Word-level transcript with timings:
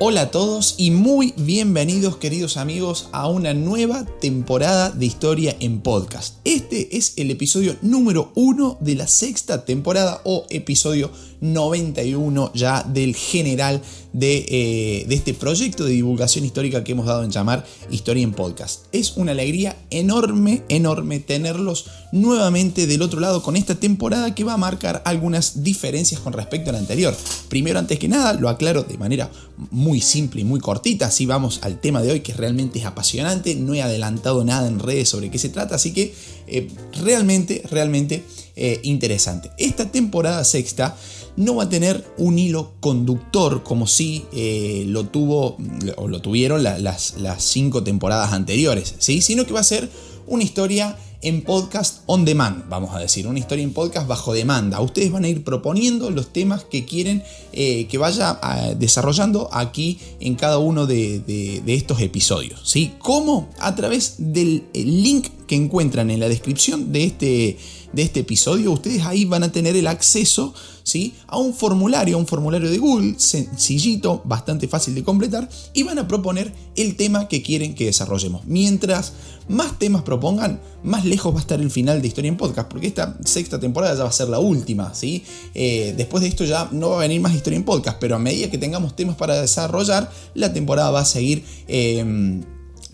Hola 0.00 0.20
a 0.22 0.30
todos 0.30 0.76
y 0.78 0.92
muy 0.92 1.34
bienvenidos 1.36 2.18
queridos 2.18 2.56
amigos 2.56 3.08
a 3.10 3.26
una 3.26 3.52
nueva 3.52 4.04
temporada 4.20 4.90
de 4.90 5.06
Historia 5.06 5.56
en 5.58 5.80
Podcast. 5.80 6.37
Este 6.58 6.96
es 6.96 7.12
el 7.18 7.30
episodio 7.30 7.76
número 7.82 8.32
uno 8.34 8.78
de 8.80 8.96
la 8.96 9.06
sexta 9.06 9.64
temporada 9.64 10.22
o 10.24 10.44
episodio 10.50 11.08
91 11.40 12.50
ya 12.52 12.82
del 12.82 13.14
general 13.14 13.80
de, 14.12 14.44
eh, 14.48 15.04
de, 15.06 15.14
este 15.14 15.34
proyecto 15.34 15.84
de 15.84 15.92
divulgación 15.92 16.44
histórica 16.44 16.82
que 16.82 16.92
hemos 16.92 17.06
dado 17.06 17.22
en 17.22 17.30
llamar 17.30 17.64
Historia 17.90 18.24
en 18.24 18.32
Podcast. 18.32 18.86
Es 18.90 19.16
una 19.16 19.32
alegría 19.32 19.76
enorme, 19.90 20.64
enorme 20.68 21.20
tenerlos 21.20 21.86
nuevamente 22.10 22.86
del 22.86 23.02
otro 23.02 23.20
lado 23.20 23.42
con 23.42 23.54
esta 23.54 23.76
temporada 23.76 24.34
que 24.34 24.44
va 24.44 24.54
a 24.54 24.56
marcar 24.56 25.02
algunas 25.04 25.62
diferencias 25.62 26.20
con 26.20 26.32
respecto 26.32 26.70
a 26.70 26.72
la 26.72 26.80
anterior. 26.80 27.14
Primero, 27.48 27.78
antes 27.78 27.98
que 27.98 28.08
nada, 28.08 28.32
lo 28.32 28.48
aclaro 28.48 28.82
de 28.82 28.98
manera 28.98 29.30
muy 29.70 30.00
simple 30.00 30.40
y 30.40 30.44
muy 30.44 30.58
cortita, 30.58 31.06
así 31.06 31.26
vamos 31.26 31.60
al 31.62 31.80
tema 31.80 32.02
de 32.02 32.12
hoy 32.12 32.20
que 32.20 32.32
realmente 32.32 32.78
es 32.78 32.86
apasionante, 32.86 33.54
no 33.54 33.74
he 33.74 33.82
adelantado 33.82 34.44
nada 34.44 34.68
en 34.68 34.78
redes 34.78 35.08
sobre 35.08 35.30
qué 35.30 35.38
se 35.38 35.50
trata, 35.50 35.74
así 35.74 35.92
que 35.92 36.14
eh, 36.50 36.68
realmente, 37.02 37.62
realmente 37.70 38.24
eh, 38.56 38.80
interesante. 38.82 39.50
Esta 39.58 39.90
temporada 39.90 40.44
sexta 40.44 40.96
no 41.36 41.56
va 41.56 41.64
a 41.64 41.68
tener 41.68 42.04
un 42.16 42.38
hilo 42.38 42.72
conductor 42.80 43.62
como 43.62 43.86
si 43.86 44.24
eh, 44.32 44.84
lo 44.88 45.06
tuvo 45.06 45.56
o 45.96 46.08
lo 46.08 46.20
tuvieron 46.20 46.62
las, 46.62 47.16
las, 47.18 47.42
cinco 47.44 47.84
temporadas 47.84 48.32
anteriores, 48.32 48.94
¿sí? 48.98 49.20
sino 49.20 49.46
que 49.46 49.52
va 49.52 49.60
a 49.60 49.64
ser 49.64 49.88
una 50.26 50.42
historia 50.42 50.98
en 51.20 51.42
podcast 51.42 52.02
on 52.06 52.24
demand, 52.24 52.68
vamos 52.68 52.94
a 52.94 52.98
decir, 53.00 53.26
una 53.26 53.38
historia 53.38 53.64
en 53.64 53.72
podcast 53.72 54.06
bajo 54.06 54.32
demanda. 54.32 54.80
Ustedes 54.80 55.10
van 55.10 55.24
a 55.24 55.28
ir 55.28 55.42
proponiendo 55.42 56.10
los 56.10 56.32
temas 56.32 56.64
que 56.64 56.84
quieren 56.84 57.24
que 57.52 57.98
vaya 57.98 58.38
ah, 58.40 58.72
desarrollando 58.76 59.48
aquí 59.52 59.98
en 60.20 60.36
cada 60.36 60.58
uno 60.58 60.86
de, 60.86 61.62
estos 61.66 62.00
episodios. 62.00 62.60
¿sí? 62.64 62.92
¿Cómo? 62.98 63.48
A 63.58 63.74
través 63.74 64.14
del 64.18 64.64
link 64.74 65.28
que 65.48 65.56
encuentran 65.56 66.12
en 66.12 66.20
la 66.20 66.28
descripción 66.28 66.92
de 66.92 67.04
este, 67.04 67.58
de 67.92 68.02
este 68.02 68.20
episodio, 68.20 68.70
ustedes 68.70 69.04
ahí 69.04 69.24
van 69.24 69.42
a 69.42 69.50
tener 69.50 69.74
el 69.76 69.88
acceso 69.88 70.54
¿sí? 70.84 71.14
a 71.26 71.38
un 71.38 71.54
formulario, 71.54 72.16
un 72.18 72.26
formulario 72.26 72.70
de 72.70 72.78
Google, 72.78 73.14
sencillito, 73.18 74.22
bastante 74.24 74.68
fácil 74.68 74.94
de 74.94 75.02
completar, 75.02 75.48
y 75.72 75.82
van 75.82 75.98
a 75.98 76.06
proponer 76.06 76.52
el 76.76 76.94
tema 76.96 77.26
que 77.26 77.42
quieren 77.42 77.74
que 77.74 77.86
desarrollemos. 77.86 78.44
Mientras 78.46 79.14
más 79.48 79.78
temas 79.78 80.02
propongan, 80.02 80.60
más 80.84 81.04
lejos 81.04 81.32
va 81.32 81.38
a 81.38 81.40
estar 81.40 81.60
el 81.60 81.70
final 81.70 82.00
de 82.00 82.08
Historia 82.08 82.28
en 82.28 82.36
Podcast, 82.36 82.68
porque 82.68 82.86
esta 82.86 83.18
sexta 83.24 83.58
temporada 83.58 83.94
ya 83.96 84.02
va 84.04 84.10
a 84.10 84.12
ser 84.12 84.28
la 84.28 84.38
última, 84.38 84.94
¿sí? 84.94 85.24
Eh, 85.54 85.94
después 85.96 86.22
de 86.22 86.28
esto 86.28 86.44
ya 86.44 86.68
no 86.70 86.90
va 86.90 86.96
a 86.96 87.00
venir 87.00 87.20
más 87.20 87.34
Historia 87.34 87.56
en 87.56 87.64
Podcast, 87.64 87.98
pero 87.98 88.14
a 88.14 88.18
medida 88.18 88.50
que 88.50 88.58
tengamos 88.58 88.94
temas 88.94 89.16
para 89.16 89.40
desarrollar, 89.40 90.12
la 90.34 90.52
temporada 90.52 90.90
va 90.90 91.00
a 91.00 91.06
seguir... 91.06 91.42
Eh, 91.66 92.44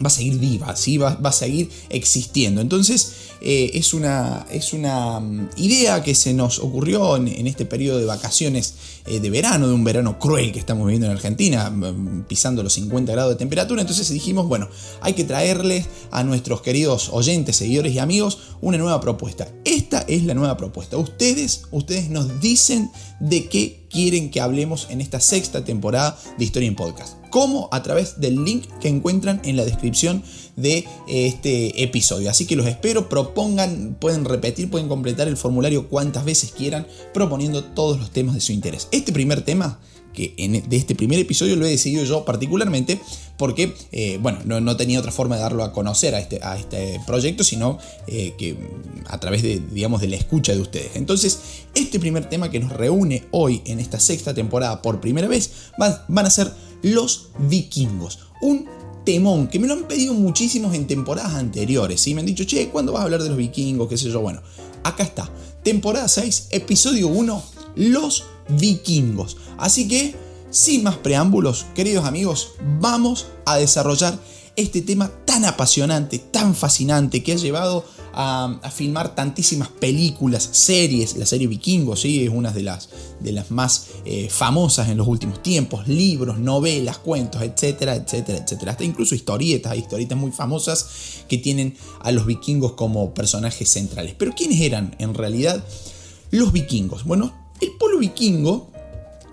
va 0.02 0.08
a 0.08 0.10
seguir 0.10 0.38
viva, 0.38 0.74
¿sí? 0.76 0.98
va, 0.98 1.14
va 1.16 1.30
a 1.30 1.32
seguir 1.32 1.70
existiendo. 1.88 2.60
Entonces, 2.60 3.12
eh, 3.46 3.72
es, 3.74 3.92
una, 3.92 4.46
es 4.50 4.72
una 4.72 5.20
mm, 5.20 5.50
idea 5.58 6.02
que 6.02 6.14
se 6.14 6.32
nos 6.32 6.58
ocurrió 6.58 7.16
en, 7.16 7.46
este 7.46 7.66
periodo 7.66 7.98
de 7.98 8.06
vacaciones 8.06 8.74
eh, 9.06 9.20
de 9.20 9.28
verano, 9.28 9.68
de 9.68 9.74
un 9.74 9.84
verano 9.84 10.18
cruel 10.18 10.50
que 10.50 10.58
estamos 10.58 10.86
viviendo 10.86 11.08
en 11.08 11.12
Argentina, 11.12 11.68
mm, 11.68 12.24
pisando 12.26 12.62
los 12.62 12.72
50 12.72 13.12
grados 13.12 13.34
de 13.34 13.36
temperatura. 13.36 13.82
Entonces 13.82 14.08
dijimos, 14.08 14.48
bueno, 14.48 14.70
hay 15.02 15.12
que 15.12 15.24
traerles 15.24 15.86
a 16.10 16.24
nuestros 16.24 16.62
queridos 16.62 17.10
oyentes, 17.12 17.56
seguidores 17.56 17.92
y 17.92 17.98
amigos 17.98 18.38
una 18.62 18.78
nueva 18.78 18.98
propuesta. 19.02 19.46
Esta 19.66 20.00
es 20.08 20.24
la 20.24 20.32
nueva 20.32 20.56
propuesta. 20.56 20.96
Ustedes, 20.96 21.64
ustedes 21.70 22.08
nos 22.08 22.40
dicen 22.40 22.90
de 23.20 23.46
qué 23.48 23.83
quieren 23.94 24.32
que 24.32 24.40
hablemos 24.40 24.88
en 24.90 25.00
esta 25.00 25.20
sexta 25.20 25.64
temporada 25.64 26.18
de 26.36 26.44
Historia 26.44 26.66
en 26.66 26.74
Podcast. 26.74 27.14
¿Cómo? 27.30 27.68
A 27.70 27.80
través 27.84 28.20
del 28.20 28.44
link 28.44 28.64
que 28.80 28.88
encuentran 28.88 29.40
en 29.44 29.56
la 29.56 29.64
descripción 29.64 30.24
de 30.56 30.84
este 31.06 31.80
episodio. 31.84 32.28
Así 32.28 32.44
que 32.44 32.56
los 32.56 32.66
espero, 32.66 33.08
propongan, 33.08 33.96
pueden 34.00 34.24
repetir, 34.24 34.68
pueden 34.68 34.88
completar 34.88 35.28
el 35.28 35.36
formulario 35.36 35.88
cuantas 35.88 36.24
veces 36.24 36.50
quieran, 36.50 36.88
proponiendo 37.12 37.62
todos 37.62 38.00
los 38.00 38.10
temas 38.10 38.34
de 38.34 38.40
su 38.40 38.50
interés. 38.50 38.88
Este 38.90 39.12
primer 39.12 39.42
tema 39.42 39.78
que 40.14 40.34
en, 40.38 40.66
de 40.68 40.76
este 40.76 40.94
primer 40.94 41.18
episodio 41.18 41.56
lo 41.56 41.66
he 41.66 41.70
decidido 41.70 42.04
yo 42.04 42.24
particularmente 42.24 43.00
porque, 43.36 43.74
eh, 43.92 44.18
bueno, 44.22 44.60
no, 44.60 44.76
tenía 44.76 45.00
otra 45.00 45.10
forma 45.10 45.34
de 45.34 45.42
darlo 45.42 45.64
a 45.64 45.72
conocer 45.72 46.14
a 46.14 46.20
este, 46.20 46.38
a 46.42 46.56
este 46.56 47.00
proyecto, 47.06 47.42
sino 47.42 47.78
eh, 48.06 48.34
que 48.38 48.56
a 49.06 49.18
través 49.18 49.42
de, 49.42 49.60
digamos, 49.72 50.00
de 50.00 50.08
la 50.08 50.16
escucha 50.16 50.54
de 50.54 50.60
ustedes. 50.60 50.92
Entonces, 50.94 51.40
este 51.74 51.98
primer 51.98 52.28
tema 52.28 52.50
que 52.50 52.60
nos 52.60 52.72
reúne 52.72 53.24
hoy 53.32 53.60
en 53.66 53.80
esta 53.80 53.98
sexta 53.98 54.32
temporada 54.32 54.80
por 54.82 55.00
primera 55.00 55.26
vez 55.26 55.50
van 55.76 56.26
a 56.26 56.30
ser 56.30 56.52
los 56.82 57.30
vikingos. 57.38 58.20
Un 58.40 58.66
temón, 59.04 59.48
que 59.48 59.58
me 59.58 59.66
lo 59.66 59.74
han 59.74 59.88
pedido 59.88 60.14
muchísimos 60.14 60.74
en 60.74 60.86
temporadas 60.86 61.34
anteriores, 61.34 62.06
y 62.06 62.14
Me 62.14 62.20
han 62.20 62.26
dicho, 62.26 62.44
che, 62.44 62.68
¿cuándo 62.68 62.92
vas 62.92 63.02
a 63.02 63.04
hablar 63.04 63.22
de 63.22 63.28
los 63.28 63.38
vikingos? 63.38 63.88
¿Qué 63.88 63.98
sé 63.98 64.10
yo? 64.10 64.20
Bueno, 64.20 64.42
acá 64.82 65.02
está. 65.02 65.30
Temporada 65.62 66.08
6, 66.08 66.48
episodio 66.50 67.08
1, 67.08 67.42
los 67.76 68.24
vikingos. 68.48 69.36
Así 69.58 69.88
que, 69.88 70.14
sin 70.50 70.82
más 70.82 70.96
preámbulos, 70.96 71.66
queridos 71.74 72.04
amigos, 72.04 72.52
vamos 72.80 73.26
a 73.44 73.56
desarrollar 73.56 74.18
este 74.56 74.82
tema 74.82 75.10
tan 75.24 75.44
apasionante, 75.44 76.18
tan 76.18 76.54
fascinante, 76.54 77.22
que 77.22 77.32
ha 77.32 77.36
llevado 77.36 77.84
a, 78.12 78.70
filmar 78.72 79.14
tantísimas 79.14 79.68
películas, 79.68 80.48
series. 80.52 81.16
La 81.16 81.26
serie 81.26 81.46
Vikingos 81.48 82.00
¿sí? 82.00 82.24
es 82.24 82.30
una 82.30 82.52
de 82.52 82.62
las, 82.62 82.88
de 83.20 83.32
las 83.32 83.50
más 83.50 83.88
eh, 84.04 84.28
famosas 84.30 84.88
en 84.88 84.96
los 84.96 85.08
últimos 85.08 85.42
tiempos. 85.42 85.88
Libros, 85.88 86.38
novelas, 86.38 86.98
cuentos, 86.98 87.42
etcétera, 87.42 87.96
etcétera, 87.96 88.38
etcétera. 88.38 88.72
Hasta 88.72 88.84
incluso 88.84 89.14
historietas, 89.14 89.76
historietas 89.76 90.16
muy 90.16 90.30
famosas 90.30 90.86
que 91.28 91.38
tienen 91.38 91.76
a 92.00 92.12
los 92.12 92.26
vikingos 92.26 92.72
como 92.72 93.12
personajes 93.12 93.68
centrales. 93.68 94.14
Pero 94.16 94.32
¿quiénes 94.36 94.60
eran 94.60 94.94
en 94.98 95.14
realidad 95.14 95.64
los 96.30 96.52
vikingos? 96.52 97.04
Bueno, 97.04 97.43
el 97.60 97.72
pueblo 97.72 97.98
vikingo 97.98 98.70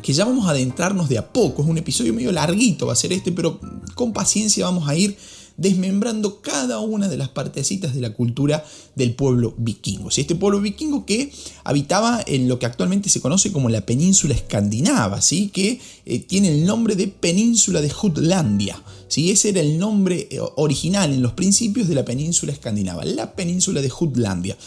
que 0.02 0.14
ya 0.14 0.26
vamos 0.26 0.48
a 0.48 0.52
adentrarnos 0.52 1.10
de 1.10 1.18
a 1.18 1.32
poco, 1.32 1.62
es 1.62 1.68
un 1.68 1.78
episodio 1.78 2.14
medio 2.14 2.32
larguito 2.32 2.88
va 2.88 2.94
a 2.94 2.96
ser 2.96 3.14
este, 3.14 3.32
pero 3.32 3.60
con 3.96 4.14
paciencia 4.14 4.66
vamos 4.66 4.88
a 4.90 4.96
ir 4.96 5.16
desmembrando 5.58 6.42
cada 6.42 6.80
una 6.80 7.08
de 7.08 7.18
las 7.18 7.30
partecitas 7.30 7.94
de 7.94 8.02
la 8.02 8.14
cultura 8.14 8.66
del 8.96 9.14
pueblo 9.14 9.54
vikingo. 9.58 10.10
Este 10.10 10.34
pueblo 10.34 10.60
vikingo 10.60 11.06
que 11.06 11.32
habitaba 11.64 12.24
en 12.26 12.48
lo 12.48 12.58
que 12.58 12.66
actualmente 12.66 13.10
se 13.10 13.22
conoce 13.22 13.52
como 13.52 13.70
la 13.70 13.86
península 13.86 14.34
escandinava, 14.34 15.22
¿sí? 15.22 15.50
que 15.50 15.80
eh, 16.06 16.20
tiene 16.20 16.48
el 16.50 16.66
nombre 16.66 16.96
de 16.96 17.08
península 17.10 17.82
de 17.82 17.92
Jutlandia. 17.92 18.82
¿sí? 19.08 19.30
Ese 19.30 19.50
era 19.50 19.62
el 19.62 19.78
nombre 19.78 20.28
eh, 20.32 20.40
original 20.56 21.14
en 21.14 21.22
los 21.22 21.34
principios 21.34 21.88
de 21.88 21.96
la 21.96 22.06
península 22.06 22.54
escandinava, 22.54 23.06
la 23.06 23.36
península 23.36 23.82
de 23.82 23.90
Jutlandia. 23.90 24.58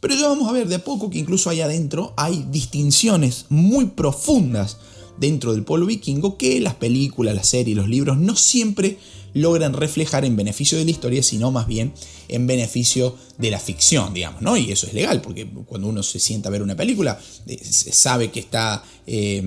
Pero 0.00 0.14
ya 0.14 0.28
vamos 0.28 0.48
a 0.48 0.52
ver 0.52 0.66
de 0.68 0.76
a 0.76 0.84
poco 0.84 1.10
que 1.10 1.18
incluso 1.18 1.50
ahí 1.50 1.60
adentro 1.60 2.14
hay 2.16 2.46
distinciones 2.50 3.46
muy 3.50 3.86
profundas 3.86 4.78
dentro 5.18 5.52
del 5.52 5.64
pueblo 5.64 5.86
vikingo 5.86 6.38
que 6.38 6.60
las 6.60 6.74
películas, 6.74 7.34
las 7.34 7.48
series, 7.48 7.76
los 7.76 7.88
libros 7.88 8.16
no 8.16 8.34
siempre 8.34 8.98
logran 9.34 9.74
reflejar 9.74 10.24
en 10.24 10.36
beneficio 10.36 10.78
de 10.78 10.84
la 10.84 10.90
historia, 10.90 11.22
sino 11.22 11.50
más 11.50 11.66
bien 11.66 11.92
en 12.28 12.46
beneficio 12.46 13.16
de 13.38 13.50
la 13.50 13.60
ficción, 13.60 14.12
digamos, 14.12 14.42
¿no? 14.42 14.56
Y 14.56 14.72
eso 14.72 14.86
es 14.86 14.94
legal, 14.94 15.20
porque 15.20 15.46
cuando 15.66 15.88
uno 15.88 16.02
se 16.02 16.18
sienta 16.18 16.48
a 16.48 16.52
ver 16.52 16.62
una 16.62 16.76
película, 16.76 17.18
eh, 17.46 17.58
sabe 17.62 18.30
que 18.30 18.40
está 18.40 18.82
eh, 19.06 19.42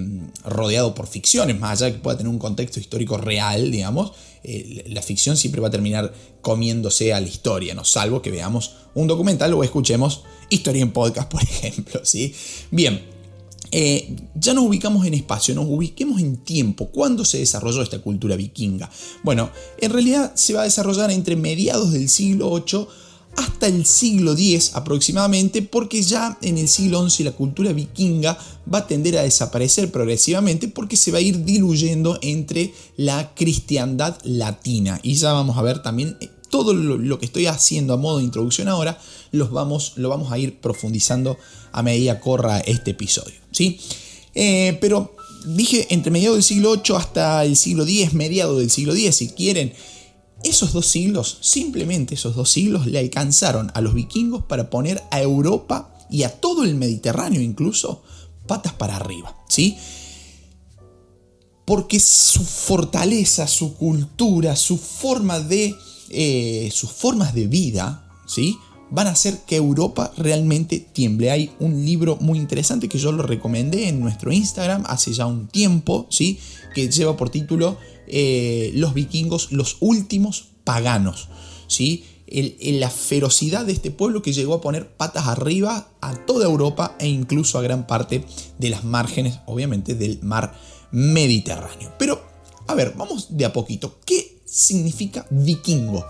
rodeado 0.46 0.96
por 0.96 1.08
ficciones, 1.08 1.60
más 1.60 1.82
allá 1.82 1.88
de 1.88 1.94
que 1.94 2.00
pueda 2.00 2.18
tener 2.18 2.32
un 2.32 2.40
contexto 2.40 2.80
histórico 2.80 3.18
real, 3.18 3.72
digamos, 3.72 4.14
eh, 4.44 4.86
la 4.88 5.02
ficción 5.02 5.38
siempre 5.38 5.62
va 5.62 5.70
a 5.70 5.72
terminar 5.72 6.14
comiéndose 6.42 7.14
a 7.14 7.20
la 7.20 7.28
historia, 7.28 7.74
¿no? 7.74 7.84
Salvo 7.84 8.22
que 8.22 8.32
veamos 8.32 8.76
un 8.94 9.08
documental 9.08 9.54
o 9.54 9.64
escuchemos 9.64 10.24
historia 10.50 10.82
en 10.82 10.92
podcast, 10.92 11.30
por 11.32 11.42
ejemplo, 11.42 12.02
¿sí? 12.04 12.34
Bien, 12.72 13.02
eh, 13.72 14.16
ya 14.36 14.54
nos 14.54 14.66
ubicamos 14.66 15.06
en 15.08 15.16
espacio, 15.16 15.56
nos 15.56 15.66
ubiquemos 15.68 16.22
en 16.22 16.38
tiempo. 16.38 16.90
¿Cuándo 16.90 17.26
se 17.26 17.40
desarrolló 17.40 17.82
esta 17.82 18.00
cultura 18.00 18.36
vikinga? 18.36 18.90
Bueno, 19.24 19.50
en 19.80 19.92
realidad 19.92 20.34
se 20.36 20.54
va 20.54 20.62
a 20.62 20.66
desarrollar 20.66 21.10
entre 21.10 21.36
mediados 21.36 21.92
del 21.92 22.08
siglo 22.08 22.54
VIII 22.54 22.88
hasta 23.36 23.68
el 23.68 23.86
siglo 23.86 24.34
X 24.34 24.72
aproximadamente, 24.76 25.62
porque 25.62 26.04
ya 26.04 26.38
en 26.42 26.58
el 26.58 26.68
siglo 26.68 27.10
XI 27.10 27.24
la 27.24 27.32
cultura 27.32 27.74
vikinga 27.74 28.38
va 28.72 28.80
a 28.80 28.88
tender 28.88 29.18
a 29.18 29.24
desaparecer 29.24 29.92
progresivamente 29.92 30.68
porque 30.68 30.98
se 30.98 31.12
va 31.12 31.18
a 31.18 31.22
ir 31.22 31.44
diluyendo 31.44 32.20
entre 32.22 32.74
la 32.96 33.34
cristiandad 33.34 34.18
latina. 34.24 35.00
Y 35.02 35.16
ya 35.16 35.34
vamos 35.34 35.58
a 35.58 35.62
ver 35.62 35.82
también 35.82 36.18
todo 36.54 36.76
lo, 36.76 37.18
que 37.18 37.26
estoy 37.26 37.48
haciendo 37.48 37.96
a 37.96 37.98
modo 37.98 38.20
de 38.20 38.26
introducción 38.26 38.68
ahora, 38.68 39.00
los 39.32 39.50
vamos, 39.50 39.94
lo 39.96 40.10
vamos 40.10 40.32
a 40.32 40.38
ir 40.38 40.60
profundizando 40.62 41.36
a 41.72 41.82
medida 41.82 42.20
corra 42.20 42.60
este 42.60 42.92
episodio. 42.92 43.34
¿sí? 43.50 43.80
Eh, 44.36 44.78
pero 44.80 45.16
dije 45.48 45.88
entre 45.90 46.12
mediados 46.12 46.36
del 46.36 46.44
siglo 46.44 46.76
VIII 46.76 46.96
hasta 46.96 47.44
el 47.44 47.56
siglo 47.56 47.86
X, 47.86 48.14
mediados 48.14 48.60
del 48.60 48.70
siglo 48.70 48.94
X, 48.94 49.16
si 49.16 49.30
quieren. 49.30 49.74
Esos 50.44 50.74
dos 50.74 50.86
siglos, 50.86 51.40
simplemente 51.42 52.14
esos 52.14 52.36
dos 52.36 52.52
siglos, 52.52 52.86
le 52.86 53.00
alcanzaron 53.00 53.72
a 53.74 53.82
los 53.82 53.96
vikingos 53.96 54.44
para 54.44 54.70
poner 54.70 55.02
a 55.10 55.24
Europa 55.24 55.92
y 56.12 56.22
a 56.22 56.40
todo 56.40 56.66
el 56.66 56.76
Mediterráneo 56.76 57.42
incluso 57.42 58.04
patas 58.46 58.74
para 58.74 58.98
arriba. 58.98 59.36
¿sí? 59.50 59.76
porque 61.66 62.00
su 62.00 62.44
fortaleza, 62.44 63.48
su 63.48 63.76
cultura, 63.76 64.56
su 64.56 64.78
forma 64.78 65.40
de, 65.40 65.76
eh, 66.14 66.70
sus 66.72 66.92
formas 66.92 67.34
de 67.34 67.48
vida, 67.48 68.10
¿sí? 68.26 68.58
van 68.94 69.08
a 69.08 69.12
hacer 69.12 69.40
que 69.48 69.56
Europa 69.56 70.12
realmente 70.18 70.80
tiemble. 70.80 71.32
Hay 71.32 71.52
un 71.60 71.84
libro 71.84 72.18
muy 72.22 72.38
interesante 72.38 72.88
que 72.88 73.00
yo 73.00 73.12
lo 73.12 73.24
recomendé 73.24 73.90
en 73.90 74.00
nuestro 74.00 74.32
Instagram 74.32 74.84
hace 74.86 75.12
ya 75.14 75.26
un 75.26 75.48
tiempo, 75.48 76.06
¿sí? 76.12 76.38
que 76.76 76.90
lleva 76.90 77.18
por 77.18 77.32
título 77.32 77.78
eh, 78.08 78.72
Los 78.76 78.94
vikingos, 78.94 79.52
los 79.52 79.78
últimos 79.80 80.50
paganos. 80.64 81.30
¿sí? 81.68 82.06
la 82.28 82.90
ferocidad 82.90 83.66
de 83.66 83.74
este 83.74 83.92
pueblo 83.92 84.24
que 84.24 84.34
llegó 84.34 84.56
a 84.56 84.62
poner 84.62 84.90
patas 84.96 85.28
arriba 85.28 85.90
a 86.02 86.16
toda 86.16 86.46
Europa 86.46 86.96
e 87.00 87.08
incluso 87.08 87.60
a 87.60 87.62
gran 87.62 87.86
parte 87.86 88.26
de 88.58 88.70
las 88.70 88.84
márgenes, 88.84 89.40
obviamente, 89.46 89.94
del 89.94 90.20
mar 90.24 90.56
Mediterráneo. 90.92 91.94
Pero, 92.00 92.24
a 92.68 92.74
ver, 92.74 92.94
vamos 92.96 93.38
de 93.38 93.46
a 93.46 93.54
poquito. 93.54 94.00
¿Qué 94.06 94.33
significa 94.54 95.26
vikingo? 95.32 96.06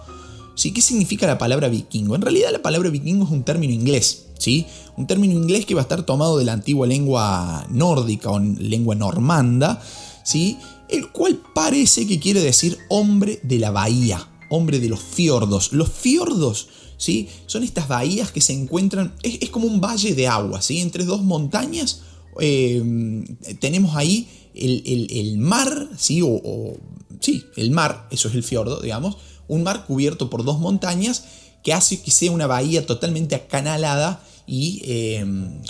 ¿Sí? 0.55 0.71
¿Qué 0.71 0.81
significa 0.81 1.25
la 1.25 1.37
palabra 1.37 1.69
vikingo? 1.69 2.15
En 2.15 2.21
realidad 2.21 2.51
la 2.51 2.61
palabra 2.61 2.89
vikingo 2.89 3.25
es 3.25 3.31
un 3.31 3.43
término 3.43 3.73
inglés, 3.73 4.25
¿sí? 4.37 4.67
Un 4.97 5.07
término 5.07 5.33
inglés 5.33 5.65
que 5.65 5.73
va 5.73 5.81
a 5.81 5.83
estar 5.83 6.03
tomado 6.03 6.37
de 6.37 6.43
la 6.43 6.53
antigua 6.53 6.85
lengua 6.85 7.65
nórdica 7.69 8.29
o 8.29 8.39
lengua 8.39 8.93
normanda, 8.93 9.81
¿sí? 10.23 10.57
El 10.89 11.11
cual 11.11 11.41
parece 11.55 12.05
que 12.05 12.19
quiere 12.19 12.41
decir 12.41 12.77
hombre 12.89 13.39
de 13.41 13.57
la 13.57 13.71
bahía, 13.71 14.29
hombre 14.49 14.79
de 14.79 14.89
los 14.89 14.99
fiordos. 14.99 15.73
Los 15.73 15.89
fiordos, 15.89 16.67
¿sí? 16.97 17.29
Son 17.47 17.63
estas 17.63 17.87
bahías 17.87 18.31
que 18.31 18.41
se 18.41 18.53
encuentran, 18.53 19.15
es, 19.23 19.49
como 19.49 19.65
un 19.65 19.81
valle 19.81 20.13
de 20.13 20.27
agua, 20.27 20.61
¿sí? 20.61 20.81
Entre 20.81 21.05
dos 21.05 21.23
montañas 21.23 22.01
eh, 22.39 23.23
tenemos 23.59 23.95
ahí 23.95 24.27
el, 24.53 25.37
mar, 25.37 25.89
¿sí? 25.97 26.21
O, 26.21 26.77
sí, 27.23 27.47
el 27.55 27.71
mar, 27.71 28.07
eso 28.11 28.27
es 28.27 28.35
el 28.35 28.43
fiordo, 28.43 28.81
digamos, 28.81 29.17
un 29.47 29.63
mar 29.63 29.85
cubierto 29.85 30.29
por 30.29 30.43
dos 30.43 30.59
montañas 30.59 31.23
que 31.63 31.73
hace 31.73 32.01
que 32.01 32.11
sea 32.11 32.31
una 32.31 32.45
bahía 32.45 32.85
totalmente 32.85 33.35
acanalada 33.35 34.21
y 34.45 34.81
eh, 34.85 35.25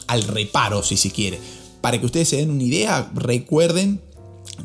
al 0.08 0.24
reparo, 0.24 0.82
si 0.84 0.98
se 0.98 1.12
quiere. 1.12 1.40
Para 1.82 2.00
que 2.00 2.06
ustedes 2.06 2.30
se 2.30 2.38
den 2.38 2.50
una 2.50 2.64
idea, 2.64 3.12
recuerden 3.14 4.02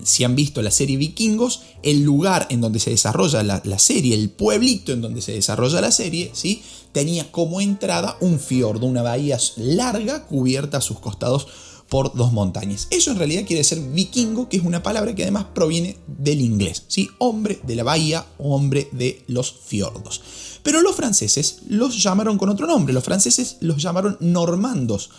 si 0.02 0.25
han 0.25 0.35
visto 0.35 0.62
la 0.62 0.70
serie 0.70 0.96
Vikingos, 0.96 1.62
el 1.82 2.02
lugar 2.02 2.46
en 2.50 2.61
donde 2.61 2.81
se 2.81 2.90
desarrolla 2.90 3.43
la, 3.43 3.79
serie, 3.79 4.14
el 4.14 4.31
pueblito 4.31 4.93
en 4.93 5.00
donde 5.00 5.20
se 5.23 5.32
desarrolla 5.32 5.81
la 5.81 5.90
serie, 5.90 6.31
¿sí? 6.32 6.62
tenía 6.93 7.31
como 7.31 7.61
entrada 7.61 8.17
un 8.20 8.38
fiordo, 8.38 8.87
una 8.87 9.02
bahía 9.02 9.38
larga 9.56 10.26
cubierta 10.26 10.79
a 10.79 10.82
sus 10.82 10.99
costados 11.00 11.46
por 11.88 12.14
dos 12.14 12.32
montañas. 12.32 12.87
Eso 12.90 13.11
en 13.11 13.19
realidad 13.19 13.44
quiere 13.46 13.61
decir 13.61 13.81
vikingo, 13.93 14.49
que 14.49 14.58
es 14.58 14.62
una 14.62 14.82
palabra 14.82 15.14
que 15.14 15.23
además 15.23 15.46
proviene 15.55 15.96
del 16.06 16.40
inglés, 16.40 16.85
¿sí? 16.88 17.08
hombre 17.19 17.61
de 17.67 17.76
la 17.76 17.85
bahía, 17.85 18.26
hombre 18.38 18.88
de 18.93 19.25
los 19.26 19.52
fiordos. 19.52 20.20
Pero 20.62 20.82
los 20.82 20.94
franceses 20.94 21.61
los 21.69 22.02
llamaron 22.02 22.37
con 22.37 22.50
otro 22.50 22.67
nombre, 22.67 22.93
los 22.93 23.05
franceses 23.05 23.56
los 23.61 23.81
llamaron 23.82 24.17
normandos 24.20 25.11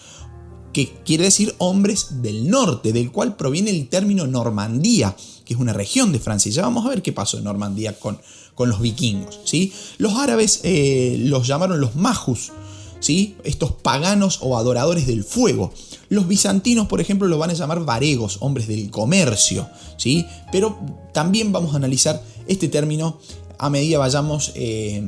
que 0.74 0.94
quiere 1.04 1.24
decir 1.24 1.56
hombres 1.58 2.22
del 2.22 2.50
norte, 2.50 2.94
del 2.94 3.12
cual 3.12 3.36
proviene 3.36 3.72
el 3.72 3.90
término 3.90 4.28
Normandía, 4.28 5.16
que 5.46 5.54
es 5.54 5.60
una 5.60 5.74
región 5.74 6.12
de 6.12 6.20
Francia. 6.20 6.52
Ya 6.52 6.62
vamos 6.62 6.86
a 6.86 6.90
ver 6.90 7.02
qué 7.02 7.12
pasó 7.12 7.38
en 7.40 7.46
Normandía 7.46 7.98
con, 7.98 8.20
con 8.54 8.70
los 8.70 8.80
vikingos. 8.80 9.40
¿sí? 9.46 9.74
Los 9.98 10.14
árabes 10.14 10.62
eh, 10.64 11.18
los 11.20 11.48
llamaron 11.48 11.82
los 11.82 11.96
majus, 11.96 12.52
¿sí? 13.00 13.36
estos 13.44 13.72
paganos 13.72 14.40
o 14.42 14.58
adoradores 14.58 15.08
del 15.08 15.24
fuego. 15.24 15.74
Los 16.10 16.28
bizantinos, 16.28 16.88
por 16.88 17.02
ejemplo, 17.02 17.28
los 17.28 17.40
van 17.40 17.52
a 17.52 17.54
llamar 17.54 17.84
varegos, 17.86 18.38
hombres 18.42 18.68
del 18.68 18.90
comercio. 18.90 19.70
¿sí? 19.98 20.26
Pero 20.52 20.78
también 21.14 21.52
vamos 21.52 21.74
a 21.74 21.78
analizar 21.78 22.22
este 22.48 22.68
término 22.68 23.20
a 23.60 23.70
medida 23.70 24.00
vayamos 24.00 24.54
eh, 24.56 25.04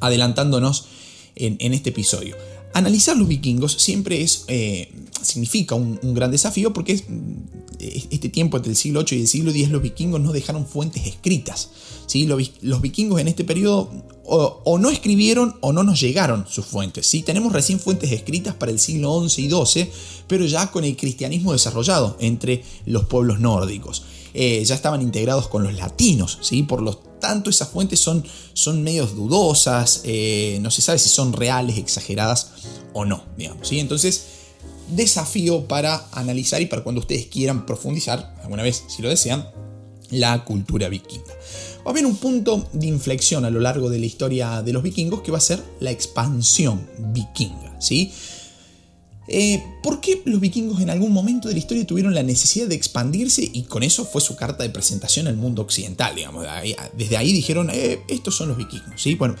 adelantándonos 0.00 0.86
en, 1.34 1.56
en 1.58 1.74
este 1.74 1.90
episodio. 1.90 2.36
Analizar 2.76 3.16
los 3.16 3.26
vikingos 3.26 3.72
siempre 3.72 4.20
es, 4.20 4.44
eh, 4.48 4.92
significa 5.22 5.74
un, 5.74 5.98
gran 6.12 6.30
desafío 6.30 6.74
porque 6.74 6.92
es, 6.92 7.04
este 7.78 8.28
tiempo 8.28 8.58
entre 8.58 8.72
el 8.72 8.76
siglo 8.76 9.02
VIII 9.02 9.18
y 9.18 9.22
el 9.22 9.28
siglo 9.28 9.50
X 9.50 9.70
los 9.70 9.80
vikingos 9.80 10.20
no 10.20 10.30
dejaron 10.30 10.66
fuentes 10.66 11.06
escritas. 11.06 11.70
¿sí? 12.04 12.26
Los, 12.26 12.82
vikingos 12.82 13.18
en 13.18 13.28
este 13.28 13.44
periodo 13.44 13.90
o, 14.26 14.78
no 14.78 14.90
escribieron 14.90 15.56
o 15.62 15.72
no 15.72 15.84
nos 15.84 15.98
llegaron 15.98 16.44
sus 16.46 16.66
fuentes. 16.66 17.06
¿sí? 17.06 17.22
Tenemos 17.22 17.54
recién 17.54 17.80
fuentes 17.80 18.12
escritas 18.12 18.54
para 18.54 18.72
el 18.72 18.78
siglo 18.78 19.26
XI 19.26 19.46
y 19.46 19.50
XII, 19.50 19.90
pero 20.26 20.44
ya 20.44 20.70
con 20.70 20.84
el 20.84 20.98
cristianismo 20.98 21.54
desarrollado 21.54 22.18
entre 22.20 22.62
los 22.84 23.06
pueblos 23.06 23.40
nórdicos. 23.40 24.04
Eh, 24.38 24.62
ya 24.66 24.74
estaban 24.74 25.00
integrados 25.00 25.48
con 25.48 25.62
los 25.62 25.72
latinos, 25.72 26.38
¿sí? 26.42 26.62
por 26.62 26.82
lo 26.82 26.94
tanto 26.94 27.48
esas 27.48 27.70
fuentes 27.70 28.00
son, 28.00 28.22
son 28.52 28.82
medios 28.82 29.16
dudosas, 29.16 30.02
eh, 30.04 30.58
no 30.60 30.70
se 30.70 30.82
sabe 30.82 30.98
si 30.98 31.08
son 31.08 31.32
reales, 31.32 31.78
exageradas 31.78 32.50
o 32.92 33.06
no, 33.06 33.24
digamos. 33.38 33.66
¿sí? 33.66 33.80
Entonces, 33.80 34.26
desafío 34.94 35.66
para 35.66 36.06
analizar 36.12 36.60
y 36.60 36.66
para 36.66 36.82
cuando 36.82 37.00
ustedes 37.00 37.28
quieran 37.28 37.64
profundizar, 37.64 38.34
alguna 38.42 38.62
vez 38.62 38.84
si 38.88 39.00
lo 39.00 39.08
desean, 39.08 39.48
la 40.10 40.44
cultura 40.44 40.90
vikinga. 40.90 41.32
Va 41.78 41.86
a 41.86 41.90
haber 41.92 42.04
un 42.04 42.16
punto 42.16 42.68
de 42.74 42.88
inflexión 42.88 43.46
a 43.46 43.50
lo 43.50 43.60
largo 43.60 43.88
de 43.88 43.98
la 43.98 44.04
historia 44.04 44.60
de 44.60 44.74
los 44.74 44.82
vikingos 44.82 45.22
que 45.22 45.32
va 45.32 45.38
a 45.38 45.40
ser 45.40 45.64
la 45.80 45.92
expansión 45.92 46.86
vikinga. 46.98 47.80
¿sí? 47.80 48.12
Eh, 49.28 49.62
¿Por 49.82 50.00
qué 50.00 50.22
los 50.24 50.40
vikingos 50.40 50.80
en 50.80 50.90
algún 50.90 51.12
momento 51.12 51.48
de 51.48 51.54
la 51.54 51.58
historia 51.58 51.86
tuvieron 51.86 52.14
la 52.14 52.22
necesidad 52.22 52.68
de 52.68 52.74
expandirse 52.74 53.48
y 53.52 53.64
con 53.64 53.82
eso 53.82 54.04
fue 54.04 54.20
su 54.20 54.36
carta 54.36 54.62
de 54.62 54.70
presentación 54.70 55.26
al 55.26 55.36
mundo 55.36 55.62
occidental? 55.62 56.14
Digamos? 56.14 56.46
Desde 56.96 57.16
ahí 57.16 57.32
dijeron, 57.32 57.70
eh, 57.72 58.00
estos 58.08 58.36
son 58.36 58.48
los 58.48 58.56
vikingos. 58.56 59.04
Bueno, 59.18 59.34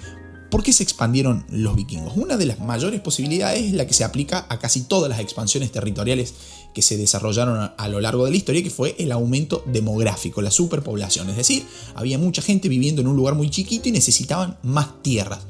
¿por 0.50 0.62
qué 0.62 0.72
se 0.72 0.82
expandieron 0.82 1.44
los 1.50 1.76
vikingos? 1.76 2.16
Una 2.16 2.36
de 2.36 2.46
las 2.46 2.60
mayores 2.60 3.00
posibilidades 3.00 3.64
es 3.64 3.72
la 3.72 3.86
que 3.86 3.94
se 3.94 4.04
aplica 4.04 4.46
a 4.48 4.58
casi 4.58 4.82
todas 4.82 5.08
las 5.08 5.20
expansiones 5.20 5.70
territoriales 5.70 6.34
que 6.74 6.82
se 6.82 6.96
desarrollaron 6.96 7.72
a 7.76 7.88
lo 7.88 8.00
largo 8.00 8.24
de 8.24 8.32
la 8.32 8.36
historia, 8.36 8.62
que 8.62 8.70
fue 8.70 8.94
el 8.98 9.12
aumento 9.12 9.64
demográfico, 9.66 10.42
la 10.42 10.50
superpoblación. 10.50 11.30
Es 11.30 11.36
decir, 11.36 11.64
había 11.94 12.18
mucha 12.18 12.42
gente 12.42 12.68
viviendo 12.68 13.00
en 13.00 13.08
un 13.08 13.16
lugar 13.16 13.34
muy 13.34 13.50
chiquito 13.50 13.88
y 13.88 13.92
necesitaban 13.92 14.58
más 14.62 15.02
tierras. 15.02 15.40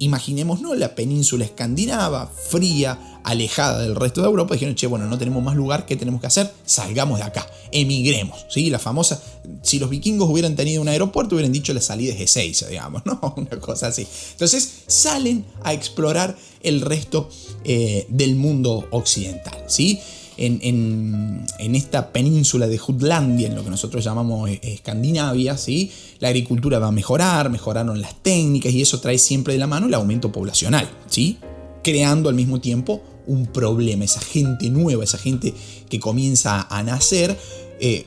Imaginémonos 0.00 0.76
la 0.76 0.94
península 0.94 1.44
escandinava, 1.44 2.26
fría, 2.26 3.20
alejada 3.22 3.80
del 3.80 3.94
resto 3.94 4.22
de 4.22 4.28
Europa, 4.28 4.54
dijeron, 4.54 4.74
che, 4.74 4.86
bueno, 4.86 5.06
no 5.06 5.18
tenemos 5.18 5.42
más 5.42 5.54
lugar, 5.54 5.86
¿qué 5.86 5.94
tenemos 5.94 6.20
que 6.20 6.26
hacer? 6.26 6.50
Salgamos 6.64 7.18
de 7.18 7.24
acá, 7.24 7.46
emigremos, 7.70 8.46
¿sí? 8.48 8.70
La 8.70 8.78
famosa, 8.78 9.22
si 9.62 9.78
los 9.78 9.90
vikingos 9.90 10.28
hubieran 10.28 10.56
tenido 10.56 10.80
un 10.80 10.88
aeropuerto, 10.88 11.34
hubieran 11.34 11.52
dicho 11.52 11.74
la 11.74 11.80
salida 11.80 12.14
es 12.14 12.20
Ezeiza, 12.20 12.68
digamos, 12.68 13.02
¿no? 13.06 13.20
Una 13.36 13.60
cosa 13.60 13.88
así. 13.88 14.06
Entonces 14.32 14.84
salen 14.86 15.44
a 15.62 15.72
explorar 15.72 16.36
el 16.62 16.80
resto 16.80 17.28
eh, 17.64 18.06
del 18.08 18.36
mundo 18.36 18.88
occidental, 18.90 19.64
¿sí? 19.66 20.00
En, 20.42 21.74
esta 21.74 22.12
península 22.12 22.66
de 22.66 22.78
Jutlandia, 22.78 23.48
en 23.48 23.54
lo 23.54 23.62
que 23.62 23.68
nosotros 23.68 24.02
llamamos 24.02 24.48
eh, 24.48 24.58
Escandinavia, 24.62 25.58
¿sí? 25.58 25.92
la 26.18 26.28
agricultura 26.28 26.78
va 26.78 26.88
a 26.88 26.92
mejorar, 26.92 27.50
mejoraron 27.50 28.00
las 28.00 28.22
técnicas 28.22 28.72
y 28.72 28.80
eso 28.80 29.00
trae 29.00 29.18
siempre 29.18 29.52
de 29.52 29.58
la 29.58 29.66
mano 29.66 29.86
el 29.86 29.94
aumento 29.94 30.32
poblacional, 30.32 30.88
¿sí? 31.08 31.38
creando 31.84 32.30
al 32.30 32.34
mismo 32.34 32.58
tiempo 32.58 33.02
un 33.26 33.46
problema. 33.46 34.04
Esa 34.04 34.20
gente 34.20 34.70
nueva, 34.70 35.04
esa 35.04 35.18
gente 35.18 35.52
que 35.88 36.00
comienza 36.00 36.66
a 36.70 36.82
nacer, 36.82 37.38
eh, 37.78 38.06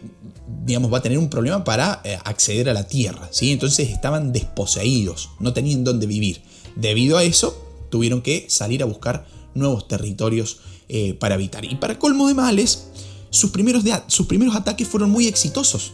digamos, 0.66 0.92
va 0.92 0.98
a 0.98 1.02
tener 1.02 1.20
un 1.20 1.30
problema 1.30 1.63
para 1.63 2.02
eh, 2.04 2.18
acceder 2.24 2.68
a 2.70 2.74
la 2.74 2.88
tierra. 2.88 3.30
¿sí? 3.32 3.52
Entonces 3.52 3.90
estaban 3.90 4.34
desposeídos, 4.34 5.30
no 5.40 5.54
tenían 5.54 5.84
dónde 5.84 6.08
vivir. 6.08 6.42
Debido 6.75 7.18
a 7.18 7.24
eso, 7.24 7.56
tuvieron 7.90 8.24
que 8.24 8.48
salir 8.50 8.82
a 8.82 8.88
buscar 8.88 9.28
nuevos 9.54 9.88
territorios 9.88 10.60
eh, 10.90 11.13
para 11.13 11.36
habitar. 11.36 11.66
Y 11.66 11.75
para 11.75 11.98
colmo 12.00 12.28
de 12.28 12.34
males, 12.34 12.88
sus 13.30 13.52
primeros, 13.52 13.84
sus 14.08 14.28
primeros 14.28 14.56
ataques 14.56 14.88
fueron 14.88 15.10
muy 15.10 15.28
exitosos. 15.28 15.94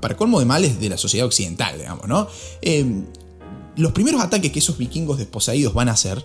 para 0.00 0.16
colmo 0.16 0.40
de 0.40 0.46
males 0.46 0.80
de 0.80 0.88
la 0.88 0.96
sociedad 0.96 1.26
occidental, 1.26 1.78
digamos, 1.78 2.08
¿no? 2.08 2.28
los 3.74 3.92
primeros 3.92 4.20
ataques 4.20 4.52
que 4.52 4.58
esos 4.58 4.76
vikingos 4.76 5.16
desposeídos 5.16 5.72
van 5.72 5.88
a 5.88 5.92
hacer 5.92 6.22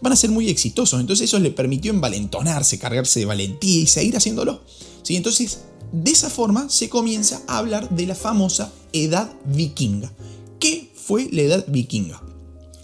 van 0.00 0.12
a 0.12 0.16
ser 0.16 0.30
muy 0.30 0.48
exitosos. 0.48 1.00
Entonces 1.00 1.24
eso 1.24 1.38
le 1.38 1.50
permitió 1.50 1.90
envalentonarse, 1.90 2.78
cargarse 2.78 3.20
de 3.20 3.26
valentía 3.26 3.80
y 3.80 3.86
seguir 3.86 4.16
haciéndolo. 4.16 4.62
¿sí? 5.02 5.16
Entonces, 5.16 5.60
de 5.92 6.10
esa 6.10 6.30
forma 6.30 6.68
se 6.68 6.88
comienza 6.88 7.42
a 7.46 7.58
hablar 7.58 7.88
de 7.90 8.06
la 8.06 8.14
famosa 8.14 8.72
edad 8.92 9.32
vikinga. 9.44 10.12
¿Qué 10.60 10.90
fue 10.94 11.28
la 11.32 11.42
edad 11.42 11.64
vikinga? 11.68 12.22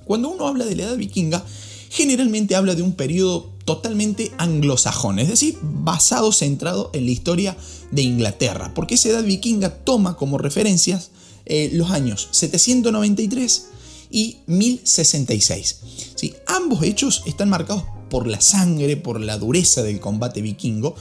Cuando 0.04 0.30
uno 0.30 0.46
habla 0.46 0.64
de 0.64 0.76
la 0.76 0.84
edad 0.84 0.96
vikinga, 0.96 1.44
generalmente 1.90 2.56
habla 2.56 2.74
de 2.74 2.82
un 2.82 2.92
periodo 2.92 3.53
totalmente 3.64 4.32
anglosajón, 4.38 5.18
es 5.18 5.28
decir, 5.28 5.58
basado, 5.62 6.32
centrado 6.32 6.90
en 6.92 7.06
la 7.06 7.12
historia 7.12 7.56
de 7.90 8.02
Inglaterra, 8.02 8.72
porque 8.74 8.94
esa 8.94 9.08
edad 9.08 9.24
vikinga 9.24 9.70
toma 9.70 10.16
como 10.16 10.38
referencias 10.38 11.10
eh, 11.46 11.70
los 11.72 11.90
años 11.90 12.28
793 12.30 13.66
y 14.10 14.38
1066. 14.46 15.80
¿sí? 16.14 16.34
Ambos 16.46 16.82
hechos 16.82 17.22
están 17.26 17.48
marcados 17.48 17.84
por 18.10 18.26
la 18.26 18.40
sangre, 18.40 18.96
por 18.96 19.20
la 19.20 19.38
dureza 19.38 19.82
del 19.82 20.00
combate 20.00 20.40
vikingo. 20.40 20.94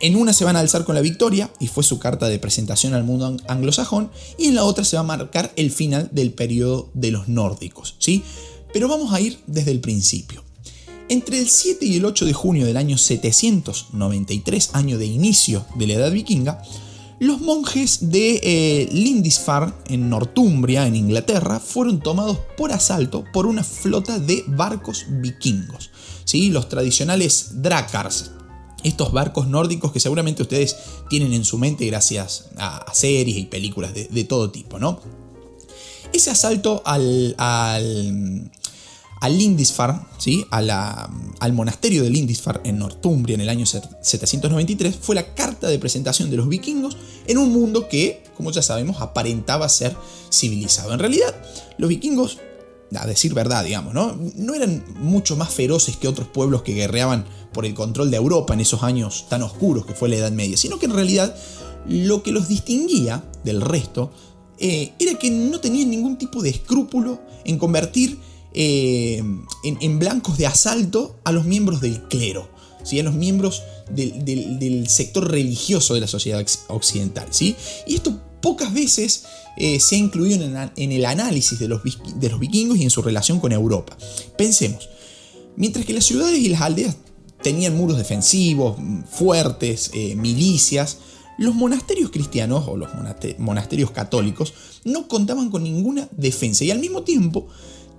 En 0.00 0.16
una 0.16 0.32
se 0.32 0.44
van 0.44 0.56
a 0.56 0.60
alzar 0.60 0.84
con 0.84 0.94
la 0.94 1.02
victoria, 1.02 1.52
y 1.60 1.68
fue 1.68 1.84
su 1.84 1.98
carta 1.98 2.28
de 2.28 2.38
presentación 2.38 2.94
al 2.94 3.04
mundo 3.04 3.36
anglosajón, 3.48 4.10
y 4.38 4.46
en 4.46 4.54
la 4.54 4.64
otra 4.64 4.84
se 4.84 4.96
va 4.96 5.00
a 5.00 5.04
marcar 5.04 5.52
el 5.56 5.70
final 5.70 6.08
del 6.10 6.32
periodo 6.32 6.90
de 6.94 7.10
los 7.10 7.28
nórdicos, 7.28 7.96
¿sí? 7.98 8.22
Pero 8.72 8.88
vamos 8.88 9.12
a 9.12 9.20
ir 9.20 9.38
desde 9.46 9.72
el 9.72 9.80
principio. 9.80 10.42
Entre 11.10 11.40
el 11.40 11.48
7 11.48 11.84
y 11.84 11.96
el 11.96 12.04
8 12.04 12.24
de 12.24 12.32
junio 12.32 12.64
del 12.66 12.76
año 12.76 12.96
793, 12.96 14.70
año 14.74 14.96
de 14.96 15.06
inicio 15.06 15.66
de 15.74 15.88
la 15.88 15.94
Edad 15.94 16.12
Vikinga, 16.12 16.62
los 17.18 17.40
monjes 17.40 18.10
de 18.12 18.40
eh, 18.44 18.88
Lindisfarne, 18.92 19.74
en 19.88 20.08
Northumbria, 20.08 20.86
en 20.86 20.94
Inglaterra, 20.94 21.58
fueron 21.58 21.98
tomados 21.98 22.38
por 22.56 22.70
asalto 22.70 23.24
por 23.32 23.46
una 23.46 23.64
flota 23.64 24.20
de 24.20 24.44
barcos 24.46 25.06
vikingos. 25.08 25.90
¿sí? 26.24 26.50
Los 26.50 26.68
tradicionales 26.68 27.60
drakars, 27.60 28.30
estos 28.84 29.10
barcos 29.10 29.48
nórdicos 29.48 29.90
que 29.90 29.98
seguramente 29.98 30.42
ustedes 30.42 30.76
tienen 31.08 31.32
en 31.32 31.44
su 31.44 31.58
mente 31.58 31.84
gracias 31.86 32.50
a, 32.56 32.86
series 32.94 33.36
y 33.36 33.46
películas 33.46 33.94
de, 33.94 34.24
todo 34.24 34.52
tipo, 34.52 34.78
¿no? 34.78 35.00
Ese 36.12 36.30
asalto 36.30 36.82
al, 36.84 37.34
al, 37.36 38.52
al 39.20 39.38
Lindisfarne, 39.38 40.00
¿sí? 40.18 40.46
al 40.50 41.52
monasterio 41.52 42.02
de 42.02 42.10
Lindisfarne 42.10 42.70
en 42.70 42.78
Northumbria 42.78 43.34
en 43.34 43.42
el 43.42 43.50
año 43.50 43.66
793, 43.66 44.96
fue 45.00 45.14
la 45.14 45.34
carta 45.34 45.68
de 45.68 45.78
presentación 45.78 46.30
de 46.30 46.36
los 46.36 46.48
vikingos 46.48 46.96
en 47.26 47.36
un 47.38 47.52
mundo 47.52 47.88
que, 47.88 48.24
como 48.36 48.50
ya 48.50 48.62
sabemos, 48.62 49.00
aparentaba 49.00 49.68
ser 49.68 49.94
civilizado. 50.32 50.94
En 50.94 50.98
realidad, 50.98 51.34
los 51.76 51.90
vikingos 51.90 52.38
a 52.96 53.06
decir 53.06 53.34
verdad, 53.34 53.64
digamos, 53.64 53.94
¿no? 53.94 54.18
No 54.34 54.54
eran 54.54 54.84
mucho 54.96 55.36
más 55.36 55.50
feroces 55.50 55.96
que 55.96 56.08
otros 56.08 56.26
pueblos 56.26 56.62
que 56.62 56.74
guerreaban 56.74 57.24
por 57.52 57.64
el 57.64 57.74
control 57.74 58.10
de 58.10 58.16
Europa 58.16 58.54
en 58.54 58.60
esos 58.60 58.82
años 58.82 59.26
tan 59.28 59.42
oscuros 59.42 59.86
que 59.86 59.94
fue 59.94 60.08
la 60.08 60.16
Edad 60.16 60.32
Media, 60.32 60.56
sino 60.56 60.78
que 60.78 60.86
en 60.86 60.94
realidad 60.94 61.36
lo 61.86 62.22
que 62.22 62.32
los 62.32 62.48
distinguía 62.48 63.22
del 63.44 63.60
resto 63.60 64.10
eh, 64.58 64.92
era 64.98 65.18
que 65.18 65.30
no 65.30 65.60
tenían 65.60 65.90
ningún 65.90 66.18
tipo 66.18 66.42
de 66.42 66.50
escrúpulo 66.50 67.20
en 67.44 67.58
convertir 67.58 68.18
eh, 68.52 69.22
en, 69.62 69.98
blancos 69.98 70.38
de 70.38 70.46
asalto 70.46 71.20
a 71.24 71.32
los 71.32 71.44
miembros 71.44 71.80
del 71.80 72.02
clero, 72.08 72.50
¿sí? 72.82 72.98
a 72.98 73.02
los 73.02 73.14
miembros 73.14 73.62
del, 73.90 74.86
sector 74.88 75.30
religioso 75.30 75.94
de 75.94 76.00
la 76.00 76.06
sociedad 76.06 76.44
occidental. 76.68 77.28
¿sí? 77.30 77.54
Y 77.86 77.94
esto 77.94 78.20
pocas 78.40 78.72
veces 78.72 79.24
eh, 79.56 79.78
se 79.80 79.96
ha 79.96 79.98
incluido 79.98 80.44
en, 80.44 80.92
el 80.92 81.04
análisis 81.04 81.58
de 81.58 81.68
los, 81.68 81.82
vikingos 82.40 82.78
y 82.78 82.84
en 82.84 82.90
su 82.90 83.02
relación 83.02 83.40
con 83.40 83.52
Europa. 83.52 83.96
Pensemos, 84.36 84.88
mientras 85.56 85.84
que 85.84 85.92
las 85.92 86.04
ciudades 86.04 86.38
y 86.38 86.48
las 86.48 86.62
aldeas 86.62 86.96
tenían 87.42 87.76
muros 87.76 87.98
defensivos, 87.98 88.76
fuertes, 89.10 89.90
eh, 89.94 90.14
milicias, 90.16 90.98
los 91.38 91.54
monasterios 91.54 92.10
cristianos 92.10 92.64
o 92.68 92.76
los 92.76 92.90
monasterios 93.38 93.90
católicos 93.92 94.52
no 94.84 95.08
contaban 95.08 95.50
con 95.50 95.64
ninguna 95.64 96.06
defensa 96.12 96.64
y 96.64 96.70
al 96.70 96.80
mismo 96.80 97.02
tiempo 97.02 97.48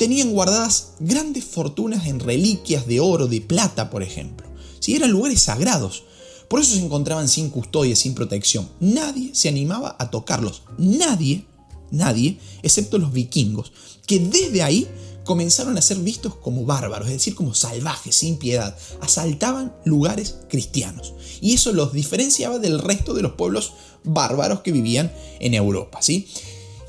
tenían 0.02 0.32
guardadas 0.32 0.94
grandes 1.00 1.44
fortunas 1.44 2.08
en 2.08 2.20
reliquias 2.20 2.88
de 2.88 3.00
oro, 3.00 3.28
de 3.28 3.40
plata, 3.40 3.92
por 3.92 4.02
ejemplo. 4.02 4.48
Si 4.80 4.96
eran 4.96 5.12
lugares 5.12 5.44
sagrados, 5.44 6.06
por 6.48 6.60
eso 6.60 6.74
se 6.74 6.84
encontraban 6.84 7.30
sin 7.30 7.52
custodia, 7.52 7.96
sin 7.96 8.16
protección. 8.16 8.68
Nadie 8.80 9.30
se 9.36 9.48
animaba 9.48 9.96
a 10.00 10.10
tocarlos. 10.10 10.64
Nadie, 10.80 11.46
nadie, 11.92 12.40
excepto 12.64 12.98
los 12.98 13.14
vikingos, 13.14 13.74
que 14.08 14.18
desde 14.18 14.64
ahí 14.64 14.88
comenzaron 15.24 15.78
a 15.78 15.84
ser 15.84 15.98
vistos 15.98 16.34
como 16.34 16.66
bárbaros, 16.66 17.08
es 17.08 17.14
decir, 17.14 17.36
como 17.36 17.54
salvajes, 17.54 18.16
sin 18.16 18.38
piedad. 18.38 18.76
Asaltaban 19.02 19.72
lugares 19.86 20.38
cristianos. 20.50 21.14
Y 21.42 21.54
eso 21.54 21.74
los 21.74 21.94
diferenciaba 21.94 22.58
del 22.58 22.80
resto 22.80 23.14
de 23.14 23.22
los 23.22 23.34
pueblos 23.34 23.74
bárbaros 24.04 24.62
que 24.62 24.72
vivían 24.72 25.14
en 25.40 25.54
Europa. 25.54 26.02
¿sí? 26.02 26.28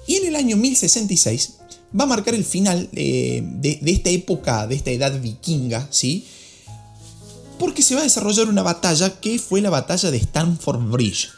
Y 0.06 0.16
en 0.16 0.28
el 0.28 0.36
año 0.36 0.56
1066 0.56 1.58
va 1.98 2.04
a 2.04 2.06
marcar 2.06 2.34
el 2.34 2.44
final 2.44 2.88
eh, 2.94 3.42
de, 3.44 3.80
esta 3.86 4.10
época, 4.10 4.66
de 4.66 4.74
esta 4.74 4.90
edad 4.90 5.20
vikinga, 5.20 5.86
¿sí? 5.90 6.26
porque 7.58 7.82
se 7.82 7.94
va 7.94 8.00
a 8.00 8.04
desarrollar 8.04 8.48
una 8.48 8.62
batalla 8.62 9.20
que 9.20 9.38
fue 9.38 9.60
la 9.60 9.70
batalla 9.70 10.10
de 10.10 10.16
Stamford 10.16 10.90
Bridge. 10.90 11.28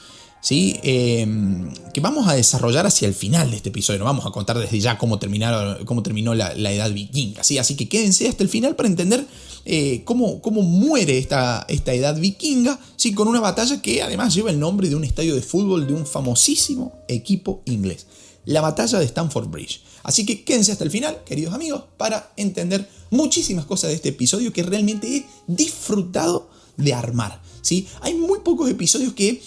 ¿sí? 0.41 0.79
Em, 0.83 1.71
que 1.93 2.01
vamos 2.01 2.29
a 2.29 2.35
desarrollar 2.35 2.87
hacia 2.87 3.07
el 3.09 3.15
final 3.15 3.51
de 3.51 3.57
este 3.57 3.69
episodio. 3.69 3.99
No 3.99 4.07
vamos 4.07 4.25
a 4.25 4.31
contar 4.31 4.59
desde 4.59 4.81
ya 4.81 4.97
cómo, 4.97 5.19
cómo 5.85 6.03
terminó 6.03 6.35
la, 6.35 6.53
edad 6.53 6.91
vikinga. 6.93 7.45
¿sí? 7.45 7.59
Así 7.59 7.77
que 7.77 7.89
quédense 7.89 8.29
hasta 8.29 8.43
el 8.43 8.49
final 8.49 8.75
para 8.75 8.89
entender 8.89 9.27
eh, 9.67 10.03
cómo, 10.05 10.41
cómo, 10.41 10.63
muere 10.63 11.19
esta, 11.19 11.67
esta 11.69 11.93
edad 11.93 12.19
vikinga 12.19 12.79
¿sí? 12.97 13.13
con 13.13 13.29
una 13.29 13.41
batalla 13.41 13.83
que 13.83 14.03
además 14.03 14.35
lleva 14.35 14.51
el 14.51 14.59
nombre 14.59 14.89
de 14.89 14.97
un 14.97 15.05
estadio 15.05 15.35
de 15.35 15.43
fútbol 15.43 15.87
de 15.87 15.93
un 15.93 16.07
famosísimo 16.07 17.05
equipo 17.09 17.63
inglés. 17.67 18.07
La 18.45 18.61
batalla 18.61 18.99
de 18.99 19.07
Stamford 19.07 19.49
Bridge. 19.49 19.83
Así 20.03 20.27
que 20.27 20.45
quédense 20.45 20.73
hasta 20.73 20.85
el 20.85 20.91
final, 20.91 21.23
queridos 21.25 21.55
amigos, 21.55 21.85
para 21.97 22.33
entender 22.37 22.89
muchísimas 23.11 23.65
cosas 23.65 23.91
de 23.91 23.97
este 23.97 24.11
episodio 24.11 24.53
que 24.53 24.63
realmente 24.63 25.17
he 25.17 25.27
disfrutado 25.47 26.51
de 26.77 26.93
armar. 26.93 27.41
¿sí? 27.63 27.87
Hay 28.01 28.15
muy 28.15 28.41
pocos 28.41 28.71
episodios 28.71 29.15
que 29.15 29.41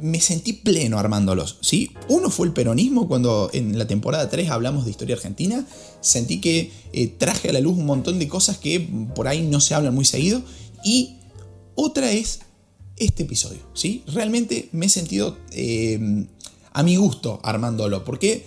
me 0.00 0.20
sentí 0.20 0.52
pleno 0.52 0.98
armándolos. 0.98 1.58
¿sí? 1.60 1.90
Uno 2.08 2.30
fue 2.30 2.46
el 2.46 2.52
peronismo, 2.52 3.08
cuando 3.08 3.50
en 3.52 3.78
la 3.78 3.86
temporada 3.86 4.28
3 4.28 4.50
hablamos 4.50 4.84
de 4.84 4.92
historia 4.92 5.16
argentina. 5.16 5.66
Sentí 6.00 6.40
que 6.40 6.70
eh, 6.92 7.08
traje 7.08 7.50
a 7.50 7.52
la 7.52 7.60
luz 7.60 7.76
un 7.76 7.86
montón 7.86 8.18
de 8.18 8.28
cosas 8.28 8.58
que 8.58 8.80
por 9.14 9.26
ahí 9.28 9.42
no 9.42 9.60
se 9.60 9.74
hablan 9.74 9.94
muy 9.94 10.04
seguido. 10.04 10.42
Y 10.84 11.16
otra 11.74 12.12
es 12.12 12.40
este 12.96 13.24
episodio. 13.24 13.60
¿sí? 13.74 14.02
Realmente 14.06 14.68
me 14.72 14.86
he 14.86 14.88
sentido 14.88 15.36
eh, 15.50 16.26
a 16.78 16.84
mi 16.84 16.94
gusto 16.94 17.40
armándolo. 17.42 18.04
Porque 18.04 18.46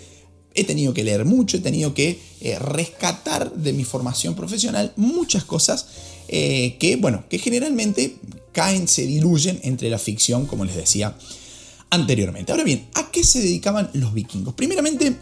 he 0.53 0.63
tenido 0.63 0.93
que 0.93 1.03
leer 1.03 1.25
mucho, 1.25 1.57
he 1.57 1.59
tenido 1.59 1.93
que 1.93 2.17
eh, 2.39 2.57
rescatar 2.59 3.53
de 3.53 3.73
mi 3.73 3.83
formación 3.83 4.35
profesional 4.35 4.93
muchas 4.95 5.43
cosas 5.43 5.87
eh, 6.29 6.77
que, 6.79 6.95
bueno, 6.95 7.25
que 7.29 7.39
generalmente 7.39 8.15
caen, 8.53 8.87
se 8.87 9.05
diluyen 9.05 9.59
entre 9.63 9.89
la 9.89 9.99
ficción, 9.99 10.45
como 10.45 10.63
les 10.63 10.77
decía 10.77 11.13
anteriormente. 11.89 12.53
Ahora 12.53 12.63
bien, 12.63 12.87
¿a 12.93 13.11
qué 13.11 13.25
se 13.25 13.41
dedicaban 13.41 13.89
los 13.93 14.13
vikingos? 14.13 14.53
Primeramente, 14.53 15.13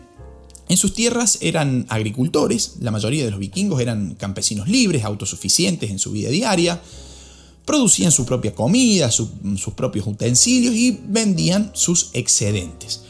en 0.67 0.77
sus 0.77 0.93
tierras 0.93 1.39
eran 1.41 1.87
agricultores, 1.89 2.75
la 2.79 2.91
mayoría 2.91 3.25
de 3.25 3.31
los 3.31 3.39
vikingos 3.39 3.81
eran 3.81 4.13
campesinos 4.13 4.67
libres, 4.67 5.03
autosuficientes 5.03 5.89
en 5.89 5.97
su 5.97 6.11
vida 6.11 6.29
diaria, 6.29 6.79
producían 7.69 8.11
su 8.11 8.25
propia 8.25 8.55
comida, 8.55 9.11
sus 9.11 9.29
propios 9.75 10.07
utensilios 10.07 10.73
y 10.73 10.99
vendían 11.03 11.69
sus 11.75 12.09
excedentes. 12.13 13.01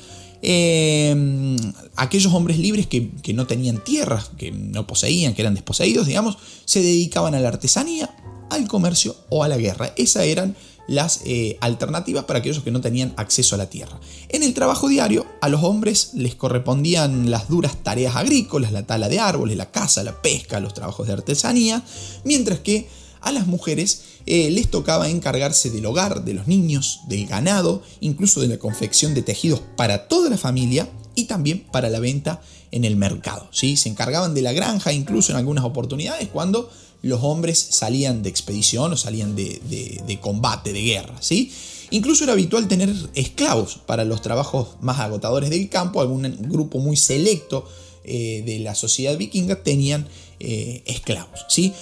Em, 0.42 1.56
aquellos 1.96 2.34
hombres 2.34 2.60
libres 2.60 2.86
que, 2.86 3.34
no 3.34 3.48
tenían 3.48 3.82
tierras, 3.82 4.32
que 4.38 4.52
no 4.52 4.86
poseían, 4.86 5.34
que 5.34 5.44
eran 5.44 5.54
desposeídos, 5.54 6.08
digamos, 6.08 6.38
se 6.66 6.82
dedicaban 6.82 7.36
a 7.36 7.40
la 7.40 7.48
artesanía, 7.48 8.14
al 8.50 8.68
comercio 8.68 9.16
o 9.30 9.46
a 9.46 9.48
la 9.48 9.56
guerra. 9.56 9.94
Esas 9.96 10.24
eran 10.24 10.58
las 10.90 11.22
eh, 11.24 11.58
alternativas 11.62 12.26
para 12.26 12.40
aquellos 12.40 12.62
que 12.62 12.72
no 12.72 12.82
tenían 12.82 13.14
acceso 13.16 13.56
a 13.56 13.60
la 13.60 13.70
tierra. 13.70 13.98
En 14.28 14.44
el 14.44 14.54
trabajo 14.54 14.90
diario, 14.90 15.26
a 15.40 15.48
los 15.48 15.64
hombres 15.64 16.12
les 16.16 16.36
correspondían 16.36 17.32
las 17.32 17.48
duras 17.48 17.82
tareas 17.82 18.18
agrícolas, 18.18 18.74
la 18.74 18.86
tala 18.86 19.08
de 19.08 19.20
árboles, 19.20 19.56
la 19.56 19.72
caza, 19.72 20.04
la 20.04 20.22
pesca, 20.22 20.60
los 20.60 20.74
trabajos 20.74 21.08
de 21.08 21.14
artesanía, 21.14 21.82
mientras 22.26 22.60
que 22.60 22.90
a 23.22 23.32
las 23.32 23.48
mujeres 23.48 24.09
eh, 24.26 24.50
les 24.52 24.70
tocaba 24.70 25.10
encargarse 25.10 25.70
del 25.70 25.86
hogar, 25.86 26.24
de 26.24 26.34
los 26.34 26.48
niños, 26.48 27.02
del 27.08 27.26
ganado, 27.26 27.82
incluso 28.00 28.42
de 28.42 28.48
la 28.48 28.60
confección 28.60 29.14
de 29.14 29.22
tejidos 29.22 29.62
para 29.76 30.08
toda 30.08 30.30
la 30.30 30.38
familia 30.38 30.90
y 31.16 31.26
también 31.26 31.62
para 31.72 31.90
la 31.90 32.00
venta 32.00 32.42
en 32.72 32.86
el 32.86 32.96
mercado. 32.96 33.48
¿sí? 33.52 33.78
Se 33.78 33.90
encargaban 33.90 34.34
de 34.34 34.42
la 34.42 34.54
granja 34.54 34.94
incluso 34.94 35.32
en 35.32 35.38
algunas 35.38 35.64
oportunidades 35.66 36.28
cuando 36.30 36.70
los 37.02 37.24
hombres 37.24 37.58
salían 37.58 38.24
de 38.24 38.30
expedición 38.30 38.94
o 38.94 38.98
salían 38.98 39.36
de, 39.36 40.20
combate, 40.22 40.74
de 40.74 40.82
guerra. 40.82 41.16
¿sí? 41.22 41.52
Incluso 41.92 42.24
era 42.24 42.34
habitual 42.34 42.68
tener 42.68 42.94
esclavos 43.16 43.80
para 43.86 44.06
los 44.06 44.22
trabajos 44.22 44.70
más 44.82 45.00
agotadores 45.00 45.50
del 45.50 45.70
campo, 45.70 46.02
algún 46.02 46.38
grupo 46.42 46.80
muy 46.80 46.98
selecto 46.98 47.68
eh, 48.04 48.44
de 48.46 48.60
la 48.60 48.76
sociedad 48.76 49.18
vikinga 49.18 49.64
tenían 49.64 50.08
eh, 50.40 50.84
esclavos. 50.86 51.46
¿sí? 51.48 51.74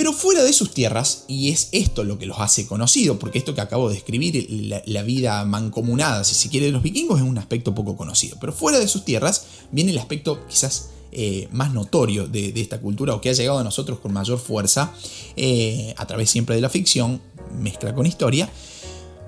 Pero 0.00 0.14
fuera 0.14 0.42
de 0.42 0.54
sus 0.54 0.72
tierras, 0.72 1.24
y 1.28 1.50
es 1.50 1.68
esto 1.72 2.04
lo 2.04 2.18
que 2.18 2.24
los 2.24 2.38
hace 2.38 2.66
conocidos, 2.66 3.18
porque 3.18 3.36
esto 3.36 3.54
que 3.54 3.60
acabo 3.60 3.90
de 3.90 3.98
escribir, 3.98 4.46
la, 4.86 5.02
vida 5.02 5.44
mancomunada, 5.44 6.24
si 6.24 6.34
se 6.34 6.48
quiere, 6.48 6.64
de 6.64 6.72
los 6.72 6.82
vikingos 6.82 7.20
es 7.20 7.26
un 7.26 7.36
aspecto 7.36 7.74
poco 7.74 7.98
conocido. 7.98 8.38
Pero 8.40 8.54
fuera 8.54 8.78
de 8.78 8.88
sus 8.88 9.04
tierras 9.04 9.44
viene 9.70 9.90
el 9.90 9.98
aspecto 9.98 10.46
quizás 10.48 10.88
eh, 11.12 11.48
más 11.52 11.74
notorio 11.74 12.26
de, 12.26 12.50
esta 12.56 12.80
cultura 12.80 13.14
o 13.14 13.20
que 13.20 13.28
ha 13.28 13.34
llegado 13.34 13.58
a 13.58 13.62
nosotros 13.62 13.98
con 13.98 14.14
mayor 14.14 14.38
fuerza 14.38 14.90
eh, 15.36 15.92
a 15.98 16.06
través 16.06 16.30
siempre 16.30 16.54
de 16.54 16.62
la 16.62 16.70
ficción, 16.70 17.20
mezcla 17.58 17.94
con 17.94 18.06
historia, 18.06 18.48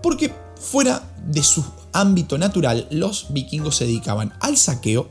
porque 0.03 0.33
fuera 0.59 1.15
de 1.27 1.43
su 1.43 1.63
ámbito 1.93 2.39
natural, 2.39 2.89
los 2.91 3.27
vikingos 3.29 3.77
se 3.77 3.85
dedicaban 3.85 4.33
al 4.41 4.57
saqueo, 4.57 5.11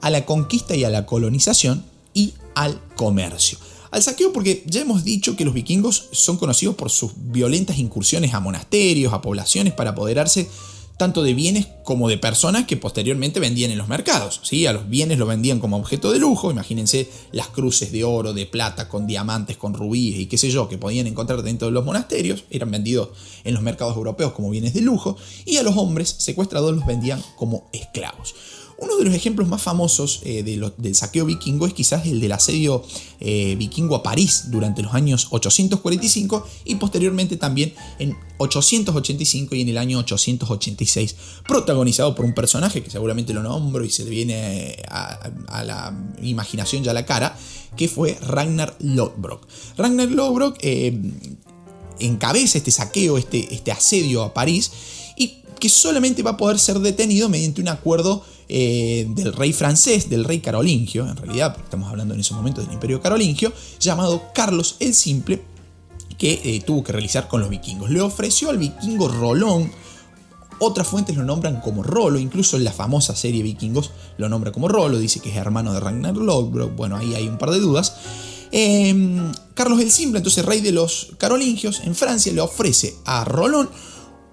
a 0.00 0.10
la 0.10 0.24
conquista 0.24 0.74
y 0.74 0.82
a 0.82 0.90
la 0.90 1.06
colonización 1.06 1.84
y 2.14 2.34
al 2.56 2.80
comercio. 2.96 3.58
Al 3.98 4.04
saqueo 4.04 4.32
porque 4.32 4.62
ya 4.66 4.80
hemos 4.80 5.04
dicho 5.04 5.36
que 5.36 5.44
los 5.44 5.54
vikingos 5.54 6.08
son 6.12 6.36
conocidos 6.36 6.76
por 6.76 6.88
sus 6.88 7.12
violentas 7.16 7.78
incursiones 7.78 8.32
a 8.32 8.40
monasterios, 8.40 9.12
a 9.12 9.20
poblaciones 9.20 9.72
para 9.72 9.90
apoderarse 9.90 10.48
tanto 10.96 11.22
de 11.22 11.34
bienes 11.34 11.68
como 11.84 12.08
de 12.08 12.18
personas 12.18 12.66
que 12.66 12.76
posteriormente 12.76 13.40
vendían 13.40 13.70
en 13.70 13.78
los 13.78 13.88
mercados. 13.88 14.40
¿sí? 14.44 14.66
A 14.66 14.72
los 14.72 14.88
bienes 14.88 15.18
lo 15.18 15.26
vendían 15.26 15.58
como 15.58 15.76
objeto 15.76 16.12
de 16.12 16.18
lujo, 16.18 16.50
imagínense 16.50 17.08
las 17.32 17.48
cruces 17.48 17.90
de 17.90 18.04
oro, 18.04 18.32
de 18.32 18.46
plata, 18.46 18.88
con 18.88 19.06
diamantes, 19.06 19.56
con 19.56 19.74
rubíes 19.74 20.18
y 20.20 20.26
qué 20.26 20.38
sé 20.38 20.50
yo, 20.50 20.68
que 20.68 20.78
podían 20.78 21.06
encontrar 21.06 21.42
dentro 21.42 21.66
de 21.66 21.72
los 21.72 21.84
monasterios, 21.84 22.44
eran 22.50 22.70
vendidos 22.70 23.10
en 23.44 23.54
los 23.54 23.62
mercados 23.62 23.96
europeos 23.96 24.32
como 24.32 24.50
bienes 24.50 24.74
de 24.74 24.80
lujo, 24.80 25.16
y 25.44 25.56
a 25.56 25.62
los 25.62 25.76
hombres 25.76 26.14
secuestrados 26.18 26.74
los 26.74 26.86
vendían 26.86 27.22
como 27.36 27.68
esclavos. 27.72 28.34
Uno 28.80 28.96
de 28.96 29.04
los 29.04 29.14
ejemplos 29.14 29.48
más 29.48 29.60
famosos 29.60 30.20
eh, 30.22 30.44
del 30.44 30.94
saqueo 30.94 31.26
vikingo 31.26 31.66
es 31.66 31.74
quizás 31.74 32.06
el 32.06 32.20
del 32.20 32.30
asedio 32.30 32.84
eh, 33.18 33.56
vikingo 33.58 33.96
a 33.96 34.04
París 34.04 34.44
durante 34.52 34.82
los 34.82 34.94
años 34.94 35.26
845 35.30 36.46
y 36.64 36.76
posteriormente 36.76 37.36
también 37.36 37.74
en 37.98 38.16
885 38.36 39.56
y 39.56 39.62
en 39.62 39.68
el 39.70 39.78
año 39.78 39.98
886, 39.98 41.16
protagonizado 41.48 42.14
por 42.14 42.24
un 42.24 42.34
personaje 42.34 42.80
que 42.80 42.90
seguramente 42.90 43.34
lo 43.34 43.42
nombro 43.42 43.84
y 43.84 43.90
se 43.90 44.04
le 44.04 44.10
viene 44.10 44.70
eh, 44.70 44.82
a, 44.88 45.64
la 45.64 45.92
imaginación 46.22 46.84
ya 46.84 46.92
a 46.92 46.94
la 46.94 47.04
cara, 47.04 47.36
que 47.76 47.88
fue 47.88 48.16
Ragnar 48.22 48.76
Lodbrok. 48.78 49.44
Ragnar 49.76 50.08
Lodbrok 50.08 50.56
encabeza 51.98 52.58
este 52.58 52.70
saqueo, 52.70 53.18
este, 53.18 53.52
este 53.52 53.72
asedio 53.72 54.22
a 54.22 54.32
París 54.32 54.70
que 55.58 55.68
solamente 55.68 56.22
va 56.22 56.32
a 56.32 56.36
poder 56.36 56.58
ser 56.58 56.78
detenido 56.80 57.28
mediante 57.28 57.60
un 57.60 57.68
acuerdo 57.68 58.24
eh, 58.48 59.06
del 59.10 59.32
rey 59.32 59.52
francés, 59.52 60.08
del 60.08 60.24
rey 60.24 60.40
carolingio, 60.40 61.06
en 61.06 61.16
realidad, 61.16 61.56
estamos 61.62 61.90
hablando 61.90 62.14
en 62.14 62.20
ese 62.20 62.34
momento 62.34 62.60
del 62.60 62.72
imperio 62.72 63.00
carolingio, 63.00 63.52
llamado 63.78 64.22
Carlos 64.34 64.76
el 64.80 64.94
Simple, 64.94 65.42
que 66.16 66.40
eh, 66.44 66.62
tuvo 66.66 66.82
que 66.82 66.92
realizar 66.92 67.28
con 67.28 67.40
los 67.40 67.50
vikingos. 67.50 67.90
Le 67.90 68.00
ofreció 68.00 68.50
al 68.50 68.58
vikingo 68.58 69.08
Rolón, 69.08 69.70
otras 70.60 70.88
fuentes 70.88 71.16
lo 71.16 71.22
nombran 71.24 71.60
como 71.60 71.82
Rolo, 71.82 72.18
incluso 72.18 72.56
en 72.56 72.64
la 72.64 72.72
famosa 72.72 73.14
serie 73.14 73.42
Vikingos 73.42 73.92
lo 74.16 74.28
nombra 74.28 74.50
como 74.50 74.66
Rolo, 74.66 74.98
dice 74.98 75.20
que 75.20 75.30
es 75.30 75.36
hermano 75.36 75.72
de 75.72 75.80
Ragnar 75.80 76.16
Lodbrok, 76.16 76.74
bueno, 76.74 76.96
ahí 76.96 77.14
hay 77.14 77.28
un 77.28 77.38
par 77.38 77.50
de 77.50 77.60
dudas. 77.60 77.94
Em, 78.50 79.30
Carlos 79.54 79.80
el 79.80 79.92
Simple, 79.92 80.18
entonces 80.18 80.44
rey 80.44 80.60
de 80.60 80.72
los 80.72 81.12
carolingios, 81.18 81.80
en 81.84 81.94
Francia 81.94 82.32
le 82.32 82.40
ofrece 82.40 82.96
a 83.04 83.24
Rolón 83.24 83.70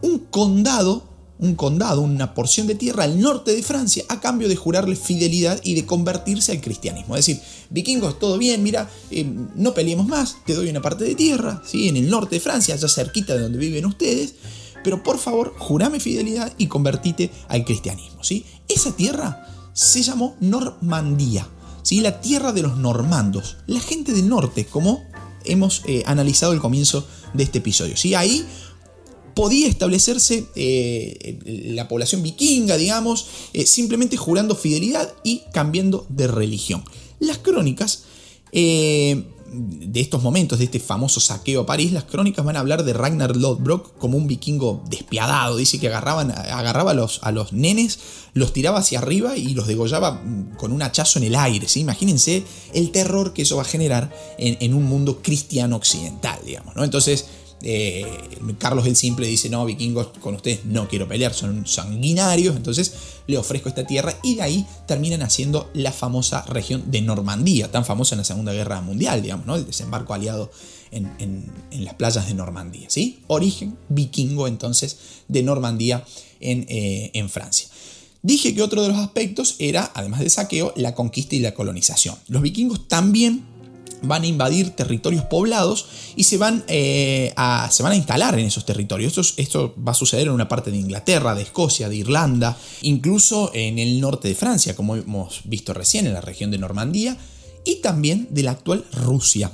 un 0.01 0.19
condado 0.19 1.03
un 1.37 1.55
condado, 1.55 2.01
una 2.01 2.33
porción 2.33 2.67
de 2.67 2.75
tierra 2.75 3.03
al 3.03 3.19
norte 3.19 3.53
de 3.53 3.63
Francia 3.63 4.03
a 4.07 4.19
cambio 4.19 4.47
de 4.47 4.55
jurarle 4.55 4.95
fidelidad 4.95 5.59
y 5.63 5.75
de 5.75 5.85
convertirse 5.85 6.51
al 6.51 6.61
cristianismo. 6.61 7.15
Es 7.15 7.25
decir, 7.25 7.41
vikingos, 7.69 8.19
todo 8.19 8.37
bien, 8.37 8.63
mira, 8.63 8.89
eh, 9.11 9.25
no 9.55 9.73
peleemos 9.73 10.07
más, 10.07 10.37
te 10.45 10.53
doy 10.53 10.69
una 10.69 10.81
parte 10.81 11.03
de 11.03 11.15
tierra, 11.15 11.61
¿sí? 11.65 11.89
en 11.89 11.97
el 11.97 12.09
norte 12.09 12.35
de 12.35 12.39
Francia, 12.39 12.75
ya 12.75 12.87
cerquita 12.87 13.35
de 13.35 13.41
donde 13.41 13.57
viven 13.57 13.85
ustedes, 13.85 14.35
pero 14.83 15.03
por 15.03 15.17
favor, 15.17 15.55
jurame 15.57 15.99
fidelidad 15.99 16.53
y 16.57 16.67
convertite 16.67 17.31
al 17.49 17.65
cristianismo. 17.65 18.23
¿sí? 18.23 18.45
Esa 18.69 18.95
tierra 18.95 19.47
se 19.73 20.03
llamó 20.03 20.35
Normandía, 20.39 21.47
¿sí? 21.83 21.99
la 21.99 22.21
tierra 22.21 22.53
de 22.53 22.61
los 22.61 22.77
normandos, 22.77 23.57
la 23.67 23.81
gente 23.81 24.13
del 24.13 24.29
norte, 24.29 24.65
como 24.65 25.03
hemos 25.43 25.81
eh, 25.85 26.03
analizado 26.05 26.53
el 26.53 26.59
comienzo 26.59 27.05
de 27.33 27.43
este 27.43 27.59
episodio. 27.59 27.97
¿sí? 27.97 28.15
Ahí 28.15 28.45
podía 29.35 29.67
establecerse 29.67 30.45
eh, 30.55 31.39
la 31.75 31.87
población 31.87 32.23
vikinga, 32.23 32.77
digamos, 32.77 33.27
eh, 33.53 33.65
simplemente 33.65 34.17
jurando 34.17 34.55
fidelidad 34.55 35.13
y 35.23 35.43
cambiando 35.53 36.07
de 36.09 36.27
religión. 36.27 36.83
Las 37.19 37.37
crónicas 37.37 38.03
eh, 38.51 39.25
de 39.55 39.99
estos 39.99 40.23
momentos, 40.23 40.59
de 40.59 40.65
este 40.65 40.79
famoso 40.79 41.19
saqueo 41.19 41.61
a 41.61 41.65
París, 41.65 41.91
las 41.91 42.05
crónicas 42.05 42.43
van 42.43 42.55
a 42.55 42.59
hablar 42.59 42.83
de 42.83 42.93
Ragnar 42.93 43.35
Lodbrok 43.35 43.97
como 43.97 44.17
un 44.17 44.27
vikingo 44.27 44.83
despiadado. 44.89 45.57
Dice 45.57 45.79
que 45.79 45.87
agarraban, 45.87 46.31
agarraba 46.31 46.91
a 46.91 47.31
los, 47.31 47.53
nenes, 47.53 47.99
los 48.33 48.53
tiraba 48.53 48.79
hacia 48.79 48.99
arriba 48.99 49.37
y 49.37 49.53
los 49.53 49.67
degollaba 49.67 50.11
mm, 50.11 50.55
con 50.57 50.71
un 50.71 50.81
hachazo 50.81 51.19
en 51.19 51.25
el 51.25 51.35
aire. 51.35 51.67
Imagínense 51.75 52.43
el 52.73 52.91
terror 52.91 53.33
que 53.33 53.43
eso 53.43 53.57
va 53.57 53.63
a 53.63 53.65
generar 53.65 54.13
en, 54.37 54.73
un 54.73 54.85
mundo 54.85 55.21
cristiano 55.21 55.75
occidental, 55.75 56.39
digamos. 56.45 56.73
Entonces, 56.77 57.25
eh, 57.61 58.05
Carlos 58.59 58.85
el 58.85 58.95
Simple 58.95 59.27
dice, 59.27 59.49
no, 59.49 59.65
vikingos, 59.65 60.07
con 60.19 60.35
ustedes 60.35 60.65
no 60.65 60.87
quiero 60.87 61.07
pelear, 61.07 61.33
son 61.33 61.65
sanguinarios, 61.65 62.55
entonces 62.55 62.93
le 63.27 63.37
ofrezco 63.37 63.69
esta 63.69 63.87
tierra 63.87 64.15
y 64.23 64.35
de 64.35 64.41
ahí 64.41 64.65
terminan 64.87 65.21
haciendo 65.21 65.69
la 65.73 65.91
famosa 65.91 66.43
región 66.43 66.91
de 66.91 67.01
Normandía, 67.01 67.71
tan 67.71 67.85
famosa 67.85 68.15
en 68.15 68.19
la 68.19 68.25
Segunda 68.25 68.53
Guerra 68.53 68.81
Mundial, 68.81 69.21
digamos, 69.21 69.45
¿no? 69.45 69.55
el 69.55 69.65
desembarco 69.65 70.13
aliado 70.13 70.51
en, 70.91 71.51
las 71.71 71.93
playas 71.95 72.27
de 72.27 72.33
Normandía, 72.33 72.89
¿sí? 72.89 73.19
Origen 73.27 73.77
vikingo 73.89 74.47
entonces 74.47 74.97
de 75.27 75.43
Normandía 75.43 76.05
en, 76.39 76.65
eh, 76.69 77.11
en 77.13 77.29
Francia. 77.29 77.67
Dije 78.21 78.55
que 78.55 78.63
otro 78.63 78.81
de 78.81 78.89
los 78.89 78.97
aspectos 78.97 79.55
era, 79.59 79.91
además 79.93 80.19
del 80.21 80.31
saqueo, 80.31 80.73
la 80.75 80.95
conquista 80.95 81.35
y 81.35 81.39
la 81.39 81.53
colonización. 81.53 82.15
Los 82.27 82.41
vikingos 82.41 82.87
también 82.87 83.43
van 84.01 84.23
a 84.23 84.27
invadir 84.27 84.71
territorios 84.71 85.25
poblados 85.25 85.87
y 86.15 86.23
se 86.23 86.37
van, 86.37 86.63
eh, 86.67 87.33
a, 87.35 87.69
se 87.71 87.83
van 87.83 87.93
a 87.93 87.95
instalar 87.95 88.37
en 88.37 88.45
esos 88.45 88.65
territorios. 88.65 89.17
Esto, 89.17 89.41
esto, 89.41 89.75
va 89.75 89.91
a 89.91 89.95
suceder 89.95 90.27
en 90.27 90.33
una 90.33 90.47
parte 90.47 90.71
de 90.71 90.77
Inglaterra, 90.77 91.35
de 91.35 91.43
Escocia, 91.43 91.89
de 91.89 91.95
Irlanda, 91.95 92.57
incluso 92.81 93.51
en 93.53 93.79
el 93.79 93.99
norte 93.99 94.27
de 94.27 94.35
Francia, 94.35 94.75
como 94.75 94.95
hemos 94.95 95.41
visto 95.45 95.73
recién, 95.73 96.07
en 96.07 96.13
la 96.13 96.21
región 96.21 96.51
de 96.51 96.57
Normandía, 96.57 97.17
y 97.63 97.75
también 97.75 98.27
de 98.31 98.43
la 98.43 98.51
actual 98.51 98.85
Rusia. 98.91 99.51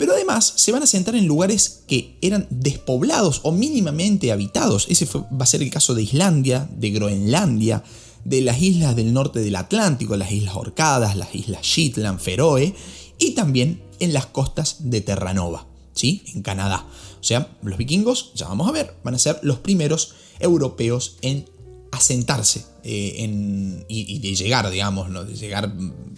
Pero 0.00 0.14
además 0.14 0.54
se 0.56 0.72
van 0.72 0.82
a 0.82 0.86
sentar 0.86 1.14
en 1.14 1.26
lugares 1.26 1.82
que 1.86 2.16
eran 2.22 2.46
despoblados 2.48 3.40
o 3.42 3.52
mínimamente 3.52 4.32
habitados. 4.32 4.86
Ese 4.88 5.06
va 5.06 5.44
a 5.44 5.46
ser 5.46 5.62
el 5.62 5.70
caso 5.70 5.94
de 5.94 6.02
Islandia, 6.02 6.66
de 6.74 6.90
Groenlandia, 6.90 7.84
de 8.24 8.40
las 8.40 8.62
islas 8.62 8.96
del 8.96 9.12
norte 9.12 9.40
del 9.40 9.56
Atlántico, 9.56 10.16
las 10.16 10.32
islas 10.32 10.56
Orcadas, 10.56 11.16
las 11.16 11.34
islas 11.34 11.62
Shetland, 11.62 12.18
Feroe 12.18 12.74
y 13.20 13.32
también 13.32 13.80
en 14.00 14.12
las 14.12 14.26
costas 14.26 14.90
de 14.90 15.00
Terranova, 15.02 15.66
¿sí? 15.92 16.24
en 16.34 16.42
Canadá. 16.42 16.86
O 17.20 17.22
sea, 17.22 17.56
los 17.62 17.78
vikingos, 17.78 18.32
ya 18.34 18.48
vamos 18.48 18.68
a 18.68 18.72
ver, 18.72 18.96
van 19.04 19.14
a 19.14 19.18
ser 19.18 19.38
los 19.42 19.58
primeros 19.58 20.14
europeos 20.40 21.18
en 21.22 21.48
asentarse 21.92 22.64
eh, 22.82 23.84
y, 23.88 24.18
de 24.18 24.34
llegar, 24.34 24.68
digamos, 24.70 25.10
¿no? 25.10 25.24
de 25.24 25.36
llegar, 25.36 25.68
mm, 25.68 26.14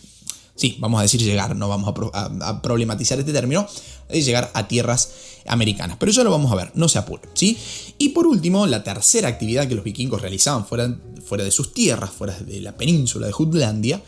sí, 0.54 0.76
vamos 0.78 1.00
a 1.00 1.02
decir 1.02 1.20
llegar, 1.20 1.56
no 1.56 1.68
vamos 1.68 1.92
a, 2.14 2.62
problematizar 2.62 3.18
este 3.18 3.32
término, 3.32 3.66
de 4.08 4.22
llegar 4.22 4.52
a 4.54 4.68
tierras 4.68 5.12
americanas. 5.46 5.96
Pero 5.98 6.12
ya 6.12 6.22
lo 6.22 6.30
vamos 6.30 6.52
a 6.52 6.54
ver, 6.54 6.70
no 6.74 6.88
se 6.88 6.98
apuren, 6.98 7.28
¿sí? 7.34 7.58
Y 7.98 8.10
por 8.10 8.26
último, 8.26 8.66
la 8.66 8.84
tercera 8.84 9.28
actividad 9.28 9.66
que 9.66 9.74
los 9.74 9.84
vikingos 9.84 10.22
realizaban 10.22 10.66
fuera 10.66 11.44
de 11.44 11.50
sus 11.50 11.74
tierras, 11.74 12.10
fuera 12.10 12.38
de 12.38 12.60
la 12.60 12.76
península 12.76 13.26
de 13.26 13.32
Jutlandia, 13.32 14.02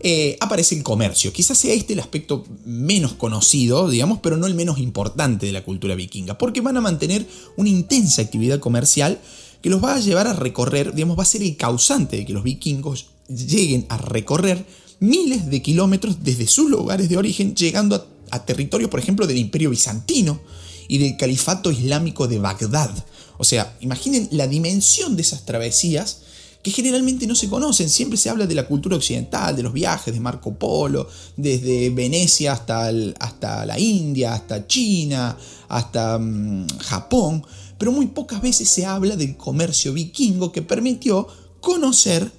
eh, 0.00 0.36
aparece 0.40 0.76
el 0.76 0.82
comercio. 0.82 1.32
Quizás 1.32 1.58
sea 1.58 1.74
este 1.74 1.94
el 1.94 2.00
aspecto 2.00 2.44
menos 2.64 3.14
conocido, 3.14 3.88
digamos, 3.88 4.20
pero 4.22 4.36
no 4.36 4.46
el 4.46 4.54
menos 4.54 4.78
importante 4.78 5.46
de 5.46 5.52
la 5.52 5.64
cultura 5.64 5.94
vikinga, 5.94 6.38
porque 6.38 6.60
van 6.60 6.76
a 6.76 6.80
mantener 6.80 7.26
una 7.56 7.68
intensa 7.68 8.22
actividad 8.22 8.60
comercial 8.60 9.20
que 9.60 9.70
los 9.70 9.82
va 9.82 9.94
a 9.94 10.00
llevar 10.00 10.28
a 10.28 10.34
recorrer, 10.34 10.94
digamos, 10.94 11.18
va 11.18 11.24
a 11.24 11.26
ser 11.26 11.42
el 11.42 11.56
causante 11.56 12.16
de 12.16 12.26
que 12.26 12.32
los 12.32 12.44
vikingos 12.44 13.06
lleguen 13.28 13.86
a 13.88 13.98
recorrer 13.98 14.64
miles 15.00 15.50
de 15.50 15.62
kilómetros 15.62 16.22
desde 16.22 16.46
sus 16.46 16.70
lugares 16.70 17.08
de 17.08 17.16
origen, 17.16 17.54
llegando 17.54 17.96
a, 17.96 18.36
a 18.36 18.46
por 18.46 19.00
ejemplo, 19.00 19.26
del 19.26 19.38
imperio 19.38 19.70
bizantino 19.70 20.40
y 20.86 20.98
del 20.98 21.16
califato 21.16 21.70
islámico 21.70 22.28
de 22.28 22.38
Bagdad. 22.38 22.90
O 23.36 23.44
sea, 23.44 23.76
imaginen 23.80 24.28
la 24.32 24.46
dimensión 24.46 25.16
de 25.16 25.22
esas 25.22 25.44
travesías 25.44 26.22
que 26.68 26.74
generalmente 26.74 27.26
no 27.26 27.34
se 27.34 27.48
conocen. 27.48 27.88
Siempre 27.88 28.18
se 28.18 28.28
habla 28.28 28.46
de 28.46 28.54
la 28.54 28.66
cultura 28.66 28.96
occidental, 28.96 29.56
de 29.56 29.62
los 29.62 29.72
viajes 29.72 30.12
de 30.12 30.20
Marco 30.20 30.54
Polo, 30.54 31.08
desde 31.36 31.90
Venecia 31.90 32.52
hasta, 32.52 32.90
hasta 33.18 33.64
la 33.64 33.78
India, 33.78 34.34
hasta 34.34 34.66
China, 34.66 35.36
hasta 35.68 36.18
mm, 36.18 36.66
Japón, 36.80 37.44
pero 37.78 37.92
muy 37.92 38.08
pocas 38.08 38.42
veces 38.42 38.68
se 38.68 38.84
habla 38.84 39.16
del 39.16 39.36
comercio 39.36 39.92
vikingo 39.92 40.52
que 40.52 40.62
permitió 40.62 41.26
conocer 41.60 42.30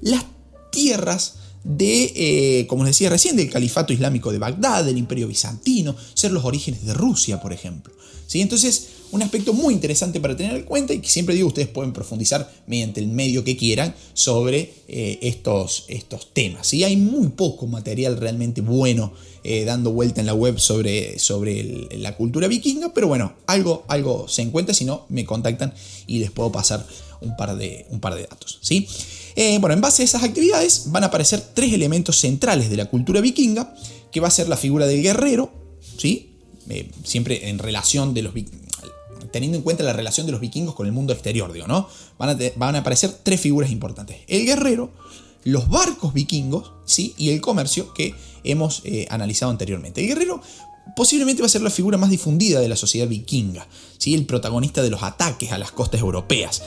las 0.00 0.24
tierras 0.70 1.34
de, 1.64 2.12
eh, 2.14 2.66
como 2.68 2.84
les 2.84 2.92
decía 2.92 3.10
recién, 3.10 3.36
del 3.36 3.50
califato 3.50 3.92
islámico 3.92 4.32
de 4.32 4.38
Bagdad, 4.38 4.84
del 4.84 4.96
imperio 4.96 5.28
bizantino, 5.28 5.94
ser 6.14 6.32
los 6.32 6.44
orígenes 6.44 6.86
de 6.86 6.94
Rusia, 6.94 7.40
por 7.40 7.52
ejemplo. 7.52 7.92
¿Sí? 8.26 8.40
Entonces, 8.40 8.88
un 9.12 9.22
aspecto 9.22 9.52
muy 9.52 9.74
interesante 9.74 10.20
para 10.20 10.36
tener 10.36 10.56
en 10.56 10.62
cuenta 10.62 10.92
y 10.92 11.00
que 11.00 11.08
siempre 11.08 11.34
digo 11.34 11.48
ustedes 11.48 11.68
pueden 11.68 11.92
profundizar 11.92 12.50
mediante 12.66 13.00
el 13.00 13.08
medio 13.08 13.44
que 13.44 13.56
quieran 13.56 13.94
sobre 14.14 14.74
eh, 14.88 15.18
estos, 15.22 15.84
estos 15.88 16.32
temas. 16.32 16.72
Y 16.74 16.84
Hay 16.84 16.96
muy 16.96 17.28
poco 17.28 17.66
material 17.66 18.16
realmente 18.16 18.60
bueno 18.60 19.12
eh, 19.44 19.64
dando 19.64 19.92
vuelta 19.92 20.20
en 20.20 20.26
la 20.26 20.34
web 20.34 20.58
sobre, 20.58 21.18
sobre 21.18 21.88
la 21.98 22.16
cultura 22.16 22.48
vikinga, 22.48 22.92
pero 22.92 23.06
bueno, 23.06 23.34
algo, 23.46 23.84
algo 23.88 24.26
se 24.28 24.42
encuentra, 24.42 24.74
si 24.74 24.84
no 24.84 25.06
me 25.08 25.24
contactan 25.24 25.72
y 26.06 26.18
les 26.18 26.32
puedo 26.32 26.50
pasar 26.50 26.84
un 27.20 27.36
par 27.36 27.56
de, 27.56 27.86
un 27.90 28.00
par 28.00 28.16
de 28.16 28.22
datos. 28.22 28.58
¿sí? 28.60 28.88
Eh, 29.36 29.58
bueno, 29.60 29.74
en 29.74 29.80
base 29.80 30.02
a 30.02 30.04
esas 30.04 30.24
actividades 30.24 30.86
van 30.86 31.04
a 31.04 31.06
aparecer 31.06 31.40
tres 31.54 31.72
elementos 31.72 32.18
centrales 32.18 32.70
de 32.70 32.76
la 32.76 32.86
cultura 32.86 33.20
vikinga, 33.20 33.72
que 34.10 34.18
va 34.18 34.28
a 34.28 34.32
ser 34.32 34.48
la 34.48 34.56
figura 34.56 34.86
del 34.86 35.02
guerrero, 35.02 35.52
¿sí? 35.96 36.32
siempre 37.04 37.48
en 37.48 37.58
relación 37.58 38.14
de 38.14 38.22
los 38.22 38.34
teniendo 39.36 39.58
en 39.58 39.62
cuenta 39.62 39.84
la 39.84 39.92
relación 39.92 40.24
de 40.24 40.32
los 40.32 40.40
vikingos 40.40 40.74
con 40.74 40.86
el 40.86 40.92
mundo 40.92 41.12
exterior, 41.12 41.52
digo, 41.52 41.66
¿no? 41.66 41.88
Van 42.18 42.74
a, 42.74 42.78
aparecer 42.78 43.10
tres 43.22 43.38
figuras 43.38 43.70
importantes. 43.70 44.16
El 44.28 44.46
guerrero, 44.46 44.90
los 45.44 45.68
barcos 45.68 46.14
vikingos, 46.14 46.72
¿sí? 46.86 47.14
Y 47.18 47.28
el 47.28 47.42
comercio 47.42 47.92
que 47.92 48.14
hemos 48.44 48.80
eh, 48.84 49.06
analizado 49.10 49.50
anteriormente. 49.50 50.00
El 50.00 50.06
guerrero 50.06 50.40
posiblemente 50.96 51.42
va 51.42 51.46
a 51.46 51.50
ser 51.50 51.60
la 51.60 51.68
figura 51.68 51.98
más 51.98 52.08
difundida 52.08 52.60
de 52.60 52.68
la 52.68 52.76
sociedad 52.76 53.06
vikinga, 53.06 53.68
¿sí? 53.98 54.14
El 54.14 54.24
protagonista 54.24 54.82
de 54.82 54.88
los 54.88 55.02
ataques 55.02 55.52
a 55.52 55.58
las 55.58 55.70
costas 55.70 56.00
europeas. 56.00 56.62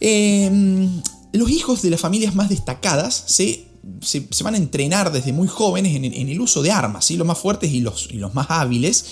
Em, 0.00 1.00
los 1.32 1.48
hijos 1.48 1.80
de 1.82 1.90
las 1.90 2.00
familias 2.00 2.34
más 2.34 2.48
destacadas 2.48 3.22
se, 3.26 3.66
se, 4.00 4.26
van 4.42 4.54
a 4.54 4.58
entrenar 4.58 5.12
desde 5.12 5.32
muy 5.32 5.46
jóvenes 5.46 5.94
en 5.94 6.28
el, 6.28 6.40
uso 6.40 6.60
de 6.60 6.72
armas, 6.72 7.04
¿sí? 7.04 7.16
los 7.16 7.26
más 7.26 7.38
fuertes 7.38 7.72
y 7.72 7.78
los, 7.78 8.08
y 8.10 8.14
los 8.14 8.34
más 8.34 8.46
hábiles 8.48 9.04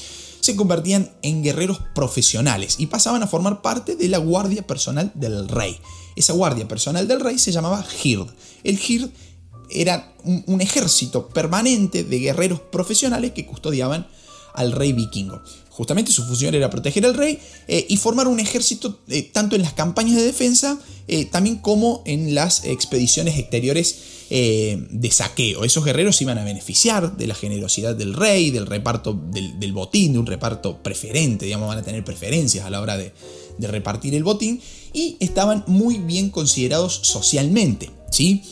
se 0.43 0.57
convertían 0.57 1.09
en 1.23 1.43
guerreros 1.43 1.81
profesionales 1.95 2.75
y 2.79 2.87
pasaban 2.87 3.23
a 3.23 3.29
formar 3.29 3.63
parte 3.63 3.95
de 3.95 4.09
la 4.09 4.19
guardia 4.19 4.67
personal 4.67 5.13
del 5.15 5.49
rey. 5.49 5.79
Esa 6.17 6.33
guardia 6.33 6.67
personal 6.67 7.07
del 7.07 7.21
rey 7.21 7.39
se 7.39 7.53
llamaba 7.53 7.87
Hird. 8.03 8.27
El 8.65 8.79
Hird 8.79 9.11
era 9.71 10.13
un, 10.25 10.61
ejército 10.61 11.29
permanente 11.29 12.03
de 12.03 12.19
guerreros 12.19 12.61
profesionales 12.61 13.31
que 13.31 13.47
custodiaban 13.47 14.09
al 14.53 14.73
rey 14.73 14.93
vikingo. 14.93 15.41
Justamente 15.73 16.13
su 16.13 16.23
función 16.25 16.55
era 16.55 16.69
proteger 16.69 17.07
al 17.07 17.15
rey 17.15 17.39
eh, 17.67 17.87
y 17.89 17.97
formar 17.97 18.29
un 18.29 18.39
ejército 18.41 19.01
eh, 19.09 19.23
tanto 19.23 19.57
en 19.57 19.63
las 19.63 19.73
campañas 19.73 20.17
de 20.17 20.23
defensa 20.23 20.79
eh, 21.09 21.25
también 21.25 21.57
como 21.57 22.03
en 22.05 22.35
las 22.35 22.67
expediciones 22.67 23.39
exteriores 23.39 23.97
de 24.33 25.11
saqueo. 25.11 25.63
Esos 25.63 25.85
guerreros 25.85 26.23
iban 26.23 26.39
a 26.39 26.45
beneficiar 26.45 27.19
de 27.19 27.27
la 27.27 27.35
generosidad 27.35 27.95
del 27.95 28.15
rey, 28.15 28.51
del 28.51 28.65
reparto 28.65 29.13
del, 29.13 29.73
botín, 29.75 30.15
de 30.15 30.21
un 30.21 30.25
reparto 30.25 30.83
preferente, 30.83 31.45
digamos, 31.45 31.69
van 31.69 31.77
a 31.77 31.83
tener 31.83 32.03
preferencias 32.03 32.65
a 32.65 32.71
la 32.71 32.81
hora 32.81 32.97
de, 32.97 33.13
repartir 33.59 34.15
el 34.15 34.25
botín 34.25 34.63
y 34.95 35.19
estaban 35.21 35.65
muy 35.67 35.99
bien 35.99 36.31
considerados 36.31 37.01
socialmente, 37.03 37.91
¿sí? 38.11 38.43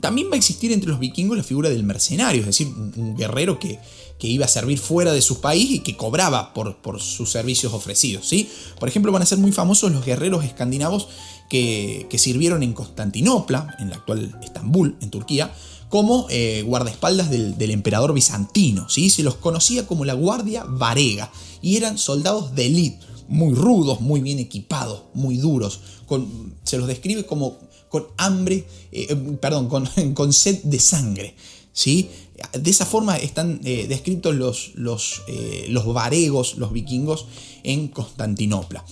También 0.00 0.28
va 0.28 0.34
a 0.34 0.38
existir 0.38 0.72
entre 0.72 0.90
los 0.90 0.98
vikingos 0.98 1.36
la 1.36 1.44
figura 1.44 1.68
del 1.68 1.84
mercenario, 1.84 2.40
es 2.40 2.46
decir, 2.46 2.66
un, 2.66 3.14
guerrero 3.16 3.60
que, 3.60 3.78
que, 4.22 4.28
iba 4.28 4.44
a 4.44 4.48
servir 4.48 4.78
fuera 4.78 5.12
de 5.12 5.20
su 5.20 5.40
país 5.40 5.70
y 5.70 5.78
que 5.80 5.96
cobraba 5.96 6.54
por, 6.54 6.76
por 6.76 7.00
sus 7.00 7.30
servicios 7.30 7.72
ofrecidos. 7.72 8.28
¿sí? 8.28 8.48
Por 8.78 8.88
ejemplo, 8.88 9.10
van 9.10 9.22
a 9.22 9.26
ser 9.26 9.38
muy 9.38 9.52
famosos 9.52 9.90
los 9.90 10.04
guerreros 10.04 10.44
escandinavos 10.44 11.08
que, 11.52 12.18
sirvieron 12.18 12.62
en 12.62 12.72
Constantinopla, 12.72 13.76
en 13.78 13.90
la 13.90 13.96
actual 13.96 14.38
Estambul, 14.42 14.96
en 15.02 15.10
Turquía, 15.10 15.52
como 15.90 16.26
eh, 16.30 16.62
guardaespaldas 16.66 17.28
del, 17.28 17.70
emperador 17.70 18.14
bizantino. 18.14 18.88
¿sí? 18.88 19.10
Se 19.10 19.22
los 19.22 19.34
conocía 19.34 19.86
como 19.86 20.06
la 20.06 20.14
Guardia 20.14 20.64
Varega 20.64 21.30
y 21.60 21.76
eran 21.76 21.98
soldados 21.98 22.54
de 22.54 22.66
élite, 22.66 23.04
muy 23.28 23.54
rudos, 23.54 24.00
muy 24.00 24.20
bien 24.20 24.38
equipados, 24.38 25.02
muy 25.12 25.36
duros. 25.36 25.80
Con, 26.06 26.54
se 26.64 26.78
los 26.78 26.86
describe 26.86 27.26
como 27.26 27.58
con 27.90 28.06
hambre, 28.16 28.64
eh, 28.90 29.08
eh, 29.10 29.16
perdón, 29.38 29.68
con, 29.68 29.86
con, 30.14 30.32
sed 30.32 30.62
de 30.62 30.80
sangre. 30.80 31.34
¿sí? 31.74 32.08
De 32.52 32.70
esa 32.70 32.86
forma 32.86 33.16
están 33.16 33.60
descritos 33.60 34.34
los, 34.34 34.72
los, 34.74 35.22
los 35.68 35.86
varegos, 35.92 36.56
los 36.56 36.72
vikingos 36.72 37.26
en 37.62 37.88
Constantinopla. 37.88 38.84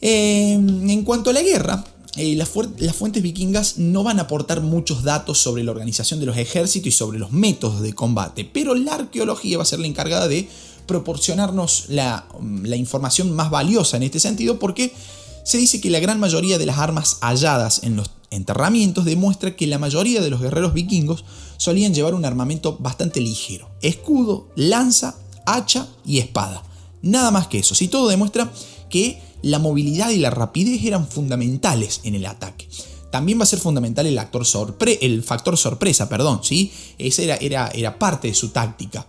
Em, 0.00 0.88
en 0.88 1.02
cuanto 1.02 1.30
a 1.30 1.32
la 1.32 1.42
guerra, 1.42 1.84
eh, 2.16 2.34
las, 2.34 2.48
fuentes 2.48 3.22
vikingas 3.22 3.78
no 3.78 4.02
van 4.02 4.18
a 4.18 4.22
aportar 4.22 4.62
muchos 4.62 5.04
datos 5.04 5.38
sobre 5.38 5.62
la 5.62 5.70
organización 5.70 6.18
de 6.18 6.26
los 6.26 6.36
ejércitos 6.36 6.88
y 6.88 6.90
sobre 6.90 7.18
los 7.18 7.30
métodos 7.30 7.82
de 7.82 7.92
combate, 7.92 8.44
pero 8.44 8.74
la 8.74 8.94
arqueología 8.94 9.58
va 9.58 9.62
a 9.62 9.66
ser 9.66 9.78
la 9.78 9.86
encargada 9.86 10.26
de 10.26 10.48
proporcionarnos 10.86 11.84
la, 11.88 12.26
la 12.62 12.76
información 12.76 13.30
más 13.32 13.50
valiosa 13.50 13.96
en 13.96 14.02
este 14.02 14.18
sentido 14.18 14.58
porque 14.58 14.92
se 15.44 15.58
dice 15.58 15.80
que 15.80 15.90
la 15.90 16.00
gran 16.00 16.18
mayoría 16.18 16.58
de 16.58 16.66
las 16.66 16.78
armas 16.78 17.18
halladas 17.20 17.84
en 17.84 17.94
los 17.94 18.10
enterramientos 18.30 19.04
demuestra 19.04 19.54
que 19.54 19.66
la 19.66 19.78
mayoría 19.78 20.20
de 20.20 20.30
los 20.30 20.40
guerreros 20.40 20.74
vikingos 20.74 21.24
solían 21.60 21.92
llevar 21.92 22.14
un 22.14 22.24
armamento 22.24 22.78
bastante 22.80 23.20
ligero, 23.20 23.68
escudo, 23.82 24.48
lanza, 24.56 25.18
hacha 25.44 25.88
y 26.06 26.18
espada. 26.18 26.62
Nada 27.02 27.30
más 27.30 27.48
que 27.48 27.58
eso, 27.58 27.74
si 27.74 27.86
todo 27.86 28.08
demuestra 28.08 28.50
que 28.88 29.20
la 29.42 29.58
movilidad 29.58 30.08
y 30.08 30.16
la 30.16 30.30
rapidez 30.30 30.82
eran 30.82 31.06
fundamentales 31.06 32.00
en 32.04 32.14
el 32.14 32.24
ataque. 32.24 32.66
También 33.12 33.38
va 33.38 33.42
a 33.42 33.46
ser 33.46 33.58
fundamental 33.58 34.06
el, 34.06 34.18
actor 34.18 34.46
el 35.02 35.22
factor 35.22 35.58
sorpresa, 35.58 36.08
perdón, 36.08 36.40
¿sí? 36.42 36.72
Esa 36.96 37.22
era, 37.22 37.36
era, 37.36 37.70
era 37.74 37.98
parte 37.98 38.28
de 38.28 38.34
su 38.34 38.48
táctica. 38.48 39.06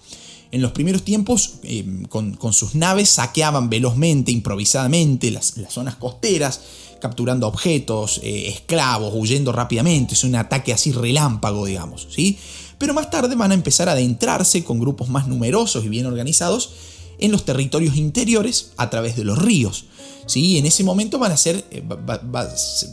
En 0.51 0.61
los 0.61 0.73
primeros 0.73 1.03
tiempos, 1.03 1.53
eh, 1.63 1.85
con, 2.09 2.35
sus 2.51 2.75
naves 2.75 3.07
saqueaban 3.09 3.69
velozmente, 3.69 4.33
improvisadamente 4.33 5.31
las, 5.31 5.53
zonas 5.69 5.95
costeras, 5.95 6.59
capturando 7.01 7.47
objetos, 7.47 8.21
eh, 8.23 8.47
esclavos, 8.47 9.13
huyendo 9.13 9.51
rápidamente. 9.51 10.13
Es 10.13 10.23
un 10.23 10.35
ataque 10.35 10.71
así 10.71 10.93
relámpago, 10.93 11.65
digamos, 11.65 12.07
¿sí? 12.09 12.37
Pero 12.77 12.93
más 12.93 13.09
tarde 13.09 13.35
van 13.35 13.51
a 13.51 13.55
empezar 13.55 13.89
a 13.89 13.91
adentrarse 13.91 14.63
con 14.63 14.79
grupos 14.79 15.09
más 15.09 15.27
numerosos 15.27 15.83
y 15.83 15.89
bien 15.89 16.05
organizados 16.05 16.71
en 17.19 17.31
los 17.31 17.45
territorios 17.45 17.95
interiores 17.95 18.71
a 18.77 18.89
través 18.89 19.15
de 19.15 19.23
los 19.23 19.37
ríos. 19.37 19.85
¿sí? 20.25 20.57
En 20.57 20.65
ese 20.65 20.83
momento 20.83 21.19
van 21.19 21.31
a 21.31 21.37
ser, 21.37 21.63
eh, 21.71 21.83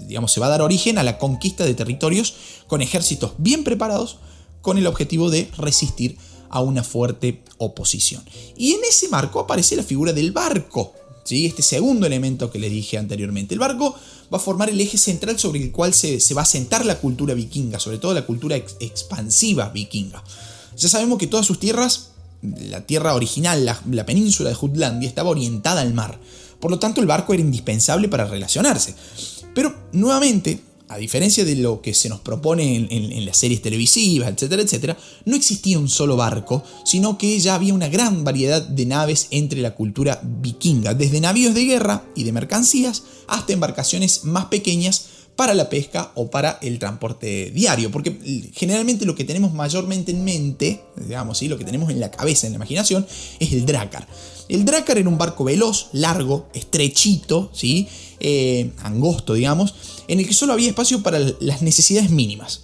digamos, 0.06 0.32
se 0.32 0.40
va 0.40 0.46
a 0.46 0.50
dar 0.50 0.62
origen 0.62 0.98
a 0.98 1.02
la 1.02 1.18
conquista 1.18 1.64
de 1.64 1.74
territorios 1.74 2.34
con 2.66 2.82
ejércitos 2.82 3.32
bien 3.38 3.64
preparados 3.64 4.18
con 4.60 4.76
el 4.76 4.86
objetivo 4.86 5.30
de 5.30 5.50
resistir 5.56 6.18
a 6.50 6.60
una 6.60 6.82
fuerte 6.82 7.42
oposición. 7.58 8.22
Y 8.56 8.72
en 8.72 8.84
ese 8.84 9.08
marco 9.08 9.40
aparece 9.40 9.76
la 9.76 9.82
figura 9.82 10.12
del 10.12 10.32
barco, 10.32 10.92
¿sí? 11.28 11.44
este 11.44 11.62
segundo 11.62 12.06
elemento 12.06 12.50
que 12.50 12.58
les 12.58 12.70
dije 12.70 12.96
anteriormente. 12.96 13.54
El 13.54 13.60
barco 13.60 13.94
va 14.32 14.38
a 14.38 14.40
formar 14.40 14.70
el 14.70 14.80
eje 14.80 14.96
central 14.96 15.38
sobre 15.38 15.62
el 15.62 15.70
cual 15.70 15.92
se, 15.92 16.18
va 16.34 16.42
a 16.42 16.46
sentar 16.46 16.86
la 16.86 16.98
cultura 16.98 17.34
vikinga, 17.34 17.78
sobre 17.78 17.98
todo 17.98 18.14
la 18.14 18.24
cultura 18.24 18.56
expansiva 18.56 19.68
vikinga. 19.68 20.24
Ya 20.76 20.88
sabemos 20.88 21.18
que 21.18 21.26
todas 21.26 21.44
sus 21.44 21.60
tierras, 21.60 22.12
la 22.42 22.86
tierra 22.86 23.14
original, 23.14 23.66
la, 23.66 23.78
la 23.90 24.06
península 24.06 24.48
de 24.48 24.54
Jutlandia, 24.54 25.08
estaba 25.08 25.28
orientada 25.28 25.82
al 25.82 25.92
mar. 25.92 26.18
Por 26.60 26.70
lo 26.70 26.78
tanto, 26.78 27.02
el 27.02 27.06
barco 27.06 27.34
era 27.34 27.42
indispensable 27.42 28.08
para 28.08 28.24
relacionarse. 28.24 28.94
Pero 29.54 29.74
nuevamente, 29.92 30.60
a 30.88 30.96
diferencia 30.96 31.44
de 31.44 31.56
lo 31.56 31.82
que 31.82 31.94
se 31.94 32.08
nos 32.08 32.20
propone 32.20 32.76
en, 32.76 33.26
las 33.26 33.36
series 33.36 33.60
televisivas, 33.60 34.30
etcétera, 34.30 34.62
etcétera, 34.62 34.96
no 35.24 35.36
existía 35.36 35.78
un 35.78 35.88
solo 35.88 36.16
barco, 36.16 36.62
sino 36.84 37.18
que 37.18 37.38
ya 37.38 37.54
había 37.54 37.74
una 37.74 37.88
gran 37.88 38.24
variedad 38.24 38.62
de 38.62 38.86
naves 38.86 39.28
entre 39.30 39.60
la 39.60 39.74
cultura 39.74 40.20
vikinga, 40.22 40.94
desde 40.94 41.20
navíos 41.20 41.54
de 41.54 41.64
guerra 41.64 42.04
y 42.14 42.24
de 42.24 42.32
mercancías 42.32 43.02
hasta 43.26 43.52
embarcaciones 43.52 44.24
más 44.24 44.46
pequeñas 44.46 45.06
para 45.36 45.54
la 45.54 45.68
pesca 45.68 46.10
o 46.16 46.30
para 46.30 46.58
el 46.62 46.80
transporte 46.80 47.52
diario, 47.52 47.92
porque 47.92 48.50
generalmente 48.54 49.06
lo 49.06 49.14
que 49.14 49.22
tenemos 49.22 49.54
mayormente 49.54 50.10
en 50.10 50.24
mente, 50.24 50.82
digamos, 50.96 51.38
¿sí? 51.38 51.46
lo 51.46 51.56
que 51.56 51.64
tenemos 51.64 51.90
en 51.90 52.00
la 52.00 52.10
cabeza, 52.10 52.48
en 52.48 52.54
la 52.54 52.56
imaginación, 52.56 53.06
es 53.38 53.52
el 53.52 53.64
drácar. 53.64 54.08
El 54.48 54.64
drácar 54.64 54.98
era 54.98 55.08
un 55.08 55.18
barco 55.18 55.44
veloz, 55.44 55.88
largo, 55.92 56.48
estrechito, 56.54 57.50
¿sí? 57.52 57.88
Eh, 58.20 58.72
angosto, 58.82 59.34
digamos, 59.34 59.74
en 60.08 60.20
el 60.20 60.26
que 60.26 60.34
solo 60.34 60.52
había 60.52 60.68
espacio 60.68 61.02
para 61.02 61.20
las 61.40 61.62
necesidades 61.62 62.10
mínimas. 62.10 62.62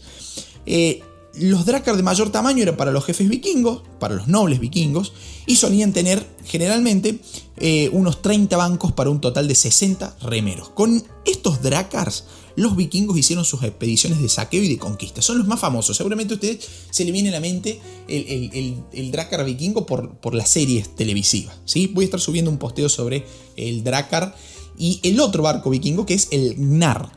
Eh, 0.67 1.03
los 1.37 1.67
drácar 1.67 1.97
de 1.97 2.03
mayor 2.03 2.31
tamaño 2.31 2.63
eran 2.63 2.77
para 2.77 2.93
los 2.93 3.05
jefes 3.05 3.29
vikingos, 3.29 3.83
para 3.99 4.15
los 4.15 4.29
nobles 4.29 4.61
vikingos, 4.61 5.13
y 5.47 5.57
solían 5.57 5.93
tener 5.93 6.27
generalmente 6.45 7.19
eh, 7.57 7.91
unos 7.93 8.23
30 8.23 8.57
bancos 8.57 8.93
para 8.93 9.11
un 9.11 9.21
total 9.21 9.49
de 9.49 9.55
60 9.55 10.17
remeros. 10.23 10.71
Con 10.71 11.05
estos 11.25 11.61
drácars, 11.63 12.25
los 12.57 12.77
vikingos 12.77 13.19
hicieron 13.19 13.45
sus 13.45 13.63
expediciones 13.63 14.21
de 14.21 14.29
saqueo 14.29 14.63
y 14.63 14.69
de 14.69 14.79
conquista. 14.79 15.23
Son 15.23 15.39
los 15.39 15.47
más 15.47 15.61
famosos. 15.61 15.97
Seguramente 15.97 16.35
a 16.35 16.37
ustedes 16.37 16.69
se 16.91 17.05
le 17.05 17.13
viene 17.13 17.31
a 17.31 17.33
la 17.33 17.41
mente 17.41 17.81
el, 18.09 18.85
el, 18.93 19.11
drácar 19.11 19.45
vikingo 19.45 19.87
por, 19.87 20.35
las 20.35 20.49
series 20.49 20.95
televisivas. 20.95 21.57
¿sí? 21.65 21.91
Voy 21.93 22.05
a 22.05 22.07
estar 22.07 22.21
subiendo 22.21 22.51
un 22.51 22.59
posteo 22.59 22.89
sobre 22.89 23.25
el 23.57 23.83
drácar 23.83 24.37
y 24.79 25.01
el 25.03 25.21
otro 25.21 25.43
barco 25.43 25.71
vikingo 25.71 26.07
que 26.07 26.15
es 26.15 26.29
el 26.31 26.55
Gnar. 26.57 27.13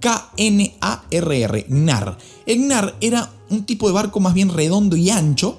K-N-A-R-R, 0.00 1.66
Gnar. 1.68 2.18
El 2.44 2.58
Gnar 2.58 2.96
era 3.00 3.32
un 3.48 3.64
tipo 3.64 3.86
de 3.86 3.94
barco 3.94 4.20
más 4.20 4.34
bien 4.34 4.50
redondo 4.50 4.96
y 4.96 5.08
ancho, 5.08 5.58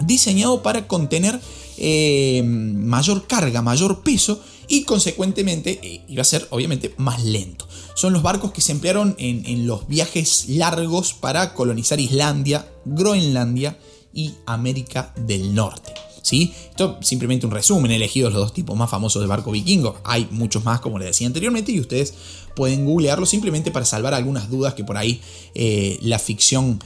diseñado 0.00 0.62
para 0.62 0.88
contener 0.88 1.40
eh, 1.76 2.42
mayor 2.44 3.26
carga, 3.26 3.62
mayor 3.62 4.02
peso 4.02 4.42
y 4.70 4.84
consecuentemente 4.84 5.80
eh, 5.82 6.04
iba 6.06 6.22
a 6.22 6.24
ser 6.24 6.46
obviamente 6.50 6.94
más 6.96 7.22
lento. 7.24 7.66
Son 7.94 8.12
los 8.12 8.22
barcos 8.22 8.52
que 8.52 8.60
se 8.60 8.70
emplearon 8.70 9.16
en, 9.18 9.66
los 9.66 9.88
viajes 9.88 10.48
largos 10.48 11.12
para 11.12 11.54
colonizar 11.54 11.98
Islandia, 11.98 12.66
Groenlandia 12.84 13.76
y 14.14 14.32
América 14.46 15.12
del 15.26 15.54
Norte. 15.54 15.92
¿Sí? 16.22 16.54
Esto 16.68 16.98
simplemente 17.02 17.46
un 17.46 17.52
resumen, 17.52 17.90
he 17.90 17.96
elegido 17.96 18.30
los 18.30 18.38
dos 18.38 18.54
tipos 18.54 18.76
más 18.76 18.88
famosos 18.88 19.20
de 19.20 19.26
barco 19.26 19.50
vikingo. 19.50 19.98
Hay 20.04 20.28
muchos 20.30 20.64
más, 20.64 20.80
como 20.80 20.98
les 20.98 21.08
decía 21.08 21.26
anteriormente, 21.26 21.72
y 21.72 21.80
ustedes 21.80 22.14
pueden 22.54 22.84
googlearlo 22.84 23.26
simplemente 23.26 23.72
para 23.72 23.84
salvar 23.84 24.14
algunas 24.14 24.50
dudas 24.50 24.74
que 24.74 24.84
por 24.84 24.96
ahí 24.96 25.20
eh, 25.54 25.98
la 26.02 26.20
ficción 26.20 26.78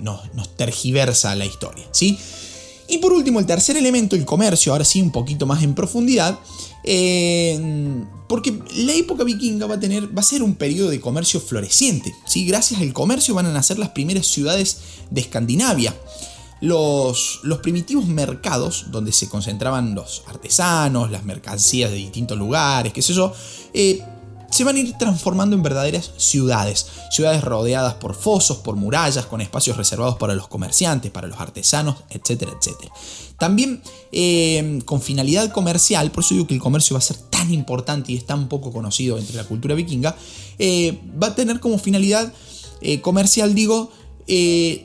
nos, 0.00 0.34
nos, 0.34 0.56
tergiversa 0.56 1.34
la 1.34 1.44
historia. 1.44 1.84
¿sí? 1.90 2.18
Y 2.90 2.98
por 2.98 3.12
último, 3.12 3.38
el 3.38 3.46
tercer 3.46 3.76
elemento, 3.76 4.16
el 4.16 4.24
comercio, 4.24 4.72
ahora 4.72 4.84
sí 4.84 5.00
un 5.00 5.12
poquito 5.12 5.46
más 5.46 5.62
en 5.62 5.74
profundidad, 5.74 6.38
eh, 6.84 8.04
porque 8.28 8.62
la 8.76 8.94
época 8.94 9.24
vikinga 9.24 9.66
va 9.66 9.74
a, 9.74 9.80
tener, 9.80 10.16
va 10.16 10.20
a 10.20 10.24
ser 10.24 10.42
un 10.42 10.54
periodo 10.54 10.90
de 10.90 11.00
comercio 11.00 11.40
floreciente. 11.40 12.14
¿sí? 12.26 12.46
Gracias 12.46 12.80
al 12.80 12.92
comercio 12.92 13.34
van 13.34 13.46
a 13.46 13.52
nacer 13.52 13.78
las 13.78 13.90
primeras 13.90 14.26
ciudades 14.26 14.78
de 15.10 15.20
Escandinavia. 15.20 15.94
Los, 16.60 17.40
los, 17.42 17.58
primitivos 17.58 18.06
mercados, 18.06 18.86
donde 18.90 19.12
se 19.12 19.28
concentraban 19.28 19.94
los 19.94 20.22
artesanos, 20.26 21.10
las 21.10 21.24
mercancías 21.24 21.90
de 21.90 21.96
distintos 21.96 22.36
lugares, 22.36 22.92
qué 22.92 23.00
sé 23.00 23.14
yo, 23.14 23.32
eh, 23.72 24.02
se 24.50 24.64
van 24.64 24.76
a 24.76 24.80
ir 24.80 24.92
transformando 24.98 25.56
en 25.56 25.62
verdaderas 25.62 26.12
ciudades. 26.16 26.86
Ciudades 27.10 27.42
rodeadas 27.42 27.94
por 27.94 28.14
fosos, 28.14 28.58
por 28.58 28.76
murallas, 28.76 29.26
con 29.26 29.40
espacios 29.40 29.76
reservados 29.76 30.16
para 30.16 30.34
los 30.34 30.48
comerciantes, 30.48 31.10
para 31.10 31.28
los 31.28 31.40
artesanos, 31.40 31.96
etcétera, 32.10 32.52
etcétera. 32.58 32.92
También 33.38 33.82
eh, 34.12 34.80
con 34.84 35.00
finalidad 35.00 35.50
comercial, 35.50 36.10
por 36.10 36.24
eso 36.24 36.34
digo 36.34 36.46
que 36.46 36.54
el 36.54 36.60
comercio 36.60 36.94
va 36.94 36.98
a 36.98 37.02
ser 37.02 37.16
tan 37.16 37.52
importante 37.54 38.12
y 38.12 38.16
es 38.16 38.26
tan 38.26 38.48
poco 38.48 38.72
conocido 38.72 39.18
entre 39.18 39.36
la 39.36 39.44
cultura 39.44 39.74
vikinga, 39.74 40.14
eh, 40.58 41.00
va 41.20 41.28
a 41.28 41.34
tener 41.34 41.58
como 41.58 41.78
finalidad 41.78 42.32
eh, 42.82 43.00
comercial, 43.00 43.54
digo, 43.54 43.90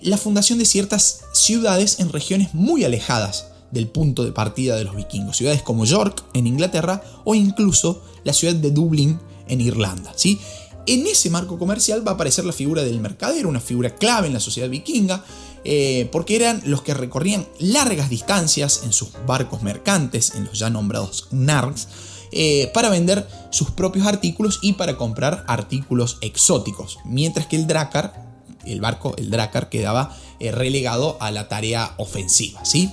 la 0.02 0.18
fundación 0.18 0.58
de 0.58 0.66
ciertas 0.66 1.22
ciudades 1.34 2.00
en 2.00 2.12
regiones 2.12 2.56
muy 2.56 2.84
alejadas 2.84 3.46
del 3.70 3.88
punto 3.88 4.24
de 4.24 4.32
partida 4.32 4.76
de 4.76 4.86
los 4.86 4.96
vikingos. 4.96 5.38
Ciudades 5.38 5.62
como 5.62 5.86
York 5.86 6.24
en 6.34 6.48
Inglaterra 6.48 7.04
o 7.26 7.36
incluso 7.36 8.02
la 8.24 8.34
ciudad 8.34 8.56
de 8.56 8.72
Dublín 8.72 9.20
en 9.48 9.62
Irlanda. 9.62 10.14
¿sí? 10.16 10.40
En 10.86 11.08
ese 11.08 11.30
marco 11.30 11.58
comercial 11.58 12.08
va 12.08 12.12
a 12.12 12.16
aparecer 12.16 12.46
la 12.46 12.54
figura 12.54 12.84
del 12.84 13.00
mercader, 13.00 13.48
una 13.48 13.60
figura 13.60 13.96
clave 13.96 14.28
en 14.28 14.34
la 14.34 14.40
sociedad 14.40 14.70
vikinga, 14.70 15.24
eh, 15.64 16.08
porque 16.12 16.36
eran 16.36 16.62
los 16.66 16.84
que 16.84 16.94
recorrían 16.94 17.48
largas 17.60 18.10
distancias 18.10 18.82
en 18.84 18.94
sus 18.94 19.10
barcos 19.26 19.64
mercantes, 19.64 20.34
en 20.36 20.46
los 20.46 20.60
ya 20.60 20.70
nombrados 20.70 21.28
nargs, 21.32 21.88
eh, 22.32 22.70
para 22.74 22.90
vender 22.90 23.28
sus 23.50 23.72
propios 23.72 24.06
artículos 24.06 24.60
y 24.62 24.74
para 24.74 24.96
comprar 24.98 25.44
artículos 25.48 26.18
exóticos, 26.22 27.00
mientras 27.04 27.48
que 27.48 27.56
el 27.56 27.66
Drakkar, 27.66 28.26
el 28.66 28.80
barco, 28.80 29.16
el 29.18 29.32
Drakkar, 29.32 29.70
quedaba 29.70 30.16
eh, 30.40 30.52
relegado 30.52 31.18
a 31.20 31.32
la 31.32 31.48
tarea 31.48 31.96
ofensiva. 31.98 32.64
¿sí? 32.64 32.92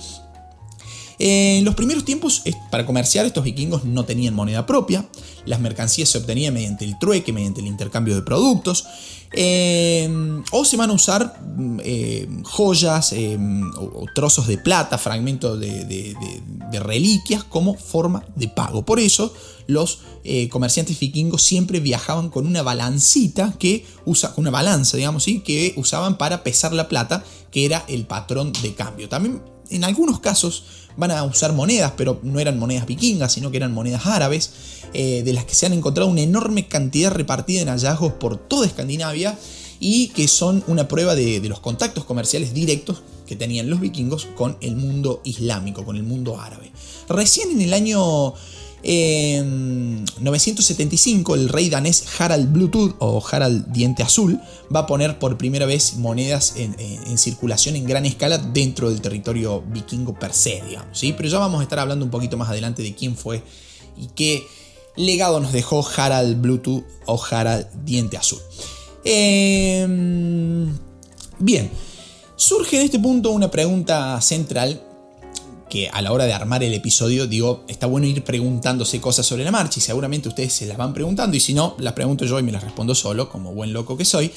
En 1.19 1.63
los 1.63 1.75
primeros 1.75 2.05
tiempos, 2.05 2.43
para 2.71 2.85
comerciar, 2.85 3.25
estos 3.25 3.43
vikingos 3.43 3.85
no 3.85 4.05
tenían 4.05 4.33
moneda 4.33 4.65
propia, 4.65 5.07
las 5.45 5.59
mercancías 5.59 6.09
se 6.09 6.17
obtenían 6.17 6.53
mediante 6.53 6.85
el 6.85 6.97
trueque, 6.99 7.33
mediante 7.33 7.61
el 7.61 7.67
intercambio 7.67 8.15
de 8.15 8.21
productos, 8.21 8.85
eh, 9.35 10.07
o 10.51 10.63
se 10.63 10.77
van 10.77 10.91
a 10.91 10.93
usar 10.93 11.41
mm, 11.43 11.79
eh, 11.83 12.27
joyas 12.43 13.13
eh, 13.13 13.37
o, 13.77 14.05
trozos 14.13 14.45
de 14.45 14.59
plata, 14.59 14.99
fragmentos 14.99 15.59
de, 15.59 16.15
reliquias 16.73 17.43
como 17.43 17.75
forma 17.75 18.25
de 18.35 18.47
pago. 18.47 18.83
Por 18.83 18.99
eso 18.99 19.33
los 19.67 19.99
comerciantes 20.49 20.99
vikingos 20.99 21.43
siempre 21.43 21.79
viajaban 21.79 22.29
con 22.29 22.47
una 22.47 22.63
balancita 22.63 23.53
que 23.59 23.85
una 24.37 24.49
balanza, 24.49 24.97
digamos, 24.97 25.23
¿sí? 25.23 25.41
que 25.41 25.73
usaban 25.77 26.17
para 26.17 26.43
pesar 26.43 26.73
la 26.73 26.89
plata, 26.89 27.23
que 27.51 27.65
era 27.65 27.85
el 27.87 28.05
patrón 28.05 28.51
de 28.63 28.73
cambio. 28.73 29.07
También 29.07 29.41
en 29.69 29.83
algunos 29.83 30.19
casos 30.19 30.63
van 30.97 31.11
a 31.11 31.23
usar 31.23 31.53
monedas, 31.53 31.93
pero 31.97 32.19
no 32.23 32.39
eran 32.39 32.59
monedas 32.59 32.85
vikingas, 32.85 33.33
sino 33.33 33.51
que 33.51 33.57
eran 33.57 33.73
monedas 33.73 34.05
árabes, 34.05 34.51
eh, 34.93 35.23
de 35.23 35.33
las 35.33 35.45
que 35.45 35.55
se 35.55 35.65
han 35.65 35.73
encontrado 35.73 36.09
una 36.09 36.21
enorme 36.21 36.67
cantidad 36.67 37.11
repartida 37.11 37.61
en 37.61 37.69
hallazgos 37.69 38.13
por 38.13 38.37
toda 38.37 38.67
Escandinavia 38.67 39.37
y 39.79 40.09
que 40.09 40.27
son 40.27 40.63
una 40.67 40.87
prueba 40.87 41.15
de, 41.15 41.41
los 41.41 41.59
contactos 41.59 42.05
comerciales 42.05 42.53
directos 42.53 43.01
que 43.25 43.35
tenían 43.35 43.69
los 43.69 43.79
vikingos 43.79 44.27
con 44.35 44.57
el 44.61 44.75
mundo 44.75 45.21
islámico, 45.23 45.83
con 45.83 45.97
el 45.97 46.03
mundo 46.03 46.39
árabe. 46.39 46.71
Recién 47.09 47.51
en 47.51 47.61
el 47.61 47.73
año 47.73 48.33
975 48.85 51.35
el 51.35 51.47
rey 51.47 51.69
danés 51.69 52.03
Harald 52.19 52.51
Bluetooth 52.51 52.95
o 52.99 53.23
Harald 53.31 53.71
Diente 53.71 54.03
Azul 54.03 54.41
va 54.73 54.81
a 54.81 54.87
poner 54.87 55.19
por 55.19 55.37
primera 55.37 55.65
vez 55.65 55.95
monedas 55.95 56.55
en, 56.57 56.75
circulación 57.17 57.77
en 57.77 57.85
gran 57.85 58.05
escala 58.05 58.37
dentro 58.37 58.89
del 58.89 58.99
territorio 58.99 59.61
vikingo 59.61 60.19
per 60.19 60.33
se, 60.33 60.61
digamos. 60.67 60.99
¿sí? 60.99 61.13
Pero 61.15 61.29
ya 61.29 61.39
vamos 61.39 61.61
a 61.61 61.63
estar 61.63 61.79
hablando 61.79 62.03
un 62.03 62.11
poquito 62.11 62.35
más 62.35 62.49
adelante 62.49 62.83
de 62.83 62.93
quién 62.93 63.15
fue 63.15 63.41
y 63.95 64.07
qué 64.07 64.45
legado 64.97 65.39
nos 65.39 65.53
dejó 65.53 65.87
Harald 65.95 66.41
Bluetooth 66.41 66.83
o 67.05 67.23
Harald 67.23 67.67
Diente 67.85 68.17
Azul. 68.17 68.39
Em, 69.05 70.77
bien, 71.39 71.71
surge 72.35 72.75
en 72.77 72.83
este 72.83 72.99
punto 72.99 73.31
una 73.31 73.49
pregunta 73.49 74.19
central 74.21 74.81
que 75.73 75.89
a 75.89 76.03
la 76.03 76.11
hora 76.11 76.25
de 76.25 76.33
armar 76.33 76.63
el 76.63 76.71
episodio, 76.75 77.25
digo, 77.25 77.63
está 77.67 77.87
bueno 77.87 78.05
ir 78.05 78.23
preguntándose 78.23 79.01
cosas 79.01 79.25
sobre 79.25 79.43
la 79.43 79.49
marcha 79.49 79.79
y 79.79 79.81
seguramente 79.81 80.29
ustedes 80.29 80.53
se 80.53 80.67
las 80.67 80.77
van 80.77 80.93
preguntando 80.93 81.35
y 81.35 81.39
si 81.39 81.55
no, 81.55 81.75
las 81.79 81.93
pregunto 81.93 82.25
yo 82.25 82.37
y 82.37 82.43
me 82.43 82.51
las 82.51 82.63
respondo 82.63 82.93
solo, 82.93 83.27
como 83.27 83.55
buen 83.55 83.73
loco 83.73 83.97
que 83.97 84.05
soy. 84.05 84.31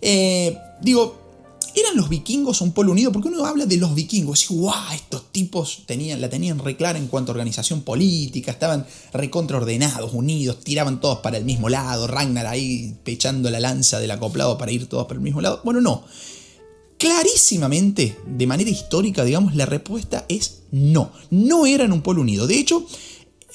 Eh, 0.00 0.58
digo, 0.82 1.30
¿eran 1.76 1.96
los 1.96 2.08
vikingos 2.08 2.60
un 2.60 2.72
polo 2.72 2.90
unido? 2.90 3.12
Porque 3.12 3.28
uno 3.28 3.46
habla 3.46 3.66
de 3.66 3.76
los 3.76 3.94
vikingos 3.94 4.50
y 4.50 4.54
guau, 4.54 4.92
estos 4.92 5.30
tipos 5.30 5.84
tenían, 5.86 6.20
la 6.20 6.28
tenían 6.28 6.58
reclara 6.58 6.98
en 6.98 7.06
cuanto 7.06 7.30
a 7.30 7.34
organización 7.34 7.82
política, 7.82 8.50
estaban 8.50 8.84
recontraordenados, 9.12 10.12
unidos, 10.12 10.58
tiraban 10.64 11.00
todos 11.00 11.20
para 11.20 11.38
el 11.38 11.44
mismo 11.44 11.68
lado, 11.68 12.08
Ragnar 12.08 12.48
ahí 12.48 12.96
pechando 13.04 13.48
la 13.48 13.60
lanza 13.60 14.00
del 14.00 14.10
acoplado 14.10 14.58
para 14.58 14.72
ir 14.72 14.88
todos 14.88 15.04
para 15.04 15.18
el 15.18 15.22
mismo 15.22 15.40
lado. 15.40 15.60
Bueno, 15.62 15.80
no. 15.80 16.02
Clarísimamente, 17.00 18.14
de 18.26 18.46
manera 18.46 18.68
histórica, 18.68 19.24
digamos, 19.24 19.54
la 19.56 19.64
respuesta 19.64 20.26
es 20.28 20.64
no. 20.70 21.10
No 21.30 21.64
eran 21.64 21.94
un 21.94 22.02
pueblo 22.02 22.20
unido. 22.20 22.46
De 22.46 22.58
hecho, 22.58 22.86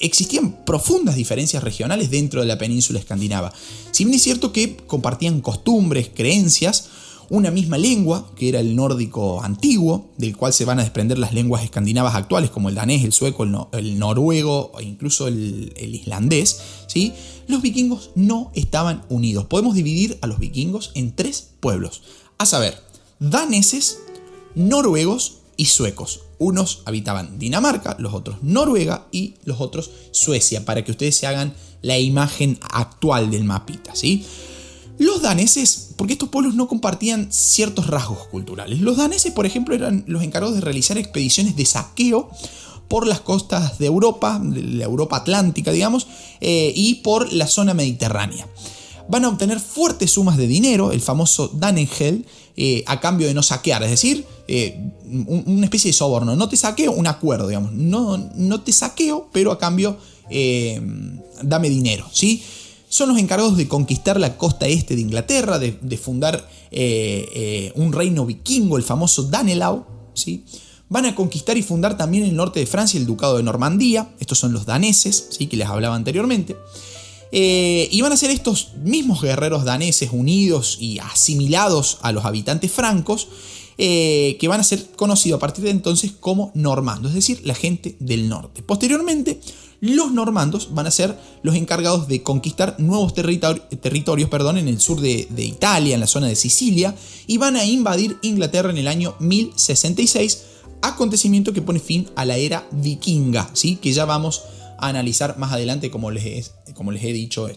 existían 0.00 0.64
profundas 0.64 1.14
diferencias 1.14 1.62
regionales 1.62 2.10
dentro 2.10 2.40
de 2.40 2.48
la 2.48 2.58
península 2.58 2.98
escandinava. 2.98 3.52
Si 3.92 4.04
bien 4.04 4.16
es 4.16 4.22
cierto 4.24 4.52
que 4.52 4.76
compartían 4.88 5.42
costumbres, 5.42 6.10
creencias, 6.12 6.88
una 7.28 7.52
misma 7.52 7.78
lengua, 7.78 8.32
que 8.34 8.48
era 8.48 8.58
el 8.58 8.74
nórdico 8.74 9.40
antiguo, 9.40 10.10
del 10.16 10.36
cual 10.36 10.52
se 10.52 10.64
van 10.64 10.80
a 10.80 10.82
desprender 10.82 11.16
las 11.16 11.32
lenguas 11.32 11.62
escandinavas 11.62 12.16
actuales, 12.16 12.50
como 12.50 12.68
el 12.68 12.74
danés, 12.74 13.04
el 13.04 13.12
sueco, 13.12 13.44
el, 13.72 13.98
noruego 14.00 14.72
e 14.80 14.82
incluso 14.82 15.28
el, 15.28 15.72
islandés, 15.76 16.60
¿sí? 16.88 17.12
los 17.46 17.62
vikingos 17.62 18.10
no 18.16 18.50
estaban 18.56 19.04
unidos. 19.08 19.46
Podemos 19.46 19.76
dividir 19.76 20.18
a 20.20 20.26
los 20.26 20.40
vikingos 20.40 20.90
en 20.96 21.14
tres 21.14 21.50
pueblos, 21.60 22.02
a 22.38 22.46
saber, 22.46 22.85
daneses, 23.18 23.98
noruegos 24.54 25.38
y 25.56 25.66
suecos. 25.66 26.20
Unos 26.38 26.82
habitaban 26.84 27.38
Dinamarca, 27.38 27.96
los 27.98 28.12
otros 28.12 28.42
Noruega 28.42 29.06
y 29.10 29.34
los 29.44 29.60
otros 29.60 29.90
Suecia, 30.10 30.64
para 30.64 30.84
que 30.84 30.90
ustedes 30.90 31.16
se 31.16 31.26
hagan 31.26 31.54
la 31.82 31.98
imagen 31.98 32.58
actual 32.70 33.30
del 33.30 33.44
mapita, 33.44 33.94
¿sí? 33.94 34.24
Los 34.98 35.22
daneses, 35.22 35.90
porque 35.96 36.14
estos 36.14 36.30
pueblos 36.30 36.54
no 36.54 36.68
compartían 36.68 37.30
ciertos 37.30 37.86
rasgos 37.86 38.28
culturales. 38.28 38.80
Los 38.80 38.96
daneses, 38.96 39.32
por 39.32 39.44
ejemplo, 39.44 39.74
eran 39.74 40.04
los 40.06 40.22
encargados 40.22 40.54
de 40.54 40.62
realizar 40.62 40.96
expediciones 40.96 41.54
de 41.54 41.66
saqueo 41.66 42.30
por 42.88 43.06
las 43.06 43.20
costas 43.20 43.78
de 43.78 43.86
Europa, 43.86 44.40
de 44.42 44.62
la 44.62 44.84
Europa 44.84 45.16
Atlántica, 45.16 45.70
digamos, 45.70 46.06
eh, 46.40 46.72
y 46.74 46.96
por 46.96 47.32
la 47.32 47.46
zona 47.46 47.74
mediterránea. 47.74 48.48
Van 49.08 49.24
a 49.24 49.28
obtener 49.28 49.60
fuertes 49.60 50.10
sumas 50.10 50.36
de 50.36 50.46
dinero, 50.46 50.92
el 50.92 51.00
famoso 51.00 51.48
Danengel, 51.54 52.26
eh, 52.56 52.82
a 52.86 53.00
cambio 53.00 53.26
de 53.26 53.34
no 53.34 53.42
saquear, 53.42 53.82
es 53.82 53.90
decir, 53.90 54.24
eh, 54.48 54.80
una 55.04 55.64
especie 55.64 55.90
de 55.90 55.92
soborno. 55.92 56.34
No 56.34 56.48
te 56.48 56.56
saqueo, 56.56 56.92
un 56.92 57.06
acuerdo, 57.06 57.48
digamos. 57.48 57.72
No, 57.72 58.16
no 58.16 58.60
te 58.62 58.72
saqueo, 58.72 59.28
pero 59.32 59.52
a 59.52 59.58
cambio 59.58 59.96
eh, 60.30 60.80
dame 61.42 61.68
dinero, 61.68 62.06
¿sí? 62.12 62.42
Son 62.88 63.08
los 63.08 63.18
encargados 63.18 63.56
de 63.56 63.68
conquistar 63.68 64.18
la 64.18 64.36
costa 64.36 64.66
este 64.66 64.94
de 64.94 65.02
Inglaterra, 65.02 65.58
de, 65.58 65.98
fundar 65.98 66.48
un 67.74 67.92
reino 67.92 68.24
vikingo, 68.24 68.76
el 68.76 68.84
famoso 68.84 69.24
Danelau, 69.24 69.84
¿sí? 70.14 70.44
Van 70.88 71.04
a 71.04 71.14
conquistar 71.14 71.56
y 71.56 71.62
fundar 71.62 71.96
también 71.96 72.24
el 72.24 72.36
norte 72.36 72.60
de 72.60 72.66
Francia 72.66 72.98
el 72.98 73.06
ducado 73.06 73.36
de 73.36 73.42
Normandía, 73.42 74.08
estos 74.20 74.38
son 74.38 74.52
los 74.52 74.66
daneses, 74.66 75.28
¿sí? 75.30 75.48
que 75.48 75.56
les 75.56 75.66
hablaba 75.66 75.96
anteriormente. 75.96 76.56
Eh, 77.32 77.88
y 77.90 78.00
van 78.02 78.12
a 78.12 78.16
ser 78.16 78.30
estos 78.30 78.74
mismos 78.82 79.22
guerreros 79.22 79.64
daneses 79.64 80.10
unidos 80.12 80.78
y 80.80 80.98
asimilados 81.00 81.98
a 82.02 82.12
los 82.12 82.24
habitantes 82.24 82.70
francos, 82.70 83.28
eh, 83.78 84.38
que 84.40 84.48
van 84.48 84.60
a 84.60 84.64
ser 84.64 84.86
conocidos 84.96 85.36
a 85.36 85.40
partir 85.40 85.64
de 85.64 85.70
entonces 85.70 86.12
como 86.18 86.50
normandos, 86.54 87.10
es 87.10 87.16
decir, 87.16 87.40
la 87.44 87.54
gente 87.54 87.96
del 88.00 88.28
norte. 88.28 88.62
Posteriormente, 88.62 89.40
los 89.80 90.12
normandos 90.12 90.74
van 90.74 90.86
a 90.86 90.90
ser 90.90 91.18
los 91.42 91.54
encargados 91.54 92.08
de 92.08 92.22
conquistar 92.22 92.76
nuevos 92.78 93.12
territorios 93.12 94.30
perdón, 94.30 94.56
en 94.56 94.68
el 94.68 94.80
sur 94.80 95.00
de, 95.00 95.28
Italia, 95.36 95.94
en 95.94 96.00
la 96.00 96.06
zona 96.06 96.26
de 96.26 96.36
Sicilia, 96.36 96.94
y 97.26 97.36
van 97.36 97.56
a 97.56 97.64
invadir 97.66 98.16
Inglaterra 98.22 98.70
en 98.70 98.78
el 98.78 98.88
año 98.88 99.14
1066, 99.20 100.42
acontecimiento 100.80 101.52
que 101.52 101.62
pone 101.62 101.78
fin 101.78 102.08
a 102.16 102.24
la 102.24 102.36
era 102.36 102.66
vikinga, 102.70 103.50
¿sí? 103.52 103.76
que 103.76 103.92
ya 103.92 104.06
vamos 104.06 104.42
a 104.78 104.88
analizar 104.88 105.38
más 105.38 105.52
adelante 105.52 105.90
como 105.90 106.10
les, 106.10 106.52
como 106.74 106.92
les 106.92 107.04
he 107.04 107.12
dicho 107.12 107.48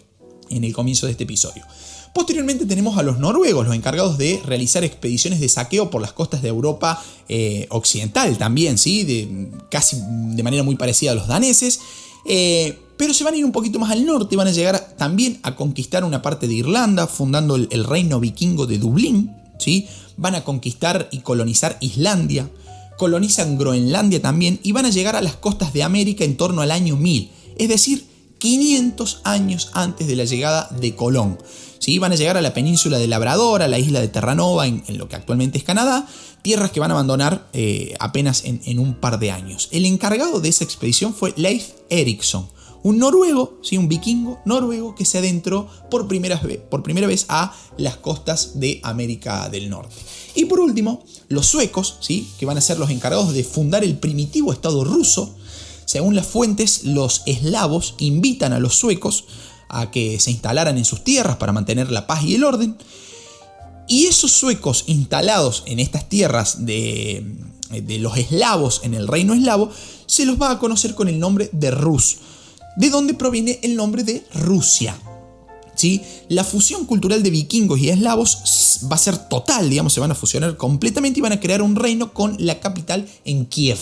en 0.49 0.63
el 0.63 0.73
comienzo 0.73 1.05
de 1.05 1.13
este 1.13 1.23
episodio. 1.23 1.63
Posteriormente 2.13 2.65
tenemos 2.65 2.97
a 2.97 3.03
los 3.03 3.19
noruegos, 3.19 3.65
los 3.65 3.75
encargados 3.75 4.17
de 4.17 4.41
realizar 4.45 4.83
expediciones 4.83 5.39
de 5.39 5.47
saqueo 5.47 5.91
por 5.91 6.01
las 6.01 6.11
costas 6.11 6.41
de 6.41 6.49
Europa 6.49 7.01
eh, 7.27 7.67
occidental 7.69 8.37
también, 8.37 8.77
¿sí? 8.77 9.03
de, 9.03 9.51
casi 9.69 9.97
de 10.01 10.43
manera 10.43 10.63
muy 10.63 10.75
parecida 10.75 11.11
a 11.11 11.15
los 11.15 11.27
daneses. 11.27 11.79
Eh, 12.25 12.79
pero 12.97 13.13
se 13.13 13.23
van 13.23 13.35
a 13.35 13.37
ir 13.37 13.45
un 13.45 13.51
poquito 13.51 13.79
más 13.79 13.91
al 13.91 14.05
norte, 14.05 14.35
van 14.35 14.47
a 14.47 14.51
llegar 14.51 14.95
también 14.97 15.39
a 15.43 15.55
conquistar 15.55 16.03
una 16.03 16.21
parte 16.21 16.47
de 16.47 16.55
Irlanda, 16.55 17.07
fundando 17.07 17.55
el, 17.55 17.67
el 17.71 17.83
reino 17.83 18.19
vikingo 18.19 18.65
de 18.65 18.79
Dublín, 18.79 19.31
¿sí? 19.59 19.87
van 20.17 20.35
a 20.35 20.43
conquistar 20.43 21.07
y 21.11 21.19
colonizar 21.19 21.77
Islandia, 21.79 22.49
colonizan 22.99 23.57
Groenlandia 23.57 24.21
también 24.21 24.59
y 24.61 24.73
van 24.73 24.85
a 24.85 24.91
llegar 24.91 25.15
a 25.15 25.21
las 25.21 25.37
costas 25.37 25.73
de 25.73 25.81
América 25.83 26.25
en 26.25 26.37
torno 26.37 26.61
al 26.61 26.69
año 26.69 26.97
1000, 26.97 27.31
es 27.57 27.69
decir, 27.69 28.05
500 28.39 29.21
años 29.23 29.71
antes 29.73 30.05
de 30.07 30.15
la 30.15 30.25
llegada 30.25 30.69
de 30.79 30.95
Colón. 30.95 31.39
¿Sí? 31.79 31.97
Van 31.97 32.11
a 32.11 32.15
llegar 32.15 32.35
a 32.35 32.41
la 32.41 32.53
península 32.53 32.97
de 32.97 33.07
Labrador, 33.07 33.61
a 33.61 33.69
la 33.69 33.79
isla 33.79 34.01
de 34.01 34.09
Terranova, 34.09 34.67
en, 34.67 34.83
lo 34.97 35.07
que 35.07 35.15
actualmente 35.15 35.57
es 35.57 35.63
Canadá, 35.63 36.05
tierras 36.41 36.71
que 36.71 36.81
van 36.81 36.91
a 36.91 36.93
abandonar 36.93 37.47
eh, 37.53 37.95
apenas 37.99 38.43
en, 38.43 38.79
un 38.79 38.95
par 38.95 39.17
de 39.17 39.31
años. 39.31 39.69
El 39.71 39.85
encargado 39.85 40.41
de 40.41 40.49
esa 40.49 40.65
expedición 40.65 41.13
fue 41.13 41.33
Leif 41.37 41.69
Erikson, 41.89 42.49
un 42.83 42.97
noruego, 42.97 43.59
¿sí? 43.61 43.77
un 43.77 43.87
vikingo 43.87 44.39
noruego 44.45 44.95
que 44.95 45.05
se 45.05 45.17
adentró 45.17 45.67
por 45.89 46.07
primera, 46.07 46.37
vez, 46.37 46.59
por 46.69 46.83
primera 46.83 47.07
vez 47.07 47.25
a 47.29 47.53
las 47.77 47.97
costas 47.97 48.59
de 48.59 48.79
América 48.83 49.49
del 49.49 49.69
Norte. 49.69 49.95
Y 50.35 50.45
por 50.45 50.59
último, 50.59 51.03
los 51.27 51.45
suecos, 51.45 51.97
¿sí? 51.99 52.29
que 52.39 52.45
van 52.45 52.57
a 52.57 52.61
ser 52.61 52.79
los 52.79 52.89
encargados 52.89 53.33
de 53.33 53.43
fundar 53.43 53.83
el 53.83 53.97
primitivo 53.97 54.53
Estado 54.53 54.83
ruso. 54.83 55.35
Según 55.85 56.15
las 56.15 56.27
fuentes, 56.27 56.83
los 56.83 57.23
eslavos 57.25 57.95
invitan 57.97 58.53
a 58.53 58.59
los 58.59 58.75
suecos 58.75 59.25
a 59.67 59.91
que 59.91 60.19
se 60.19 60.31
instalaran 60.31 60.77
en 60.77 60.85
sus 60.85 61.03
tierras 61.03 61.37
para 61.37 61.51
mantener 61.51 61.91
la 61.91 62.07
paz 62.07 62.23
y 62.23 62.35
el 62.35 62.43
orden. 62.43 62.77
Y 63.87 64.05
esos 64.05 64.31
suecos 64.31 64.83
instalados 64.87 65.63
en 65.65 65.79
estas 65.79 66.07
tierras 66.07 66.65
de, 66.65 67.25
de 67.71 67.97
los 67.97 68.17
eslavos 68.17 68.81
en 68.83 68.93
el 68.93 69.07
reino 69.07 69.33
eslavo 69.33 69.71
se 70.05 70.25
los 70.25 70.39
va 70.39 70.51
a 70.51 70.59
conocer 70.59 70.93
con 70.93 71.07
el 71.07 71.19
nombre 71.19 71.49
de 71.51 71.71
Rus 71.71 72.17
de 72.79 72.89
donde 72.89 73.13
proviene 73.13 73.59
el 73.61 73.75
nombre 73.75 74.03
de 74.03 74.23
Rusia. 74.33 74.95
¿Sí? 75.75 76.01
La 76.29 76.43
fusión 76.43 76.85
cultural 76.85 77.23
de 77.23 77.29
vikingos 77.29 77.79
y 77.79 77.89
eslavos 77.89 78.79
va 78.91 78.95
a 78.95 78.99
ser 78.99 79.17
total, 79.29 79.69
digamos, 79.69 79.93
se 79.93 79.99
van 79.99 80.11
a 80.11 80.15
fusionar 80.15 80.57
completamente 80.57 81.19
y 81.19 81.21
van 81.21 81.33
a 81.33 81.39
crear 81.39 81.61
un 81.61 81.75
reino 81.75 82.13
con 82.13 82.35
la 82.39 82.59
capital 82.59 83.07
en 83.23 83.45
Kiev. 83.45 83.77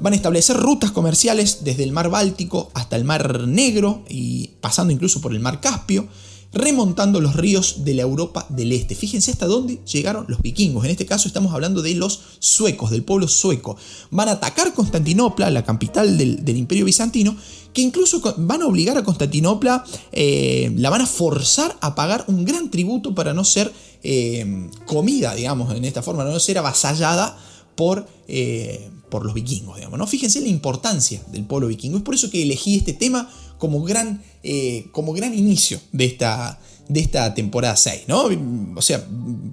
Van 0.00 0.12
a 0.12 0.16
establecer 0.16 0.56
rutas 0.56 0.90
comerciales 0.90 1.62
desde 1.62 1.84
el 1.84 1.92
mar 1.92 2.10
Báltico 2.10 2.70
hasta 2.74 2.96
el 2.96 3.04
mar 3.04 3.46
Negro 3.46 4.04
y 4.08 4.48
pasando 4.60 4.92
incluso 4.92 5.20
por 5.20 5.32
el 5.32 5.40
mar 5.40 5.60
Caspio 5.60 6.08
remontando 6.52 7.20
los 7.20 7.36
ríos 7.36 7.84
de 7.84 7.94
la 7.94 8.02
Europa 8.02 8.46
del 8.48 8.72
Este. 8.72 8.94
Fíjense 8.94 9.30
hasta 9.30 9.46
dónde 9.46 9.80
llegaron 9.84 10.24
los 10.28 10.42
vikingos. 10.42 10.84
En 10.84 10.90
este 10.90 11.06
caso 11.06 11.28
estamos 11.28 11.52
hablando 11.52 11.80
de 11.82 11.94
los 11.94 12.20
suecos, 12.38 12.90
del 12.90 13.04
pueblo 13.04 13.28
sueco. 13.28 13.76
Van 14.10 14.28
a 14.28 14.32
atacar 14.32 14.74
Constantinopla, 14.74 15.50
la 15.50 15.64
capital 15.64 16.18
del, 16.18 16.56
imperio 16.56 16.84
bizantino, 16.84 17.36
que 17.72 17.82
incluso 17.82 18.20
van 18.38 18.62
a 18.62 18.66
obligar 18.66 18.98
a 18.98 19.04
Constantinopla, 19.04 19.84
eh, 20.12 20.72
la 20.76 20.90
van 20.90 21.02
a 21.02 21.06
forzar 21.06 21.76
a 21.80 21.94
pagar 21.94 22.24
un 22.26 22.44
gran 22.44 22.70
tributo 22.70 23.14
para 23.14 23.32
no 23.32 23.44
ser 23.44 23.72
eh, 24.02 24.68
comida, 24.86 25.34
digamos, 25.34 25.74
en 25.74 25.84
esta 25.84 26.02
forma, 26.02 26.24
no 26.24 26.40
ser 26.40 26.58
avasallada 26.58 27.38
por, 27.76 28.08
eh, 28.26 28.90
por 29.08 29.24
los 29.24 29.34
vikingos, 29.34 29.76
digamos. 29.76 29.98
¿no? 29.98 30.06
Fíjense 30.06 30.40
la 30.40 30.48
importancia 30.48 31.22
del 31.28 31.44
pueblo 31.44 31.68
vikingo. 31.68 31.98
Es 31.98 32.02
por 32.02 32.14
eso 32.14 32.28
que 32.28 32.42
elegí 32.42 32.76
este 32.76 32.92
tema 32.92 33.30
como 33.60 33.82
gran, 33.82 34.22
eh, 34.42 34.86
como 34.90 35.12
gran 35.12 35.38
inicio 35.38 35.78
de 35.92 36.06
esta, 36.06 36.58
de 36.88 36.98
esta 36.98 37.32
temporada 37.34 37.76
6, 37.76 38.04
¿no? 38.08 38.28
O 38.74 38.82
sea, 38.82 39.06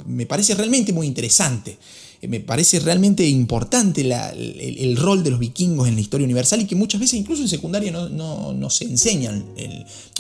me 0.08 0.26
parece 0.26 0.56
realmente 0.56 0.94
muy 0.94 1.06
interesante. 1.06 1.78
Eh, 2.22 2.28
me 2.28 2.40
parece 2.40 2.80
realmente 2.80 3.28
importante 3.28 4.02
el, 4.02 4.98
rol 4.98 5.24
de 5.24 5.30
los 5.30 5.40
vikingos 5.40 5.90
en 5.90 5.96
la 5.96 6.02
historia 6.02 6.26
universal 6.26 6.62
y 6.62 6.66
que 6.66 6.76
muchas 6.76 7.02
veces 7.02 7.20
incluso 7.20 7.44
en 7.44 7.50
secundaria 7.50 7.92
no, 7.92 8.70
se 8.72 8.86
enseñan, 8.86 9.46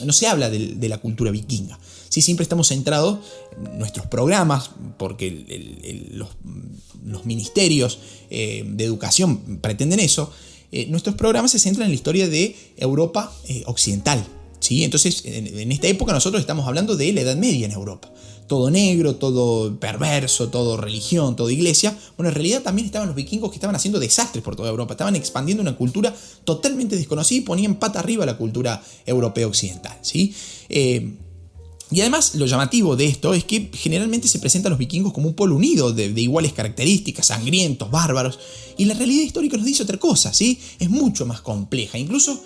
no 0.05 0.13
se 0.13 0.27
habla 0.27 0.49
de, 0.51 0.89
la 0.89 0.99
cultura 0.99 1.31
vikinga. 1.31 1.79
Sí, 2.09 2.21
siempre 2.21 2.43
estamos 2.43 2.67
centrados 2.67 3.19
en 3.55 3.79
nuestros 3.79 4.05
programas, 4.07 4.71
porque 4.97 6.11
los, 6.11 7.25
ministerios 7.25 7.99
eh, 8.29 8.65
de 8.67 8.83
educación 8.83 9.59
pretenden 9.61 10.01
eso, 10.01 10.31
eh, 10.71 10.87
nuestros 10.87 11.15
programas 11.15 11.51
se 11.51 11.59
centran 11.59 11.85
en 11.85 11.91
la 11.91 11.95
historia 11.95 12.27
de 12.27 12.55
Europa 12.77 13.33
eh, 13.47 13.63
occidental. 13.65 14.25
¿sí? 14.59 14.83
Entonces, 14.83 15.23
en, 15.25 15.71
esta 15.71 15.87
época 15.87 16.13
nosotros 16.13 16.41
estamos 16.41 16.67
hablando 16.67 16.95
de 16.95 17.13
la 17.13 17.21
Edad 17.21 17.37
Media 17.37 17.65
en 17.65 17.71
Europa. 17.71 18.11
Todo 18.47 18.69
negro, 18.69 19.15
todo 19.15 19.77
perverso, 19.77 20.49
todo 20.49 20.77
religión, 20.77 21.35
todo 21.35 21.49
iglesia. 21.49 21.97
Bueno, 22.15 22.29
en 22.29 22.35
realidad 22.35 22.61
también 22.61 22.85
estaban 22.85 23.07
los 23.07 23.15
vikingos 23.15 23.49
que 23.49 23.57
estaban 23.57 23.75
haciendo 23.75 23.99
desastres 23.99 24.43
por 24.43 24.55
toda 24.55 24.69
Europa. 24.69 24.93
Estaban 24.93 25.17
expandiendo 25.17 25.61
una 25.61 25.75
cultura 25.75 26.15
totalmente 26.45 26.95
desconocida 26.95 27.39
y 27.39 27.41
ponían 27.41 27.75
pata 27.75 27.99
arriba 27.99 28.25
la 28.25 28.37
cultura 28.37 28.81
europea 29.05 29.47
occidental. 29.47 29.97
¿sí? 30.01 30.33
Eh, 30.69 31.17
y 31.89 32.01
además 32.01 32.35
lo 32.35 32.45
llamativo 32.45 32.95
de 32.95 33.05
esto 33.05 33.33
es 33.33 33.45
que 33.45 33.69
generalmente 33.73 34.27
se 34.27 34.39
presentan 34.39 34.71
a 34.71 34.71
los 34.71 34.79
vikingos 34.79 35.13
como 35.13 35.29
un 35.29 35.35
pueblo 35.35 35.55
unido, 35.55 35.93
de, 35.93 36.07
iguales 36.19 36.51
características, 36.51 37.27
sangrientos, 37.27 37.89
bárbaros, 37.89 38.39
y 38.77 38.85
la 38.85 38.93
realidad 38.93 39.23
histórica 39.23 39.55
nos 39.55 39.65
dice 39.65 39.83
otra 39.83 39.97
cosa, 39.97 40.33
¿sí? 40.33 40.59
Es 40.79 40.89
mucho 40.89 41.25
más 41.25 41.39
compleja. 41.41 41.97
Incluso 41.97 42.43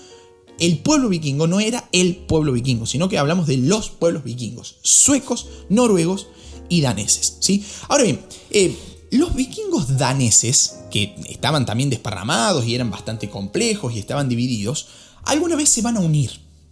el 0.60 0.78
pueblo 0.78 1.10
vikingo 1.10 1.48
no 1.48 1.60
era 1.60 1.90
el 1.92 2.18
pueblo 2.18 2.54
vikingo, 2.54 2.86
sino 2.86 3.10
que 3.10 3.18
hablamos 3.18 3.48
de 3.48 3.58
los 3.58 3.90
pueblos 3.90 4.24
vikingos, 4.24 4.76
suecos, 4.84 5.48
noruegos 5.70 6.28
y 6.70 6.82
daneses, 6.82 7.38
¿sí? 7.40 7.66
Ahora 7.90 8.04
bien, 8.04 8.22
eh, 8.52 8.76
los 9.10 9.34
vikingos 9.34 9.98
daneses, 9.98 10.76
que 10.92 11.16
estaban 11.28 11.66
también 11.66 11.90
desparramados 11.90 12.66
y 12.66 12.76
eran 12.76 12.92
bastante 12.92 13.28
complejos 13.28 13.94
y 13.94 14.00
estaban 14.00 14.30
divididos, 14.30 14.88
alguna 15.24 15.56
vez 15.56 15.70
se 15.70 15.82
van 15.82 15.98
a 15.98 16.00
unir, 16.00 16.32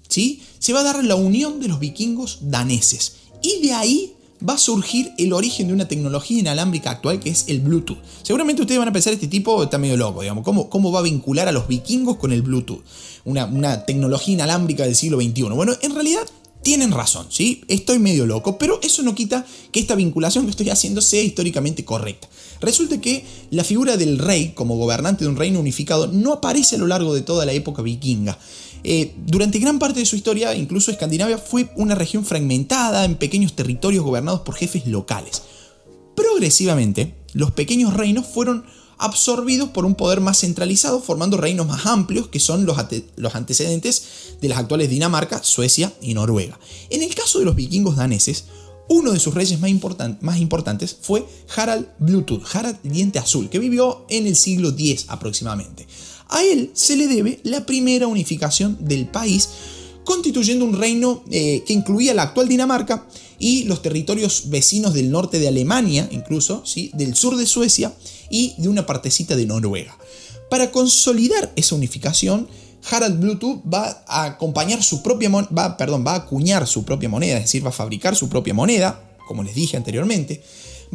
se 0.09 0.73
va 0.73 0.81
a 0.81 0.83
dar 0.83 1.03
la 1.03 1.15
unión 1.15 1.59
de 1.59 1.67
los 1.67 1.79
vikingos 1.79 2.39
daneses. 2.41 3.13
Y 3.41 3.61
de 3.61 3.73
ahí 3.73 4.13
va 4.47 4.53
a 4.53 4.57
surgir 4.57 5.11
el 5.17 5.33
origen 5.33 5.67
de 5.67 5.73
una 5.73 5.87
tecnología 5.87 6.39
inalámbrica 6.39 6.91
actual 6.91 7.19
que 7.19 7.29
es 7.29 7.45
el 7.47 7.59
Bluetooth. 7.59 7.97
Seguramente 8.23 8.61
ustedes 8.61 8.79
van 8.79 8.87
a 8.87 8.93
pensar, 8.93 9.13
este 9.13 9.27
tipo 9.27 9.61
está 9.63 9.77
medio 9.77 9.97
loco, 9.97 10.21
digamos, 10.21 10.43
¿cómo, 10.43 10.69
cómo 10.69 10.91
va 10.91 10.99
a 10.99 11.03
vincular 11.03 11.47
a 11.47 11.51
los 11.51 11.67
vikingos 11.67 12.17
con 12.17 12.31
el 12.31 12.41
Bluetooth? 12.41 12.83
Una, 13.25 13.45
una 13.45 13.85
tecnología 13.85 14.33
inalámbrica 14.33 14.83
del 14.85 14.95
siglo 14.95 15.19
XXI. 15.19 15.43
Bueno, 15.43 15.73
en 15.81 15.93
realidad 15.93 16.25
tienen 16.61 16.91
razón, 16.91 17.27
¿sí? 17.29 17.63
Estoy 17.67 17.99
medio 17.99 18.25
loco, 18.25 18.57
pero 18.57 18.79
eso 18.83 19.01
no 19.01 19.15
quita 19.15 19.45
que 19.71 19.79
esta 19.79 19.95
vinculación 19.95 20.45
que 20.45 20.51
estoy 20.51 20.69
haciendo 20.69 21.01
sea 21.01 21.21
históricamente 21.21 21.85
correcta. 21.85 22.27
Resulta 22.61 22.99
que 22.99 23.25
la 23.51 23.63
figura 23.63 23.95
del 23.95 24.19
rey 24.19 24.51
como 24.53 24.75
gobernante 24.75 25.23
de 25.23 25.29
un 25.29 25.37
reino 25.37 25.59
unificado 25.59 26.07
no 26.07 26.33
aparece 26.33 26.75
a 26.75 26.79
lo 26.79 26.87
largo 26.87 27.13
de 27.13 27.21
toda 27.21 27.45
la 27.45 27.53
época 27.53 27.81
vikinga. 27.81 28.37
Eh, 28.83 29.13
durante 29.25 29.59
gran 29.59 29.79
parte 29.79 29.99
de 29.99 30.05
su 30.05 30.15
historia, 30.15 30.55
incluso 30.55 30.91
Escandinavia 30.91 31.37
fue 31.37 31.71
una 31.75 31.95
región 31.95 32.25
fragmentada 32.25 33.05
en 33.05 33.15
pequeños 33.15 33.53
territorios 33.53 34.03
gobernados 34.03 34.41
por 34.41 34.55
jefes 34.55 34.87
locales. 34.87 35.41
Progresivamente, 36.15 37.15
los 37.33 37.51
pequeños 37.51 37.93
reinos 37.93 38.25
fueron 38.25 38.65
absorbidos 38.97 39.69
por 39.69 39.85
un 39.85 39.95
poder 39.95 40.19
más 40.19 40.39
centralizado, 40.39 41.01
formando 41.01 41.37
reinos 41.37 41.65
más 41.65 41.85
amplios, 41.85 42.27
que 42.27 42.39
son 42.39 42.65
los, 42.65 42.77
antecedentes 43.33 44.35
de 44.41 44.49
las 44.49 44.59
actuales 44.59 44.89
Dinamarca, 44.89 45.41
Suecia 45.41 45.93
y 46.01 46.13
Noruega. 46.13 46.59
En 46.89 47.01
el 47.01 47.15
caso 47.15 47.39
de 47.39 47.45
los 47.45 47.55
vikingos 47.55 47.95
daneses, 47.95 48.45
uno 48.89 49.11
de 49.11 49.19
sus 49.19 49.33
reyes 49.33 49.59
más, 49.59 49.71
más, 50.21 50.37
importantes 50.39 50.97
fue 51.01 51.25
Harald 51.55 51.87
Bluetooth, 51.99 52.43
Harald 52.53 52.79
Diente 52.83 53.19
Azul, 53.19 53.49
que 53.49 53.59
vivió 53.59 54.05
en 54.09 54.27
el 54.27 54.35
siglo 54.35 54.69
X 54.69 55.05
aproximadamente. 55.07 55.87
A 56.29 56.43
él 56.43 56.71
se 56.73 56.95
le 56.95 57.07
debe 57.07 57.39
la 57.43 57.65
primera 57.65 58.07
unificación 58.07 58.77
del 58.79 59.07
país, 59.07 59.49
constituyendo 60.05 60.65
un 60.65 60.77
reino 60.77 61.23
eh, 61.31 61.63
que 61.65 61.73
incluía 61.73 62.13
la 62.13 62.23
actual 62.23 62.47
Dinamarca 62.47 63.07
y 63.39 63.63
los 63.63 63.81
territorios 63.81 64.49
vecinos 64.49 64.93
del 64.93 65.11
norte 65.11 65.39
de 65.39 65.47
Alemania, 65.47 66.07
incluso, 66.11 66.65
¿sí? 66.65 66.91
del 66.93 67.15
sur 67.15 67.35
de 67.35 67.45
Suecia 67.45 67.93
y 68.29 68.53
de 68.57 68.69
una 68.69 68.85
partecita 68.85 69.35
de 69.35 69.45
Noruega. 69.45 69.97
Para 70.49 70.71
consolidar 70.71 71.51
esa 71.55 71.75
unificación, 71.75 72.47
Harald 72.89 73.19
Bluetooth 73.19 73.61
va 73.71 74.03
a 74.07 74.25
acompañar 74.25 74.83
su 74.83 75.03
propia 75.03 75.29
va, 75.29 75.77
perdón, 75.77 76.03
va 76.05 76.13
a 76.13 76.17
acuñar 76.17 76.67
su 76.67 76.85
propia 76.85 77.09
moneda, 77.09 77.37
es 77.37 77.43
decir, 77.43 77.65
va 77.65 77.69
a 77.69 77.73
fabricar 77.73 78.15
su 78.15 78.29
propia 78.29 78.53
moneda, 78.53 79.17
como 79.27 79.43
les 79.43 79.55
dije 79.55 79.77
anteriormente, 79.77 80.41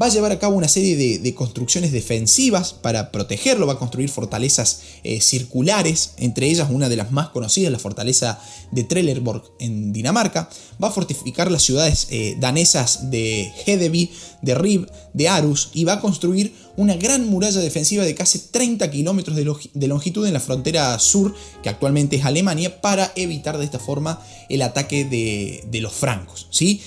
va 0.00 0.06
a 0.06 0.08
llevar 0.08 0.32
a 0.32 0.38
cabo 0.38 0.56
una 0.56 0.68
serie 0.68 0.96
de, 0.96 1.34
construcciones 1.34 1.92
defensivas 1.92 2.72
para 2.72 3.10
protegerlo, 3.10 3.66
va 3.66 3.74
a 3.74 3.78
construir 3.78 4.08
fortalezas 4.08 4.82
eh, 5.02 5.20
circulares, 5.20 6.12
entre 6.18 6.46
ellas 6.46 6.68
una 6.70 6.88
de 6.88 6.96
las 6.96 7.12
más 7.12 7.28
conocidas, 7.30 7.72
la 7.72 7.78
fortaleza 7.78 8.40
de 8.70 8.84
Trelleborg 8.84 9.42
en 9.58 9.92
Dinamarca, 9.92 10.48
va 10.82 10.88
a 10.88 10.92
fortificar 10.92 11.50
las 11.50 11.62
ciudades 11.62 12.08
eh, 12.10 12.36
danesas 12.38 13.10
de 13.10 13.52
Hedeby, 13.66 14.10
de 14.42 14.54
Rib, 14.54 14.90
de 15.12 15.28
Arus 15.28 15.70
y 15.74 15.84
va 15.84 15.94
a 15.94 16.00
construir 16.00 16.52
una 16.76 16.96
gran 16.96 17.28
muralla 17.28 17.60
defensiva 17.60 18.04
de 18.04 18.14
casi 18.14 18.38
30 18.50 18.90
kilómetros 18.90 19.36
de, 19.36 19.86
longitud 19.86 20.26
en 20.26 20.32
la 20.32 20.40
frontera 20.40 20.98
sur, 20.98 21.34
que 21.62 21.68
actualmente 21.68 22.16
es 22.16 22.24
Alemania, 22.24 22.80
para 22.80 23.12
evitar 23.16 23.58
de 23.58 23.64
esta 23.64 23.78
forma 23.78 24.20
el 24.48 24.62
ataque 24.62 25.04
de, 25.04 25.80
los 25.80 25.92
francos. 25.92 26.48
¿sí? 26.50 26.82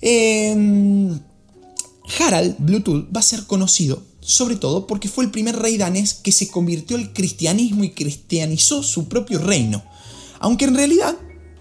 Em, 0.00 1.18
Harald 2.18 2.56
Bluetooth 2.58 3.08
va 3.14 3.20
a 3.20 3.24
ser 3.24 3.44
conocido 3.46 4.02
sobre 4.20 4.56
todo 4.56 4.86
porque 4.86 5.08
fue 5.08 5.24
el 5.24 5.30
primer 5.30 5.56
rey 5.56 5.76
danés 5.76 6.14
que 6.14 6.32
se 6.32 6.48
convirtió 6.48 6.96
al 6.96 7.12
cristianismo 7.12 7.84
y 7.84 7.90
cristianizó 7.90 8.82
su 8.82 9.08
propio 9.08 9.38
reino. 9.38 9.82
Aunque 10.38 10.66
en 10.66 10.74
realidad, 10.74 11.16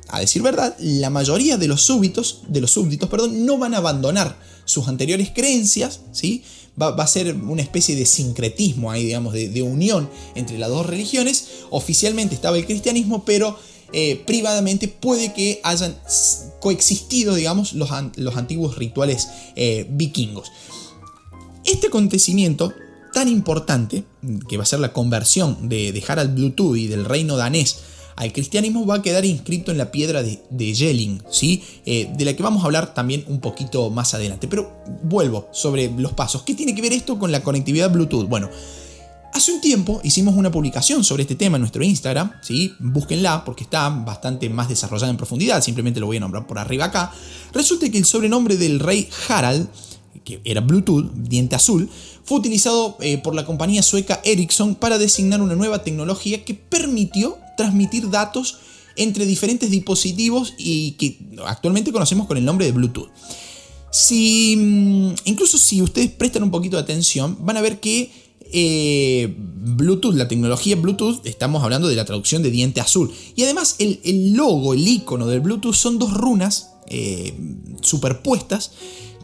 a 0.10 0.20
decir 0.20 0.42
verdad, 0.42 0.76
la 0.80 1.10
mayoría 1.10 1.58
de 1.58 1.68
los 1.68 1.82
súbditos, 1.82 2.42
de 2.48 2.62
los 2.62 2.72
súbditos, 2.72 3.10
perdón, 3.10 3.46
no 3.46 3.58
van 3.58 3.74
a 3.74 3.78
abandonar 3.78 4.38
sus 4.66 4.88
anteriores 4.88 5.32
creencias, 5.34 6.02
¿sí? 6.12 6.44
Va, 6.82 6.90
a 6.90 7.08
ser 7.08 7.36
una 7.36 7.62
especie 7.62 7.96
de 7.96 8.06
sincretismo 8.06 8.90
ahí, 8.90 9.04
digamos, 9.04 9.34
de, 9.34 9.62
unión 9.62 10.10
entre 10.36 10.58
las 10.58 10.70
dos 10.70 10.86
religiones. 10.86 11.48
Oficialmente 11.72 12.36
estaba 12.36 12.58
el 12.58 12.66
cristianismo, 12.66 13.26
pero 13.26 13.60
eh, 13.94 14.22
privadamente 14.26 14.88
puede 14.88 15.34
que 15.34 15.60
hayan 15.64 15.96
coexistido, 16.60 17.36
digamos, 17.36 17.74
los, 17.74 17.92
antiguos 17.92 18.78
rituales 18.78 19.30
eh, 19.56 19.88
vikingos. 19.90 20.52
Este 21.66 21.88
acontecimiento 21.88 22.74
tan 23.14 23.28
importante, 23.28 24.04
que 24.48 24.58
va 24.58 24.64
a 24.64 24.66
ser 24.68 24.80
la 24.80 24.94
conversión 24.94 25.70
de, 25.70 26.04
Harald 26.08 26.36
Bluetooth 26.36 26.78
y 26.78 26.88
del 26.88 27.06
reino 27.06 27.38
danés 27.38 27.80
al 28.16 28.34
cristianismo, 28.34 28.86
va 28.86 28.96
a 28.96 29.02
quedar 29.02 29.26
inscrito 29.26 29.72
en 29.72 29.78
la 29.78 29.92
piedra 29.92 30.22
de, 30.24 30.42
de 30.50 30.76
Jelling, 30.76 31.24
¿sí? 31.32 31.64
Eh, 31.86 32.12
de 32.16 32.26
la 32.26 32.36
que 32.36 32.44
vamos 32.44 32.64
a 32.64 32.66
hablar 32.66 32.94
también 32.94 33.24
un 33.28 33.40
poquito 33.40 33.90
más 33.90 34.14
adelante. 34.14 34.48
Pero 34.48 34.72
vuelvo 35.04 35.48
sobre 35.54 35.90
los 35.98 36.14
pasos. 36.14 36.44
¿Qué 36.44 36.54
tiene 36.54 36.76
que 36.76 36.82
ver 36.82 36.94
esto 36.94 37.18
con 37.18 37.32
la 37.32 37.42
conectividad 37.44 37.90
Bluetooth? 37.90 38.28
Bueno, 38.28 38.50
Hace 39.34 39.54
un 39.54 39.62
tiempo 39.62 40.02
hicimos 40.04 40.36
una 40.36 40.52
publicación 40.52 41.04
sobre 41.04 41.24
este 41.24 41.36
tema 41.36 41.58
en 41.58 41.62
nuestro 41.62 41.84
Instagram, 41.84 42.32
¿sí? 42.42 42.74
búsquenla 42.80 43.46
porque 43.46 43.64
está 43.64 43.90
bastante 43.90 44.50
más 44.50 44.68
desarrollada 44.68 45.12
en 45.12 45.18
profundidad, 45.18 45.62
simplemente 45.62 46.00
lo 46.00 46.08
voy 46.08 46.18
a 46.18 46.20
nombrar 46.20 46.48
por 46.48 46.60
arriba 46.60 46.86
acá. 46.86 47.14
Resulta 47.54 47.90
que 47.90 47.98
el 47.98 48.06
sobrenombre 48.06 48.58
del 48.58 48.80
rey 48.80 49.08
Harald 49.28 49.70
que 50.24 50.42
era 50.44 50.62
Bluetooth, 50.62 51.12
diente 51.14 51.56
azul, 51.56 51.90
fue 52.24 52.40
utilizado 52.40 52.98
eh, 53.00 53.18
por 53.18 53.36
la 53.36 53.46
compañía 53.46 53.82
sueca 53.82 54.22
Ericsson 54.24 54.76
para 54.76 54.98
designar 54.98 55.42
una 55.42 55.56
nueva 55.56 55.84
tecnología 55.84 56.44
que 56.44 56.54
permitió 56.54 57.38
transmitir 57.58 58.10
datos 58.10 58.60
entre 58.96 59.26
diferentes 59.26 59.72
dispositivos 59.72 60.54
y 60.58 60.92
que 60.94 61.18
actualmente 61.46 61.92
conocemos 61.92 62.28
con 62.28 62.38
el 62.38 62.46
nombre 62.46 62.66
de 62.66 62.72
Bluetooth. 62.74 63.10
Si, 63.92 64.56
mm, 64.56 65.14
incluso 65.26 65.58
si 65.58 65.82
ustedes 65.82 66.12
prestan 66.12 66.44
un 66.44 66.52
poquito 66.52 66.78
de 66.78 66.84
atención, 66.84 67.38
van 67.40 67.58
a 67.58 67.62
ver 67.62 67.80
que 67.80 68.12
eh, 68.52 69.34
Bluetooth, 69.38 70.16
la 70.16 70.28
tecnología 70.28 70.76
Bluetooth, 70.76 71.26
estamos 71.26 71.64
hablando 71.64 71.88
de 71.88 71.96
la 71.96 72.06
traducción 72.06 72.44
de 72.44 72.52
diente 72.52 72.82
azul. 72.82 73.12
Y 73.36 73.44
además 73.44 73.76
el, 73.80 74.34
logo, 74.34 74.74
el 74.74 74.88
icono 74.88 75.28
del 75.28 75.40
Bluetooth 75.42 75.76
son 75.76 76.00
dos 76.00 76.14
runas 76.14 76.72
eh, 76.88 77.34
superpuestas 77.82 78.72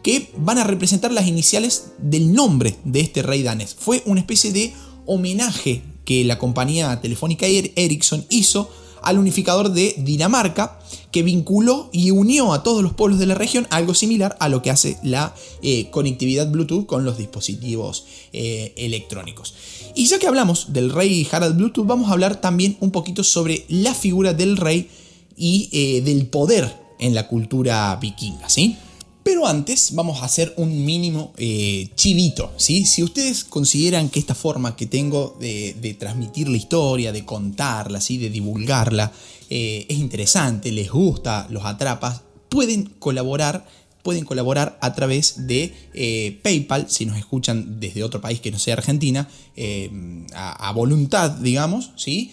que 0.04 0.32
van 0.38 0.60
a 0.60 0.64
representar 0.64 1.12
las 1.12 1.28
iniciales 1.28 1.94
del 1.98 2.34
nombre 2.34 2.76
de 2.84 3.00
este 3.00 3.24
rey 3.24 3.42
danés. 3.42 3.76
Fue 3.78 4.04
una 4.06 4.20
especie 4.20 4.52
de 4.52 4.74
homenaje 5.06 5.82
que 6.06 6.24
la 6.24 6.38
compañía 6.38 7.02
telefónica 7.02 7.48
Ericsson 7.48 8.26
hizo 8.30 8.70
al 9.06 9.20
unificador 9.20 9.72
de 9.72 9.96
Dinamarca, 9.98 10.80
que 11.12 11.24
vinculó 11.24 11.90
y 11.94 12.12
unió 12.12 12.52
a 12.52 12.64
todos 12.64 12.84
los 12.84 12.94
pueblos 12.94 13.20
de 13.20 13.26
la 13.26 13.36
región, 13.36 13.68
algo 13.70 13.94
similar 13.94 14.36
a 14.40 14.50
lo 14.50 14.62
que 14.62 14.72
hace 14.72 14.98
la 15.02 15.34
eh, 15.62 15.90
conectividad 15.92 16.52
Bluetooth 16.52 16.86
con 16.86 17.06
los 17.06 17.18
dispositivos 17.18 18.06
eh, 18.34 18.74
electrónicos. 18.76 19.54
Y 19.96 20.08
ya 20.08 20.20
que 20.20 20.28
hablamos 20.28 20.74
del 20.74 20.90
rey 20.92 21.26
Harald 21.32 21.56
Bluetooth, 21.56 21.86
vamos 21.86 22.10
a 22.10 22.14
hablar 22.14 22.42
también 22.42 22.76
un 22.82 22.92
poquito 22.92 23.24
sobre 23.24 23.66
la 23.70 23.94
figura 23.94 24.34
del 24.34 24.58
rey 24.58 24.90
y 25.38 25.70
eh, 25.72 26.02
del 26.02 26.28
poder 26.28 26.76
en 27.00 27.16
la 27.16 27.28
cultura 27.28 27.96
vikinga, 28.02 28.50
¿sí? 28.50 28.78
Pero 29.36 29.48
antes 29.48 29.94
vamos 29.94 30.22
a 30.22 30.28
hacer 30.28 30.54
un 30.56 30.86
mínimo 30.86 31.34
eh, 31.36 31.90
chivito. 31.96 32.54
¿sí? 32.56 32.86
Si 32.86 33.04
ustedes 33.04 33.44
consideran 33.44 34.08
que 34.08 34.18
esta 34.18 34.34
forma 34.34 34.78
que 34.78 34.86
tengo 34.86 35.36
de, 35.42 35.98
transmitir 36.00 36.48
la 36.48 36.56
historia, 36.56 37.12
de 37.12 37.26
contarla, 37.26 38.00
¿sí? 38.00 38.18
de 38.18 38.30
divulgarla, 38.30 39.12
eh, 39.50 39.88
es 39.90 39.98
interesante, 39.98 40.72
les 40.72 40.90
gusta, 40.90 41.48
los 41.50 41.66
atrapas, 41.66 42.22
pueden 42.48 42.86
colaborar 42.98 43.68
pueden 44.06 44.24
colaborar 44.24 44.78
a 44.80 44.94
través 44.94 45.48
de 45.48 45.74
eh, 45.94 46.40
PayPal, 46.42 46.90
si 46.90 47.06
nos 47.06 47.18
escuchan 47.18 47.82
desde 47.82 48.04
otro 48.04 48.22
país 48.22 48.40
que 48.40 48.52
no 48.52 48.60
sea 48.60 48.76
Argentina, 48.76 49.28
a, 50.34 50.72
voluntad, 50.72 51.32
digamos, 51.32 51.92
¿sí? 51.98 52.32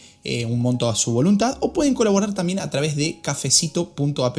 un 0.48 0.60
monto 0.60 0.88
a 0.88 0.94
su 0.94 1.12
voluntad, 1.12 1.56
o 1.60 1.72
pueden 1.72 1.94
colaborar 1.94 2.34
también 2.34 2.58
a 2.58 2.70
través 2.70 2.94
de 2.94 3.20
cafecito.app. 3.22 4.38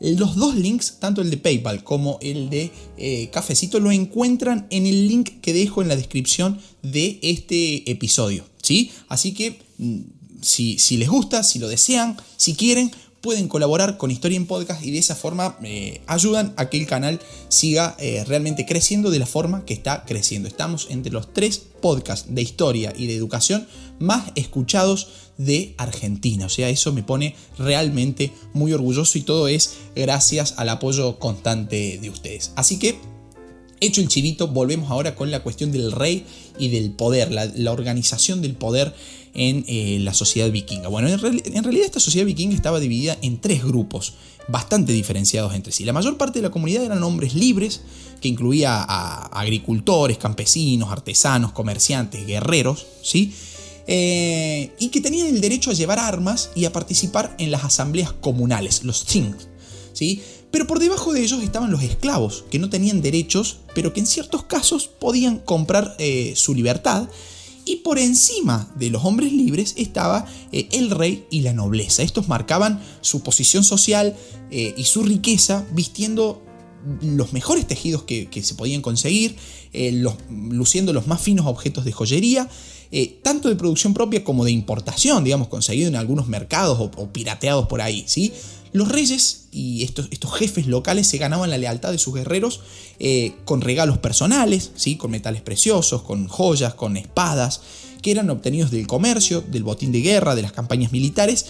Los 0.00 0.36
dos 0.36 0.54
links, 0.56 0.98
tanto 0.98 1.22
el 1.22 1.30
de 1.30 1.38
PayPal 1.38 1.82
como 1.82 2.18
el 2.20 2.50
de 2.50 2.70
eh, 2.98 3.30
Cafecito, 3.32 3.80
lo 3.80 3.90
encuentran 3.90 4.66
en 4.70 4.86
el 4.86 5.08
link 5.08 5.40
que 5.40 5.54
dejo 5.54 5.80
en 5.80 5.88
la 5.88 5.96
descripción 5.96 6.60
de 6.82 7.18
este 7.22 7.90
episodio. 7.90 8.44
¿sí? 8.62 8.90
Así 9.08 9.32
que 9.32 9.62
mm, 9.78 10.00
si, 10.42 10.78
si 10.78 10.98
les 10.98 11.08
gusta, 11.08 11.42
si 11.42 11.58
lo 11.58 11.68
desean, 11.68 12.18
si 12.36 12.54
quieren, 12.54 12.90
pueden 13.24 13.48
colaborar 13.48 13.96
con 13.96 14.10
Historia 14.10 14.36
en 14.36 14.44
Podcast 14.44 14.84
y 14.84 14.90
de 14.90 14.98
esa 14.98 15.14
forma 15.14 15.56
eh, 15.62 16.02
ayudan 16.06 16.52
a 16.58 16.68
que 16.68 16.76
el 16.76 16.86
canal 16.86 17.20
siga 17.48 17.96
eh, 17.98 18.22
realmente 18.28 18.66
creciendo 18.66 19.10
de 19.10 19.18
la 19.18 19.24
forma 19.24 19.64
que 19.64 19.72
está 19.72 20.04
creciendo. 20.04 20.46
Estamos 20.46 20.88
entre 20.90 21.10
los 21.10 21.32
tres 21.32 21.62
podcasts 21.80 22.34
de 22.34 22.42
historia 22.42 22.92
y 22.94 23.06
de 23.06 23.16
educación 23.16 23.66
más 23.98 24.30
escuchados 24.34 25.08
de 25.38 25.74
Argentina. 25.78 26.44
O 26.44 26.50
sea, 26.50 26.68
eso 26.68 26.92
me 26.92 27.02
pone 27.02 27.34
realmente 27.56 28.30
muy 28.52 28.74
orgulloso 28.74 29.16
y 29.16 29.22
todo 29.22 29.48
es 29.48 29.72
gracias 29.96 30.56
al 30.58 30.68
apoyo 30.68 31.18
constante 31.18 31.98
de 32.02 32.10
ustedes. 32.10 32.52
Así 32.56 32.78
que 32.78 32.98
Hecho 33.80 34.00
el 34.00 34.08
chivito, 34.08 34.48
volvemos 34.48 34.90
ahora 34.90 35.14
con 35.14 35.30
la 35.30 35.42
cuestión 35.42 35.70
del 35.70 35.92
rey 35.92 36.24
y 36.58 36.68
del 36.68 36.92
poder, 36.92 37.30
la, 37.30 37.70
organización 37.70 38.40
del 38.40 38.54
poder 38.54 38.94
en 39.34 39.64
eh, 39.68 39.98
la 40.00 40.14
sociedad 40.14 40.50
vikinga. 40.50 40.88
Bueno, 40.88 41.08
en, 41.08 41.18
realidad 41.18 41.84
esta 41.84 42.00
sociedad 42.00 42.26
vikinga 42.26 42.54
estaba 42.54 42.80
dividida 42.80 43.18
en 43.22 43.40
tres 43.40 43.64
grupos 43.64 44.14
bastante 44.48 44.92
diferenciados 44.92 45.54
entre 45.54 45.72
sí. 45.72 45.84
La 45.84 45.92
mayor 45.92 46.16
parte 46.16 46.38
de 46.38 46.42
la 46.42 46.50
comunidad 46.50 46.84
eran 46.84 47.02
hombres 47.02 47.34
libres, 47.34 47.82
que 48.20 48.28
incluía 48.28 48.82
a 48.82 49.26
agricultores, 49.40 50.18
campesinos, 50.18 50.90
artesanos, 50.90 51.52
comerciantes, 51.52 52.26
guerreros, 52.26 52.86
¿sí? 53.02 53.32
Eh, 53.86 54.72
y 54.78 54.88
que 54.88 55.00
tenían 55.00 55.26
el 55.28 55.40
derecho 55.40 55.70
a 55.70 55.74
llevar 55.74 55.98
armas 55.98 56.50
y 56.54 56.64
a 56.64 56.72
participar 56.72 57.34
en 57.38 57.50
las 57.50 57.64
asambleas 57.64 58.12
comunales, 58.12 58.82
los 58.82 59.04
things. 59.04 59.48
¿sí? 59.92 60.22
Pero 60.50 60.66
por 60.66 60.78
debajo 60.78 61.12
de 61.12 61.22
ellos 61.22 61.42
estaban 61.42 61.70
los 61.70 61.82
esclavos, 61.82 62.44
que 62.50 62.58
no 62.58 62.70
tenían 62.70 63.02
derechos, 63.02 63.58
pero 63.74 63.92
que 63.92 64.00
en 64.00 64.06
ciertos 64.06 64.44
casos 64.44 64.86
podían 64.86 65.38
comprar 65.38 65.96
eh, 65.98 66.32
su 66.36 66.54
libertad. 66.54 67.08
Y 67.64 67.76
por 67.76 67.98
encima 67.98 68.70
de 68.76 68.90
los 68.90 69.04
hombres 69.04 69.32
libres 69.32 69.74
estaba 69.76 70.26
eh, 70.52 70.68
el 70.72 70.90
rey 70.90 71.26
y 71.30 71.40
la 71.40 71.52
nobleza. 71.52 72.02
Estos 72.02 72.28
marcaban 72.28 72.82
su 73.00 73.22
posición 73.22 73.64
social 73.64 74.16
eh, 74.50 74.74
y 74.76 74.84
su 74.84 75.02
riqueza 75.02 75.66
vistiendo 75.72 76.42
los 77.00 77.32
mejores 77.32 77.66
tejidos 77.66 78.02
que, 78.02 78.28
se 78.42 78.54
podían 78.54 78.82
conseguir, 78.82 79.36
luciendo 80.28 80.92
los 80.92 81.06
más 81.06 81.22
finos 81.22 81.46
objetos 81.46 81.86
de 81.86 81.92
joyería, 81.92 82.46
tanto 83.22 83.48
de 83.48 83.56
producción 83.56 83.94
propia 83.94 84.22
como 84.22 84.44
de 84.44 84.50
importación, 84.50 85.24
digamos, 85.24 85.48
conseguido 85.48 85.88
en 85.88 85.96
algunos 85.96 86.28
mercados 86.28 86.78
o, 86.78 86.90
o 87.00 87.10
pirateados 87.10 87.68
por 87.68 87.80
ahí, 87.80 88.04
¿sí? 88.06 88.34
Los 88.74 88.88
reyes 88.88 89.44
y 89.52 89.84
estos, 89.84 90.08
estos, 90.10 90.34
jefes 90.34 90.66
locales 90.66 91.06
se 91.06 91.16
ganaban 91.16 91.48
la 91.48 91.58
lealtad 91.58 91.92
de 91.92 91.98
sus 91.98 92.12
guerreros 92.12 92.60
eh, 92.98 93.36
con 93.44 93.60
regalos 93.60 93.98
personales, 93.98 94.72
¿sí? 94.74 94.96
con 94.96 95.12
metales 95.12 95.42
preciosos, 95.42 96.02
con 96.02 96.26
joyas, 96.26 96.74
con 96.74 96.96
espadas, 96.96 97.60
que 98.02 98.10
eran 98.10 98.28
obtenidos 98.30 98.72
del 98.72 98.88
comercio, 98.88 99.42
del 99.42 99.62
botín 99.62 99.92
de 99.92 100.00
guerra, 100.00 100.34
de 100.34 100.42
las 100.42 100.50
campañas 100.50 100.90
militares, 100.90 101.46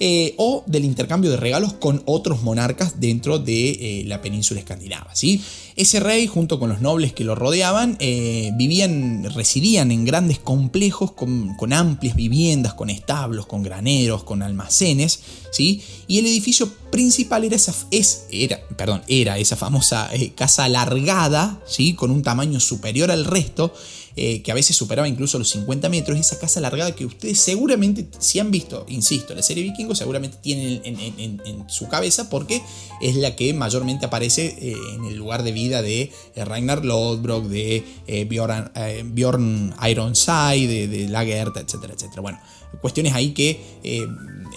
eh, 0.00 0.34
o 0.36 0.62
del 0.66 0.84
intercambio 0.84 1.28
de 1.28 1.36
regalos 1.36 1.72
con 1.72 2.02
otros 2.06 2.42
monarcas 2.42 3.00
dentro 3.00 3.40
de 3.40 3.70
eh, 3.70 4.04
la 4.06 4.22
península 4.22 4.60
escandinava. 4.60 5.12
¿sí? 5.12 5.42
Ese 5.74 5.98
rey, 5.98 6.28
junto 6.28 6.60
con 6.60 6.68
los 6.68 6.80
nobles 6.80 7.12
que 7.12 7.24
lo 7.24 7.34
rodeaban, 7.34 7.96
eh, 7.98 8.52
vivían, 8.54 9.28
residían 9.34 9.90
en 9.90 10.04
grandes 10.04 10.38
complejos 10.38 11.10
con, 11.12 11.72
amplias 11.72 12.14
viviendas, 12.14 12.74
con 12.74 12.90
establos, 12.90 13.46
con 13.46 13.64
graneros, 13.64 14.22
con 14.22 14.42
almacenes, 14.42 15.20
¿sí? 15.50 15.82
y 16.06 16.18
el 16.18 16.26
edificio 16.26 16.72
principal 16.92 17.42
era 17.42 17.56
esa, 17.56 17.74
es, 17.90 18.26
era, 18.30 18.60
perdón, 18.76 19.02
era 19.08 19.38
esa 19.38 19.56
famosa 19.56 20.10
casa 20.36 20.64
alargada, 20.64 21.60
¿sí? 21.66 21.94
con 21.94 22.12
un 22.12 22.22
tamaño 22.22 22.60
superior 22.60 23.10
al 23.10 23.24
resto, 23.24 23.72
eh, 24.20 24.42
que 24.42 24.50
a 24.50 24.54
veces 24.54 24.74
superaba 24.74 25.06
incluso 25.06 25.38
los 25.38 25.48
50 25.50 25.88
metros, 25.88 26.18
esa 26.18 26.40
casa 26.40 26.58
alargada 26.58 26.92
que 26.92 27.06
ustedes 27.06 27.38
seguramente, 27.40 28.08
si 28.18 28.40
han 28.40 28.50
visto, 28.50 28.84
insisto, 28.88 29.32
la 29.32 29.42
serie 29.42 29.62
Vikingo, 29.62 29.94
seguramente 29.94 30.38
tienen 30.42 30.80
en, 30.84 31.64
su 31.68 31.86
cabeza 31.86 32.28
porque 32.28 32.60
es 33.00 33.14
la 33.14 33.36
que 33.36 33.54
mayormente 33.54 34.06
aparece 34.06 34.56
eh, 34.58 34.76
en 34.94 35.04
el 35.04 35.14
lugar 35.16 35.44
de 35.44 35.52
vida 35.52 35.82
de 35.82 36.10
eh, 36.34 36.44
Ragnar 36.44 36.84
Lodbrok, 36.84 37.44
de 37.44 37.84
Bjorn, 38.26 39.74
Ironside, 39.88 40.66
de, 40.66 40.88
de 40.88 41.08
Lagertha, 41.08 41.60
etcétera, 41.60 41.94
etcétera. 41.94 42.20
Bueno, 42.20 42.40
cuestiones 42.80 43.14
ahí 43.14 43.30
que 43.30 43.60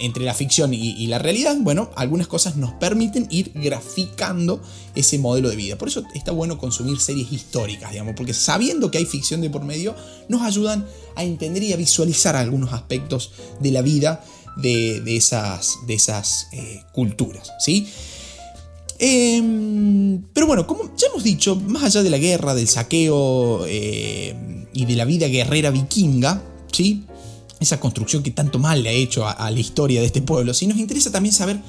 entre 0.02 0.24
la 0.24 0.34
ficción 0.34 0.74
y, 0.74 1.06
la 1.06 1.20
realidad, 1.20 1.56
bueno, 1.60 1.90
algunas 1.94 2.26
cosas 2.26 2.56
nos 2.56 2.72
permiten 2.72 3.28
ir 3.30 3.52
graficando 3.54 4.60
ese 4.96 5.16
modelo 5.18 5.48
de 5.48 5.54
vida. 5.54 5.78
Por 5.78 5.88
eso 5.88 6.02
está 6.12 6.32
bueno 6.32 6.58
consumir 6.58 6.98
series 6.98 7.32
históricas, 7.32 7.92
digamos, 7.92 8.14
porque 8.16 8.34
sabiendo 8.34 8.90
que 8.90 8.98
hay 8.98 9.06
ficción 9.06 9.40
de 9.40 9.48
por 9.48 9.64
medio, 9.64 9.94
nos 10.28 10.42
ayudan 10.42 10.86
a 11.14 11.22
entender 11.22 11.62
y 11.62 11.72
a 11.72 11.76
visualizar 11.76 12.34
algunos 12.34 12.72
aspectos 12.72 13.30
de 13.60 13.70
la 13.70 13.80
vida 13.80 14.24
de, 14.56 15.02
esas, 15.16 16.48
eh, 16.52 16.82
culturas, 16.92 17.52
¿sí? 17.60 17.86
Em, 18.98 20.22
pero 20.32 20.48
bueno, 20.48 20.66
como 20.66 20.96
ya 20.96 21.06
hemos 21.08 21.22
dicho, 21.22 21.54
más 21.54 21.84
allá 21.84 22.02
de 22.02 22.10
la 22.10 22.18
guerra, 22.18 22.54
del 22.54 22.68
saqueo 22.68 23.66
eh, 23.68 24.66
y 24.72 24.84
de 24.84 24.96
la 24.96 25.04
vida 25.04 25.28
guerrera 25.28 25.70
vikinga, 25.70 26.42
¿sí? 26.72 27.04
Esa 27.62 27.80
construcción 27.80 28.22
que 28.22 28.30
tanto 28.30 28.58
mal 28.58 28.82
le 28.82 28.90
ha 28.90 28.92
hecho 28.92 29.26
a, 29.26 29.50
la 29.50 29.60
historia 29.60 30.00
de 30.00 30.06
este 30.06 30.22
pueblo, 30.22 30.54
si 30.54 30.66
nos 30.66 30.78
interesa 30.78 31.10
también 31.10 31.34
saber 31.34 31.60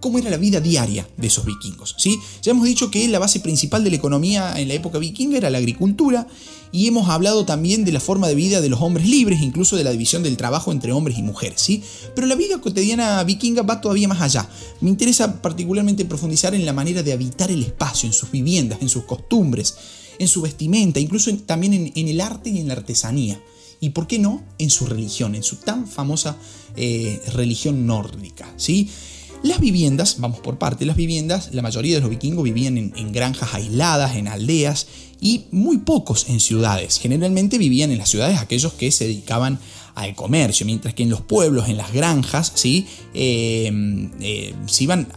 cómo 0.00 0.18
era 0.18 0.30
la 0.30 0.36
vida 0.36 0.60
diaria 0.60 1.08
de 1.16 1.28
esos 1.28 1.46
vikingos. 1.46 1.94
¿sí? 1.96 2.18
Ya 2.42 2.50
hemos 2.50 2.64
dicho 2.64 2.90
que 2.90 3.06
la 3.08 3.20
base 3.20 3.40
principal 3.40 3.84
de 3.84 3.90
la 3.90 3.96
economía 3.96 4.60
en 4.60 4.68
la 4.68 4.74
época 4.74 4.98
vikinga 4.98 5.38
era 5.38 5.48
la 5.48 5.58
agricultura 5.58 6.26
y 6.72 6.88
hemos 6.88 7.08
hablado 7.08 7.44
también 7.46 7.84
de 7.84 7.92
la 7.92 8.00
forma 8.00 8.26
de 8.26 8.34
vida 8.34 8.60
de 8.60 8.68
los 8.68 8.80
hombres 8.80 9.08
libres, 9.08 9.40
incluso 9.40 9.76
de 9.76 9.84
la 9.84 9.92
división 9.92 10.24
del 10.24 10.36
trabajo 10.36 10.72
entre 10.72 10.92
hombres 10.92 11.18
y 11.18 11.22
mujeres. 11.22 11.60
¿sí? 11.60 11.82
Pero 12.14 12.26
la 12.26 12.34
vida 12.34 12.60
cotidiana 12.60 13.22
vikinga 13.22 13.62
va 13.62 13.80
todavía 13.80 14.08
más 14.08 14.20
allá. 14.20 14.48
Me 14.80 14.90
interesa 14.90 15.40
particularmente 15.40 16.04
profundizar 16.04 16.54
en 16.54 16.66
la 16.66 16.72
manera 16.72 17.02
de 17.02 17.12
habitar 17.12 17.50
el 17.50 17.62
espacio, 17.62 18.08
en 18.08 18.12
sus 18.12 18.30
viviendas, 18.30 18.82
en 18.82 18.88
sus 18.88 19.04
costumbres, 19.04 19.76
en 20.18 20.26
su 20.26 20.42
vestimenta, 20.42 20.98
incluso 20.98 21.34
también 21.46 21.92
en 21.94 22.08
el 22.08 22.20
arte 22.20 22.50
y 22.50 22.58
en 22.58 22.68
la 22.68 22.74
artesanía 22.74 23.40
y, 23.82 23.90
¿por 23.90 24.06
qué 24.06 24.20
no?, 24.20 24.44
en 24.58 24.70
su 24.70 24.86
religión, 24.86 25.34
en 25.34 25.42
su 25.42 25.56
tan 25.56 25.88
famosa 25.88 26.36
eh, 26.76 27.20
religión 27.32 27.84
nórdica. 27.84 28.48
¿sí? 28.56 28.88
Las 29.42 29.58
viviendas, 29.58 30.20
vamos 30.20 30.38
por 30.38 30.56
parte, 30.56 30.86
las 30.86 30.94
viviendas, 30.94 31.52
la 31.52 31.62
mayoría 31.62 31.96
de 31.96 32.00
los 32.00 32.08
vikingos 32.08 32.44
vivían 32.44 32.78
en, 32.78 33.12
granjas 33.12 33.54
aisladas, 33.54 34.14
en 34.14 34.28
aldeas 34.28 34.86
y 35.20 35.46
muy 35.50 35.78
pocos 35.78 36.28
en 36.28 36.38
ciudades. 36.38 37.00
Generalmente 37.00 37.58
vivían 37.58 37.90
en 37.90 37.98
las 37.98 38.08
ciudades 38.08 38.38
aquellos 38.38 38.72
que 38.74 38.92
se 38.92 39.08
dedicaban 39.08 39.58
al 39.96 40.14
comercio, 40.14 40.64
mientras 40.64 40.94
que 40.94 41.02
en 41.02 41.10
los 41.10 41.22
pueblos, 41.22 41.68
en 41.68 41.76
las 41.76 41.92
granjas, 41.92 42.52
¿sí? 42.54 42.86
Eh, 43.14 44.08
eh, 44.20 44.54
se 44.66 44.84
iban 44.84 45.08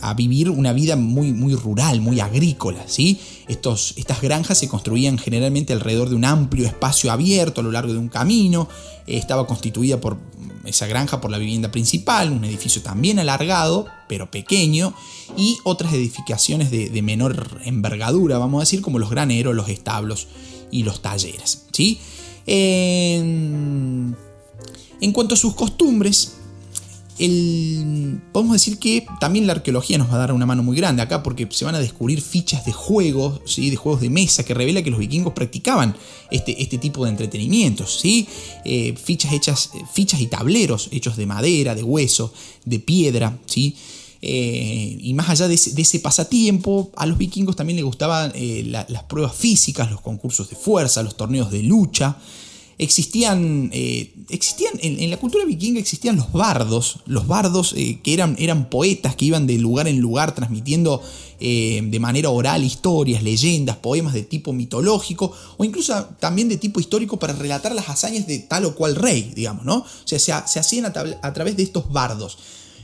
a 0.00 0.14
vivir 0.14 0.50
una 0.50 0.72
vida 0.72 0.96
muy, 0.96 1.32
muy 1.32 1.54
rural, 1.54 2.00
muy 2.00 2.20
agrícola. 2.20 2.84
¿sí? 2.86 3.20
Estos, 3.48 3.94
estas 3.96 4.20
granjas 4.20 4.58
se 4.58 4.68
construían 4.68 5.18
generalmente 5.18 5.72
alrededor 5.72 6.08
de 6.08 6.14
un 6.14 6.24
amplio 6.24 6.66
espacio 6.66 7.10
abierto 7.10 7.60
a 7.60 7.64
lo 7.64 7.72
largo 7.72 7.92
de 7.92 7.98
un 7.98 8.08
camino. 8.08 8.68
estaba 9.06 9.46
constituida 9.46 10.00
por 10.00 10.18
esa 10.64 10.86
granja 10.86 11.20
por 11.20 11.30
la 11.30 11.38
vivienda 11.38 11.70
principal, 11.70 12.30
un 12.30 12.44
edificio 12.44 12.82
también 12.82 13.18
alargado, 13.18 13.86
pero 14.06 14.30
pequeño, 14.30 14.94
y 15.36 15.58
otras 15.64 15.92
edificaciones 15.94 16.70
de, 16.70 17.02
menor 17.02 17.60
envergadura, 17.64 18.38
vamos 18.38 18.58
a 18.58 18.62
decir, 18.62 18.82
como 18.82 18.98
los 18.98 19.10
graneros, 19.10 19.54
los 19.54 19.68
establos 19.68 20.28
y 20.70 20.82
los 20.82 21.00
talleres. 21.00 21.64
¿sí? 21.72 21.98
en 22.46 24.16
cuanto 25.12 25.34
a 25.34 25.38
sus 25.38 25.54
costumbres, 25.54 26.37
podemos 27.18 28.52
decir 28.52 28.78
que 28.78 29.04
también 29.18 29.48
la 29.48 29.54
arqueología 29.54 29.98
nos 29.98 30.08
va 30.08 30.14
a 30.14 30.18
dar 30.18 30.32
una 30.32 30.46
mano 30.46 30.62
muy 30.62 30.76
grande 30.76 31.02
acá 31.02 31.22
porque 31.24 31.48
se 31.50 31.64
van 31.64 31.74
a 31.74 31.80
descubrir 31.80 32.20
fichas 32.20 32.64
de 32.64 32.72
juegos, 32.72 33.40
¿sí? 33.44 33.70
de 33.70 33.76
juegos 33.76 34.00
de 34.00 34.08
mesa 34.08 34.44
que 34.44 34.54
revela 34.54 34.82
que 34.82 34.90
los 34.90 35.00
vikingos 35.00 35.32
practicaban 35.32 35.96
este, 36.30 36.62
este 36.62 36.78
tipo 36.78 37.04
de 37.04 37.10
entretenimientos, 37.10 37.98
¿sí? 38.00 38.28
Eh, 38.64 38.94
fichas 38.96 39.32
hechas, 39.32 39.70
fichas 39.92 40.20
y 40.20 40.28
tableros 40.28 40.88
hechos 40.92 41.16
de 41.16 41.26
madera, 41.26 41.74
de 41.74 41.82
hueso, 41.82 42.32
de 42.64 42.78
piedra, 42.78 43.36
¿sí? 43.46 43.74
Eh, 44.22 44.98
y 45.00 45.14
más 45.14 45.28
allá 45.28 45.48
de 45.48 45.54
ese, 45.54 46.00
pasatiempo, 46.00 46.92
a 46.96 47.06
los 47.06 47.18
vikingos 47.18 47.56
también 47.56 47.76
les 47.76 47.84
gustaban 47.84 48.32
eh, 48.34 48.62
las 48.64 49.02
pruebas 49.04 49.34
físicas, 49.34 49.90
los 49.90 50.00
concursos 50.00 50.50
de 50.50 50.56
fuerza, 50.56 51.02
los 51.02 51.16
torneos 51.16 51.50
de 51.50 51.62
lucha 51.62 52.16
existían, 52.78 53.70
eh, 53.72 54.14
existían 54.28 54.74
en, 54.80 55.10
la 55.10 55.16
cultura 55.16 55.44
vikinga 55.44 55.80
existían 55.80 56.16
los 56.16 56.32
bardos, 56.32 57.00
los 57.06 57.26
bardos 57.26 57.74
eh, 57.76 58.00
que 58.02 58.14
eran, 58.14 58.36
eran 58.38 58.70
poetas 58.70 59.16
que 59.16 59.24
iban 59.24 59.46
de 59.46 59.58
lugar 59.58 59.88
en 59.88 59.98
lugar 59.98 60.34
transmitiendo 60.34 61.02
eh, 61.40 61.80
de 61.84 62.00
manera 62.00 62.30
oral 62.30 62.64
historias, 62.64 63.22
leyendas, 63.22 63.76
poemas 63.76 64.14
de 64.14 64.22
tipo 64.22 64.52
mitológico 64.52 65.32
o 65.56 65.64
incluso 65.64 66.04
también 66.20 66.48
de 66.48 66.56
tipo 66.56 66.78
histórico 66.78 67.18
para 67.18 67.32
relatar 67.32 67.74
las 67.74 67.88
hazañas 67.88 68.26
de 68.26 68.38
tal 68.38 68.64
o 68.64 68.74
cual 68.74 68.94
rey, 68.94 69.32
digamos, 69.34 69.64
¿no? 69.64 69.78
O 69.78 69.86
sea, 70.04 70.18
se, 70.18 70.32
hacían 70.32 70.86
a 70.86 71.32
través 71.32 71.56
de 71.56 71.64
estos 71.64 71.92
bardos. 71.92 72.38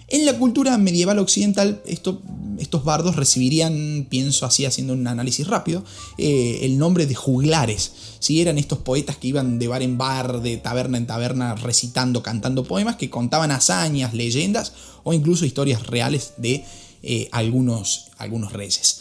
En 0.09 0.27
la 0.27 0.37
cultura 0.39 0.77
medieval 0.77 1.19
occidental, 1.19 1.83
estos 1.87 2.85
bardos 2.85 3.17
recibirían, 3.17 4.07
pienso 4.11 4.45
así 4.45 4.67
haciendo 4.67 4.93
un 4.93 5.07
análisis 5.07 5.47
rápido, 5.47 5.83
eh, 6.19 6.61
el 6.63 6.79
nombre 6.79 7.07
de 7.07 7.15
juglares. 7.15 7.93
Si 8.19 8.41
eran 8.41 8.59
estos 8.59 8.79
poetas 8.79 9.17
que 9.17 9.29
iban 9.29 9.59
de 9.59 9.67
bar 9.67 9.83
en 9.83 9.97
bar, 9.97 10.43
de 10.43 10.59
taberna 10.59 10.99
en 10.99 11.07
taberna, 11.07 11.55
recitando, 11.55 12.23
cantando 12.23 12.65
poemas 12.65 12.97
que 12.97 13.09
contaban 13.09 13.51
hazañas, 13.51 14.13
leyendas 14.13 14.73
o 15.05 15.15
incluso 15.15 15.47
historias 15.47 15.87
reales 15.87 16.35
de 16.37 16.65
eh, 17.03 17.29
algunos, 17.33 18.07
algunos 18.19 18.53
reyes. 18.53 19.01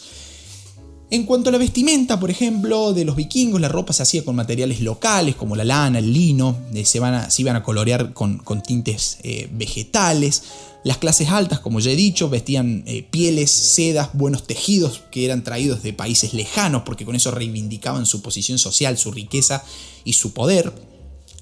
En 1.10 1.24
cuanto 1.24 1.50
a 1.50 1.52
la 1.52 1.58
vestimenta, 1.58 2.18
por 2.18 2.30
ejemplo, 2.30 2.92
de 2.92 3.04
los 3.04 3.14
vikingos, 3.14 3.60
la 3.60 3.68
ropa 3.68 3.92
se 3.92 4.02
hacía 4.02 4.24
con 4.24 4.34
materiales 4.34 4.80
locales 4.80 5.36
como 5.36 5.54
la 5.54 5.64
lana, 5.64 5.98
el 5.98 6.12
lino, 6.12 6.56
eh, 6.72 6.84
se, 6.84 7.00
se, 7.28 7.42
iban 7.42 7.56
a 7.56 7.62
colorear 7.62 8.12
con, 8.12 8.42
tintes 8.66 9.18
vegetales. 9.52 10.42
Las 10.84 10.98
clases 10.98 11.30
altas, 11.30 11.60
como 11.60 11.80
ya 11.80 11.92
he 11.92 11.96
dicho, 11.96 12.28
vestían 12.28 12.84
eh, 12.86 13.02
pieles, 13.10 13.50
sedas, 13.50 14.10
buenos 14.12 14.46
tejidos 14.46 15.02
que 15.10 15.24
eran 15.24 15.42
traídos 15.42 15.82
de 15.82 15.94
países 15.94 16.34
lejanos 16.34 16.82
porque 16.84 17.06
con 17.06 17.16
eso 17.16 17.30
reivindicaban 17.30 18.04
su 18.04 18.20
posición 18.20 18.58
social, 18.58 18.98
su 18.98 19.10
riqueza 19.10 19.64
y 20.04 20.12
su 20.12 20.34
poder. 20.34 20.74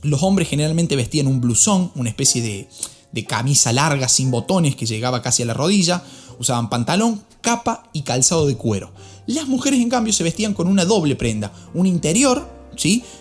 Los 0.02 0.22
hombres 0.22 0.48
generalmente 0.48 0.94
vestían 0.94 1.26
un 1.26 1.40
blusón, 1.40 1.90
una 1.96 2.08
especie 2.08 2.68
de 3.10 3.24
camisa 3.24 3.72
larga 3.72 4.08
sin 4.08 4.30
botones 4.30 4.76
que 4.76 4.86
llegaba 4.86 5.22
casi 5.22 5.42
a 5.42 5.46
la 5.46 5.54
rodilla, 5.54 6.04
usaban 6.38 6.70
pantalón, 6.70 7.24
capa 7.40 7.90
y 7.92 8.02
calzado 8.02 8.46
de 8.46 8.56
cuero. 8.56 8.92
Las 9.32 9.48
mujeres 9.48 9.80
en 9.80 9.88
cambio 9.88 10.12
se 10.12 10.24
vestían 10.24 10.52
con 10.52 10.68
una 10.68 10.84
doble 10.84 11.16
prenda, 11.16 11.54
un 11.72 11.86
interior 11.86 12.46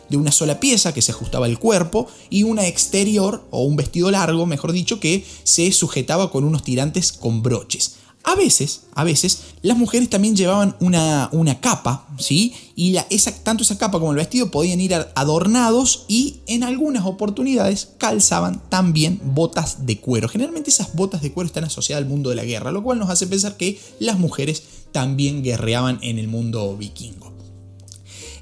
de 0.10 0.18
una 0.18 0.32
sola 0.32 0.60
pieza 0.60 0.94
que 0.94 1.02
se 1.02 1.12
ajustaba 1.12 1.46
al 1.46 1.60
cuerpo 1.60 2.08
y 2.30 2.44
una 2.44 2.68
exterior 2.68 3.46
o 3.50 3.64
un 3.64 3.78
vestido 3.78 4.12
largo, 4.12 4.46
mejor 4.46 4.74
dicho, 4.74 5.00
que 5.00 5.26
se 5.44 5.72
sujetaba 5.72 6.32
con 6.32 6.44
unos 6.44 6.64
tirantes 6.64 7.14
con 7.14 7.42
broches. 7.42 7.96
A 8.24 8.36
veces, 8.36 8.82
a 8.94 9.04
veces, 9.04 9.42
las 9.64 9.78
mujeres 9.78 10.10
también 10.10 10.36
llevaban 10.36 10.76
una, 10.80 11.30
una 11.32 11.60
capa, 11.60 12.08
¿sí? 12.20 12.54
Y 12.76 12.92
la, 12.92 13.08
esa, 13.10 13.32
tanto 13.44 13.64
esa 13.64 13.80
capa 13.80 13.98
como 14.00 14.12
el 14.12 14.18
vestido 14.18 14.52
podían 14.52 14.80
ir 14.80 14.94
adornados 15.16 16.06
y 16.08 16.42
en 16.46 16.64
algunas 16.64 17.06
oportunidades 17.06 17.90
calzaban 17.98 18.62
también 18.70 19.20
botas 19.24 19.88
de 19.88 20.00
cuero. 20.00 20.30
Generalmente 20.30 20.70
esas 20.70 20.94
botas 20.94 21.24
de 21.24 21.32
cuero 21.32 21.48
están 21.48 21.64
asociadas 21.64 22.04
al 22.04 22.10
mundo 22.10 22.30
de 22.30 22.36
la 22.36 22.46
guerra, 22.46 22.72
lo 22.72 22.84
cual 22.84 23.00
nos 23.00 23.10
hace 23.10 23.26
pensar 23.26 23.58
que 23.58 23.80
las 24.00 24.20
mujeres 24.20 24.64
también 24.92 25.44
guerreaban 25.44 26.00
en 26.02 26.20
el 26.20 26.28
mundo 26.28 26.76
vikingo. 26.78 27.32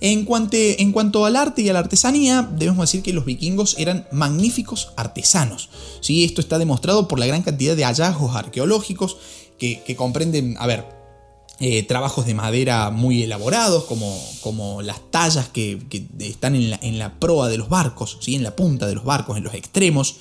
En 0.02 0.24
cuanto, 0.24 0.56
en 0.56 0.91
cuanto 0.91 1.26
al 1.26 1.36
arte 1.36 1.62
y 1.62 1.70
a 1.70 1.74
la 1.74 1.80
artesanía, 1.80 2.50
debemos 2.58 2.89
decir 2.89 3.04
que 3.04 3.12
los 3.12 3.26
vikingos 3.26 3.76
eran 3.78 4.08
magníficos 4.12 4.93
artesanos. 4.95 5.70
¿sí? 6.00 6.24
Esto 6.24 6.39
está 6.39 6.58
demostrado 6.58 7.08
por 7.08 7.20
la 7.20 7.26
gran 7.26 7.41
cantidad 7.41 7.76
de 7.76 7.84
hallazgos 7.84 8.36
arqueológicos 8.36 9.18
que, 9.58 9.95
comprenden, 9.97 10.56
a 10.58 10.68
ver, 10.68 10.86
eh, 11.60 11.84
trabajos 11.84 12.26
de 12.26 12.34
madera 12.34 12.91
muy 12.91 13.24
elaborados, 13.24 13.84
como, 13.84 14.18
como 14.39 14.82
las 14.82 15.02
tallas 15.12 15.50
que, 15.50 15.82
están 16.20 16.56
en 16.56 16.97
la, 16.97 17.20
proa 17.20 17.50
de 17.50 17.58
los 17.58 17.68
barcos, 17.68 18.20
¿sí? 18.22 18.36
en 18.36 18.43
la 18.43 18.56
punta 18.56 18.88
de 18.88 18.95
los 18.95 19.04
barcos, 19.04 19.38
en 19.38 19.43
los 19.43 19.54
extremos, 19.54 20.16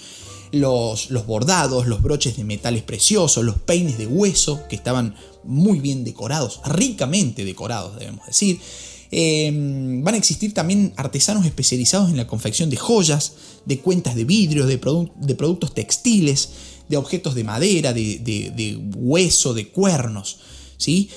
los, 0.53 1.11
los, 1.11 1.27
bordados, 1.27 1.87
los 1.87 2.03
broches 2.03 2.37
de 2.37 2.45
metales 2.45 2.83
preciosos, 2.83 3.45
los 3.45 3.59
peines 3.59 3.99
de 3.99 4.07
hueso, 4.07 4.67
que 4.69 4.77
estaban 4.77 5.15
muy 5.45 5.81
bien 5.81 6.05
decorados, 6.05 6.61
ricamente 6.65 7.45
decorados, 7.45 7.99
debemos 7.99 8.27
decir. 8.27 8.61
Em, 9.11 10.05
van 10.05 10.15
a 10.15 10.19
existir 10.19 10.53
también 10.53 10.93
artesanos 10.97 11.47
especializados 11.47 12.11
en 12.11 12.19
la 12.19 12.27
confección 12.27 12.69
de 12.69 12.77
joyas, 12.77 13.33
de 13.65 13.81
cuentas 13.81 14.15
de 14.15 14.25
vidrio, 14.25 14.67
de, 14.67 14.79
productos 14.79 15.73
textiles, 15.73 16.51
de 16.89 16.97
objetos 16.97 17.35
de 17.35 17.45
madera, 17.45 17.95
de, 17.95 18.79
hueso, 18.97 19.55
de 19.55 19.69
cuernos. 19.69 20.39
¿sí? 20.77 21.09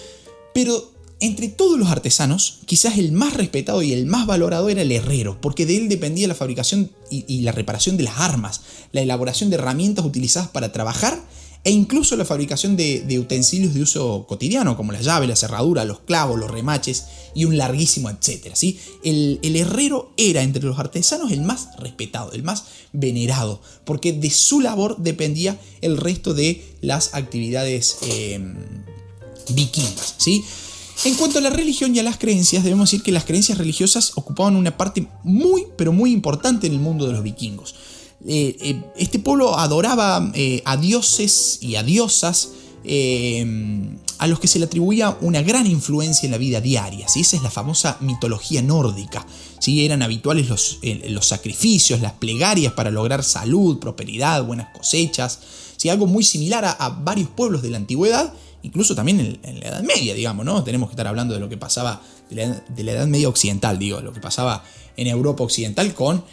Pero 0.53 0.91
entre 1.21 1.49
todos 1.49 1.77
los 1.77 1.89
artesanos, 1.89 2.59
quizás 2.65 2.97
el 2.97 3.11
más 3.11 3.35
respetado 3.35 3.83
y 3.83 3.93
el 3.93 4.07
más 4.07 4.25
valorado 4.25 4.69
era 4.69 4.81
el 4.81 4.91
herrero, 4.91 5.39
porque 5.39 5.67
de 5.67 5.77
él 5.77 5.87
dependía 5.87 6.27
la 6.27 6.33
fabricación 6.33 6.91
y, 7.11 7.41
la 7.41 7.51
reparación 7.51 7.95
de 7.95 8.03
las 8.03 8.17
armas, 8.17 8.61
la 8.91 9.01
elaboración 9.01 9.51
de 9.51 9.57
herramientas 9.57 10.03
utilizadas 10.03 10.49
para 10.49 10.71
trabajar 10.71 11.23
e 11.63 11.69
incluso 11.69 12.15
la 12.15 12.25
fabricación 12.25 12.75
de, 12.75 13.19
utensilios 13.19 13.75
de 13.75 13.83
uso 13.83 14.25
cotidiano, 14.27 14.75
como 14.75 14.93
la 14.93 15.01
llave, 15.01 15.27
la 15.27 15.35
cerradura, 15.35 15.85
los 15.85 15.99
clavos, 15.99 16.39
los 16.39 16.49
remaches 16.49 17.05
y 17.35 17.45
un 17.45 17.55
larguísimo 17.55 18.09
etcétera. 18.09 18.55
¿sí? 18.55 18.79
El, 19.03 19.39
herrero 19.55 20.11
era 20.17 20.41
entre 20.41 20.63
los 20.63 20.79
artesanos 20.79 21.31
el 21.31 21.41
más 21.41 21.77
respetado, 21.77 22.31
el 22.31 22.41
más 22.41 22.65
venerado, 22.93 23.61
porque 23.85 24.11
de 24.11 24.31
su 24.31 24.59
labor 24.59 24.97
dependía 24.97 25.59
el 25.81 25.97
resto 25.97 26.33
de 26.33 26.65
las 26.81 27.13
actividades 27.13 27.97
em, 28.07 28.55
vikingas. 29.49 30.15
¿sí? 30.17 30.43
En 31.03 31.15
cuanto 31.15 31.39
a 31.39 31.41
la 31.41 31.49
religión 31.49 31.95
y 31.95 31.99
a 31.99 32.03
las 32.03 32.17
creencias, 32.17 32.63
debemos 32.63 32.91
decir 32.91 33.03
que 33.03 33.11
las 33.11 33.25
creencias 33.25 33.57
religiosas 33.57 34.11
ocupaban 34.15 34.55
una 34.55 34.77
parte 34.77 35.07
muy, 35.23 35.65
pero 35.75 35.91
muy 35.91 36.11
importante 36.11 36.67
en 36.67 36.73
el 36.73 36.79
mundo 36.79 37.07
de 37.07 37.13
los 37.13 37.23
vikingos. 37.23 37.73
Eh, 38.27 38.55
eh, 38.61 38.83
este 38.97 39.17
pueblo 39.17 39.57
adoraba 39.57 40.31
eh, 40.35 40.61
a 40.63 40.77
dioses 40.77 41.57
y 41.61 41.75
a 41.75 41.83
diosas 41.83 42.49
a 44.17 44.27
los 44.27 44.39
que 44.39 44.47
se 44.47 44.57
le 44.57 44.65
atribuía 44.65 45.15
una 45.21 45.43
gran 45.43 45.67
influencia 45.67 46.25
en 46.25 46.31
la 46.31 46.39
vida 46.39 46.61
diaria. 46.61 47.05
Esa 47.15 47.35
es 47.35 47.43
la 47.43 47.51
famosa 47.51 47.97
mitología 47.99 48.61
nórdica. 48.63 49.25
¿sí? 49.59 49.85
Eran 49.85 50.01
habituales 50.01 50.49
los, 50.49 50.79
los, 51.09 51.27
sacrificios, 51.27 52.01
las 52.01 52.13
plegarias 52.13 52.73
para 52.73 52.89
lograr 52.89 53.23
salud, 53.23 53.77
prosperidad, 53.79 54.43
buenas 54.43 54.75
cosechas. 54.75 55.39
¿sí? 55.77 55.89
Algo 55.89 56.07
muy 56.07 56.23
similar 56.23 56.65
a, 56.65 56.89
varios 56.89 57.29
pueblos 57.29 57.61
de 57.61 57.69
la 57.69 57.77
antigüedad, 57.77 58.33
incluso 58.63 58.95
también 58.95 59.39
en, 59.43 59.59
la 59.59 59.67
Edad 59.67 59.83
Media, 59.83 60.13
digamos. 60.13 60.45
¿no? 60.45 60.63
Tenemos 60.63 60.89
que 60.89 60.93
estar 60.93 61.07
hablando 61.07 61.33
de 61.33 61.39
lo 61.39 61.49
que 61.49 61.57
pasaba, 61.57 62.01
de 62.29 62.83
la, 62.83 62.91
Edad 62.91 63.07
Media 63.07 63.29
occidental, 63.29 63.79
digo, 63.79 64.01
lo 64.01 64.13
que 64.13 64.19
pasaba 64.19 64.63
en 64.97 65.07
Europa 65.07 65.43
occidental 65.43 65.93
con 65.93 66.23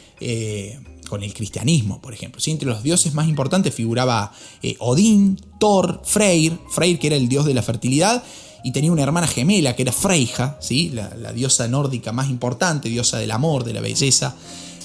con 1.09 1.24
el 1.24 1.35
cristianismo, 1.35 2.01
por 2.01 2.14
ejemplo. 2.14 2.41
Entre 2.47 2.68
los 2.68 2.83
dioses 2.83 3.14
más 3.14 3.29
importantes 3.29 3.74
figuraba 3.74 4.33
eh, 4.62 4.76
Odín, 4.79 5.41
Thor, 5.59 6.03
Freyr, 6.05 6.59
Freyr 6.70 6.99
que 6.99 7.09
era 7.09 7.16
el 7.16 7.29
dios 7.29 7.45
de 7.47 7.55
la 7.55 7.62
fertilidad, 7.62 8.22
y 8.62 8.72
tenía 8.72 8.93
una 8.93 9.03
hermana 9.03 9.26
gemela 9.26 9.74
que 9.74 9.83
era 9.83 9.93
Freyja, 9.93 10.59
¿sí? 10.61 10.91
la, 10.91 11.33
diosa 11.33 11.66
nórdica 11.68 12.12
más 12.12 12.29
importante, 12.29 12.89
diosa 12.89 13.18
del 13.18 13.31
amor, 13.31 13.64
de 13.64 13.72
la 13.72 13.81
belleza, 13.81 14.37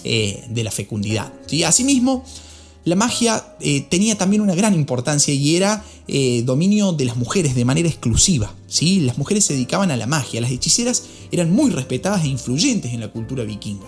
eh, 0.03 0.43
de 0.49 0.63
la 0.63 0.71
fecundidad. 0.71 1.33
¿sí? 1.47 1.63
Asimismo, 1.63 2.23
la 2.85 2.95
magia 2.95 3.55
eh, 3.59 3.81
tenía 3.81 4.17
también 4.17 4.41
una 4.41 4.55
gran 4.55 4.73
importancia 4.73 5.33
y 5.33 5.55
era 5.55 5.83
dominio 6.43 6.91
de 6.91 7.05
las 7.05 7.15
mujeres 7.15 7.55
de 7.55 7.63
manera 7.63 7.87
exclusiva. 7.87 8.53
¿sí? 8.67 8.99
Las 8.99 9.17
mujeres 9.17 9.45
se 9.45 9.53
dedicaban 9.53 9.89
a 9.89 9.95
la 9.95 10.05
magia, 10.05 10.41
las 10.41 10.51
hechiceras 10.51 11.03
eran 11.31 11.51
muy 11.51 11.71
respetadas 11.71 12.25
e 12.25 12.27
influyentes 12.27 12.93
en 12.93 12.99
la 12.99 13.07
cultura 13.07 13.45
vikinga. 13.45 13.87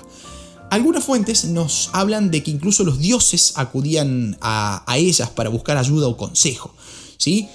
Algunas 0.69 1.03
fuentes 1.03 1.45
nos 1.45 1.89
hablan 1.93 2.31
de 2.31 2.43
que 2.43 2.51
incluso 2.51 2.83
los 2.83 2.99
dioses 2.99 3.53
acudían 3.55 4.37
a, 4.41 4.83
ellas 4.97 5.29
para 5.29 5.49
buscar 5.49 5.77
ayuda 5.77 6.07
o 6.07 6.17
consejo. 6.17 6.73
¿sí? 7.17 7.47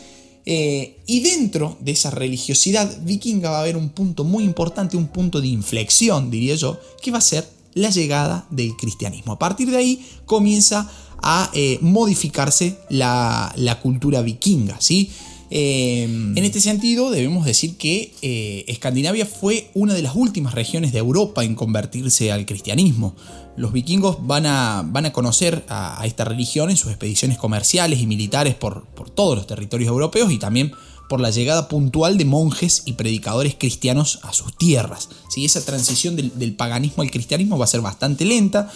Eh, 0.47 1.03
y 1.07 1.21
dentro 1.21 1.77
de 1.81 1.93
esa 1.93 2.11
religiosidad 2.11 3.03
vikinga 3.03 3.51
va 3.51 3.59
a 3.59 3.61
haber 3.63 3.77
un 3.77 3.91
punto 3.91 4.25
muy 4.25 4.45
importante, 4.45 4.97
un 4.97 5.09
punto 5.09 5.41
de 5.41 5.49
inflexión, 5.49 6.31
diría 6.31 6.55
yo, 6.55 6.79
que 7.03 7.11
va 7.11 7.19
a 7.19 7.23
ser 7.23 7.47
la 7.75 7.91
llegada 7.91 8.47
del 8.51 8.77
cristianismo. 8.77 9.33
A 9.33 9.39
partir 9.39 9.71
de 9.71 9.77
ahí 9.77 10.07
comienza 10.25 10.91
a 11.23 11.51
eh, 11.55 11.79
modificarse 11.81 12.79
la, 12.89 13.53
cultura 13.83 14.23
vikinga. 14.23 14.81
¿sí? 14.81 15.11
Em, 15.51 16.37
en 16.37 16.45
este 16.45 16.61
sentido, 16.61 17.11
debemos 17.11 17.45
decir 17.45 17.77
que 17.77 18.15
eh, 18.23 18.65
Escandinavia 18.69 19.27
fue 19.27 19.71
una 19.75 19.95
de 19.95 20.03
las 20.03 20.15
últimas 20.15 20.55
regiones 20.55 20.93
de 20.93 20.99
Europa 20.99 21.45
en 21.45 21.55
convertirse 21.55 22.31
al 22.31 22.47
cristianismo. 22.47 23.17
Los 23.57 23.73
vikingos 23.73 24.27
van 24.27 24.47
a, 24.47 24.85
van 24.87 25.07
a 25.07 25.13
conocer 25.13 25.65
a, 25.69 26.03
esta 26.05 26.25
religión 26.25 26.71
en 26.71 26.77
sus 26.77 26.91
expediciones 26.91 27.37
comerciales 27.37 28.01
y 28.01 28.07
militares 28.07 28.55
por, 28.55 28.87
por 28.87 29.11
todos 29.11 29.37
los 29.37 29.47
territorios 29.47 29.89
europeos 29.89 30.31
y 30.33 30.39
también 30.39 30.73
por 31.11 31.21
la 31.21 31.31
llegada 31.31 31.67
puntual 31.67 32.17
de 32.19 32.25
monjes 32.25 32.85
y 32.87 32.93
predicadores 32.93 33.57
cristianos 33.59 34.21
a 34.23 34.33
sus 34.33 34.57
tierras. 34.57 35.09
¿Sí? 35.29 35.45
Esa 35.45 35.63
transición 35.65 36.15
del, 36.15 36.55
paganismo 36.55 37.03
al 37.03 37.11
cristianismo 37.11 37.59
va 37.59 37.65
a 37.65 37.69
ser 37.69 37.81
bastante 37.81 38.25
lenta 38.25 38.71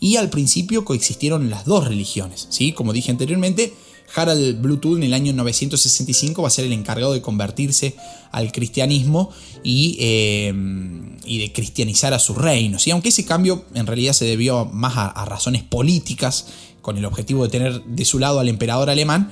y 0.00 0.16
al 0.16 0.30
principio 0.30 0.84
coexistieron 0.84 1.50
las 1.50 1.64
dos 1.64 1.86
religiones. 1.86 2.46
¿sí? 2.50 2.72
Como 2.72 2.92
dije 2.92 3.10
anteriormente, 3.10 3.74
Harald 4.14 4.60
Bluetooth 4.60 4.96
en 4.96 5.02
el 5.02 5.14
año 5.14 5.32
965 5.32 6.42
va 6.42 6.48
a 6.48 6.50
ser 6.50 6.64
el 6.64 6.72
encargado 6.72 7.12
de 7.12 7.20
convertirse 7.20 7.96
al 8.30 8.52
cristianismo 8.52 9.30
y, 9.62 9.96
eh, 10.00 10.52
y 11.24 11.38
de 11.38 11.52
cristianizar 11.52 12.14
a 12.14 12.18
su 12.18 12.34
reino. 12.34 12.78
¿sí? 12.78 12.90
Aunque 12.90 13.10
ese 13.10 13.24
cambio 13.24 13.64
en 13.74 13.86
realidad 13.86 14.12
se 14.12 14.24
debió 14.24 14.64
más 14.66 14.94
a, 14.96 15.24
razones 15.24 15.62
políticas, 15.62 16.46
con 16.80 16.96
el 16.96 17.04
objetivo 17.04 17.42
de 17.42 17.50
tener 17.50 17.84
de 17.84 18.04
su 18.04 18.18
lado 18.18 18.40
al 18.40 18.48
emperador 18.48 18.88
alemán, 18.88 19.30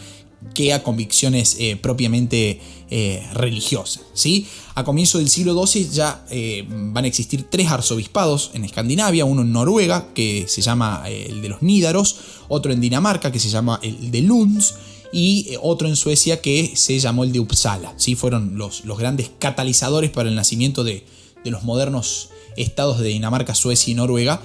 que 0.55 0.73
a 0.73 0.83
convicciones 0.83 1.57
eh, 1.59 1.77
propiamente 1.77 2.61
eh, 2.91 3.27
religiosas. 3.33 4.05
¿sí? 4.15 4.47
A 4.75 4.85
comienzo 4.85 5.19
del 5.19 5.29
siglo 5.29 5.67
XII 5.67 5.89
ya 5.91 6.25
eh, 6.31 6.65
van 6.69 7.05
a 7.05 7.09
existir 7.09 7.45
tres 7.51 7.71
arzobispados 7.71 8.51
en 8.55 8.65
Escandinavia, 8.65 9.25
uno 9.25 9.43
en 9.43 9.53
Noruega, 9.53 10.09
que 10.15 10.47
se 10.49 10.63
llama 10.63 11.03
el 11.09 11.43
de 11.43 11.49
los 11.49 11.63
Nídaros, 11.63 12.17
otro 12.49 12.73
en 12.73 12.81
Dinamarca, 12.81 13.33
que 13.33 13.41
se 13.41 13.49
llama 13.49 13.81
el 13.83 14.11
de 14.11 14.23
Lunds, 14.23 14.75
y 15.13 15.57
otro 15.63 15.89
en 15.89 15.97
Suecia 15.97 16.41
que 16.41 16.73
se 16.75 16.99
llamó 16.99 17.25
el 17.25 17.33
de 17.33 17.41
Uppsala. 17.41 17.95
¿sí? 17.97 18.17
Fueron 18.17 18.59
los, 18.59 18.85
los 18.85 18.99
grandes 18.99 19.31
catalizadores 19.39 20.11
para 20.11 20.29
el 20.29 20.35
nacimiento 20.35 20.85
de, 20.85 21.05
de 21.45 21.51
los 21.51 21.63
modernos 21.63 22.31
estados 22.57 22.99
de 22.99 23.09
Dinamarca, 23.09 23.55
Suecia 23.55 23.93
y 23.93 23.95
Noruega. 23.95 24.43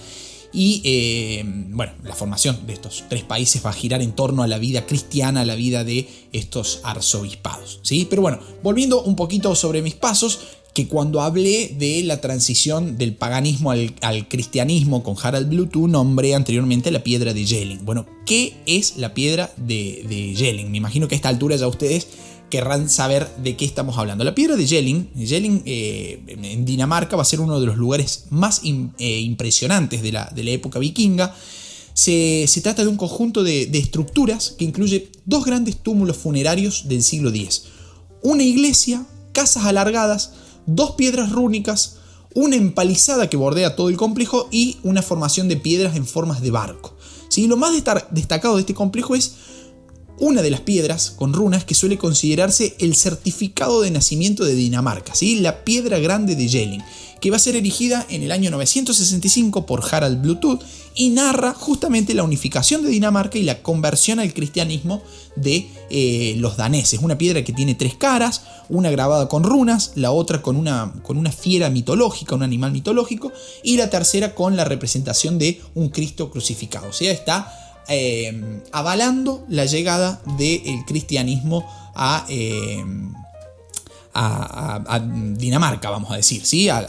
Y 0.53 0.81
eh, 0.83 1.43
bueno, 1.45 1.93
la 2.03 2.15
formación 2.15 2.65
de 2.67 2.73
estos 2.73 3.05
tres 3.09 3.23
países 3.23 3.65
va 3.65 3.69
a 3.69 3.73
girar 3.73 4.01
en 4.01 4.11
torno 4.11 4.43
a 4.43 4.47
la 4.47 4.57
vida 4.57 4.85
cristiana, 4.85 5.45
la 5.45 5.55
vida 5.55 5.83
de 5.83 6.07
estos 6.33 6.81
arzobispados. 6.83 7.79
¿sí? 7.83 8.05
Pero 8.09 8.21
bueno, 8.21 8.39
volviendo 8.61 9.01
un 9.01 9.15
poquito 9.15 9.55
sobre 9.55 9.81
mis 9.81 9.95
pasos, 9.95 10.39
que 10.73 10.87
cuando 10.87 11.21
hablé 11.21 11.75
de 11.77 12.01
la 12.03 12.21
transición 12.21 12.97
del 12.97 13.13
paganismo 13.13 13.71
al, 13.71 14.27
cristianismo 14.29 15.03
con 15.03 15.15
Harald 15.21 15.49
Bluetooth, 15.49 15.89
nombré 15.89 16.33
anteriormente 16.33 16.91
la 16.91 17.03
piedra 17.03 17.33
de 17.33 17.45
Jelling. 17.45 17.83
Bueno, 17.83 18.05
¿qué 18.25 18.53
es 18.65 18.95
la 18.97 19.13
piedra 19.13 19.51
de, 19.57 20.05
de 20.07 20.33
Jelling? 20.35 20.71
Me 20.71 20.77
imagino 20.77 21.07
que 21.07 21.15
a 21.15 21.17
esta 21.17 21.29
altura 21.29 21.57
ya 21.57 21.67
ustedes 21.67 22.07
querrán 22.51 22.87
saber 22.89 23.27
de 23.37 23.57
qué 23.57 23.65
estamos 23.65 23.97
hablando. 23.97 24.23
La 24.23 24.35
piedra 24.35 24.55
de 24.55 24.67
Jelling, 24.67 25.09
Jelling 25.15 25.63
eh, 25.65 26.21
en 26.27 26.65
Dinamarca 26.65 27.15
va 27.15 27.23
a 27.23 27.25
ser 27.25 27.41
uno 27.41 27.59
de 27.59 27.65
los 27.65 27.77
lugares 27.77 28.25
más 28.29 28.61
eh, 28.63 29.19
impresionantes 29.21 30.03
de 30.03 30.11
la, 30.11 30.31
de 30.35 30.43
la, 30.43 30.51
época 30.51 30.77
vikinga. 30.77 31.33
Se, 31.95 32.45
trata 32.61 32.83
de 32.83 32.89
un 32.89 32.97
conjunto 32.97 33.43
de, 33.43 33.63
estructuras 33.73 34.51
que 34.51 34.65
incluye 34.65 35.11
dos 35.25 35.45
grandes 35.45 35.77
túmulos 35.77 36.17
funerarios 36.17 36.87
del 36.87 37.01
siglo 37.01 37.29
X, 37.29 37.63
una 38.21 38.43
iglesia, 38.43 39.05
casas 39.33 39.65
alargadas, 39.65 40.33
dos 40.67 40.91
piedras 40.91 41.31
rúnicas, 41.31 41.97
una 42.33 42.55
empalizada 42.55 43.29
que 43.29 43.37
bordea 43.37 43.75
todo 43.75 43.89
el 43.89 43.97
complejo 43.97 44.47
y 44.51 44.77
una 44.83 45.01
formación 45.01 45.47
de 45.47 45.57
piedras 45.57 45.95
en 45.95 46.05
formas 46.05 46.41
de 46.41 46.51
barco. 46.51 46.95
¿Sí? 47.29 47.47
Lo 47.47 47.57
más 47.57 47.73
destacado 48.11 48.55
de 48.55 48.61
este 48.61 48.73
complejo 48.73 49.15
es 49.15 49.35
una 50.21 50.43
de 50.43 50.51
las 50.51 50.61
piedras 50.61 51.09
con 51.09 51.33
runas 51.33 51.65
que 51.65 51.73
suele 51.73 51.97
considerarse 51.97 52.75
el 52.77 52.95
certificado 52.95 53.81
de 53.81 53.89
nacimiento 53.89 54.45
de 54.45 54.53
Dinamarca, 54.53 55.15
¿sí? 55.15 55.39
la 55.39 55.65
piedra 55.65 55.97
grande 55.97 56.35
de 56.35 56.47
Jelling, 56.47 56.83
que 57.19 57.31
va 57.31 57.37
a 57.37 57.39
ser 57.39 57.55
erigida 57.55 58.05
en 58.07 58.21
el 58.21 58.31
año 58.31 58.51
965 58.51 59.65
por 59.65 59.83
Harald 59.83 60.21
Bluetooth 60.21 60.61
y 60.93 61.09
narra 61.09 61.53
justamente 61.55 62.13
la 62.13 62.23
unificación 62.23 62.83
de 62.83 62.89
Dinamarca 62.89 63.39
y 63.39 63.43
la 63.43 63.63
conversión 63.63 64.19
al 64.19 64.31
cristianismo 64.31 65.01
de 65.35 65.67
eh, 65.89 66.35
los 66.37 66.55
daneses. 66.55 66.99
Una 67.01 67.17
piedra 67.17 67.43
que 67.43 67.53
tiene 67.53 67.73
tres 67.73 67.95
caras, 67.95 68.43
una 68.69 68.91
grabada 68.91 69.27
con 69.27 69.43
runas, 69.43 69.93
la 69.95 70.11
otra 70.11 70.43
con 70.43 70.55
una, 70.55 70.93
con 71.01 71.17
una 71.17 71.31
fiera 71.31 71.71
mitológica, 71.71 72.35
un 72.35 72.43
animal 72.43 72.71
mitológico, 72.71 73.31
y 73.63 73.77
la 73.77 73.89
tercera 73.89 74.35
con 74.35 74.55
la 74.55 74.65
representación 74.65 75.39
de 75.39 75.59
un 75.73 75.89
Cristo 75.89 76.29
crucificado. 76.29 76.89
O 76.89 76.93
sea, 76.93 77.11
está 77.11 77.60
eh, 77.87 78.61
avalando 78.71 79.45
la 79.49 79.65
llegada 79.65 80.21
del 80.37 80.85
cristianismo 80.85 81.65
eh, 82.29 82.83
a, 84.13 84.81
a, 84.87 84.99
Dinamarca, 84.99 85.89
vamos 85.89 86.11
a 86.11 86.15
decir, 86.15 86.45
¿sí? 86.45 86.69
a, 86.69 86.81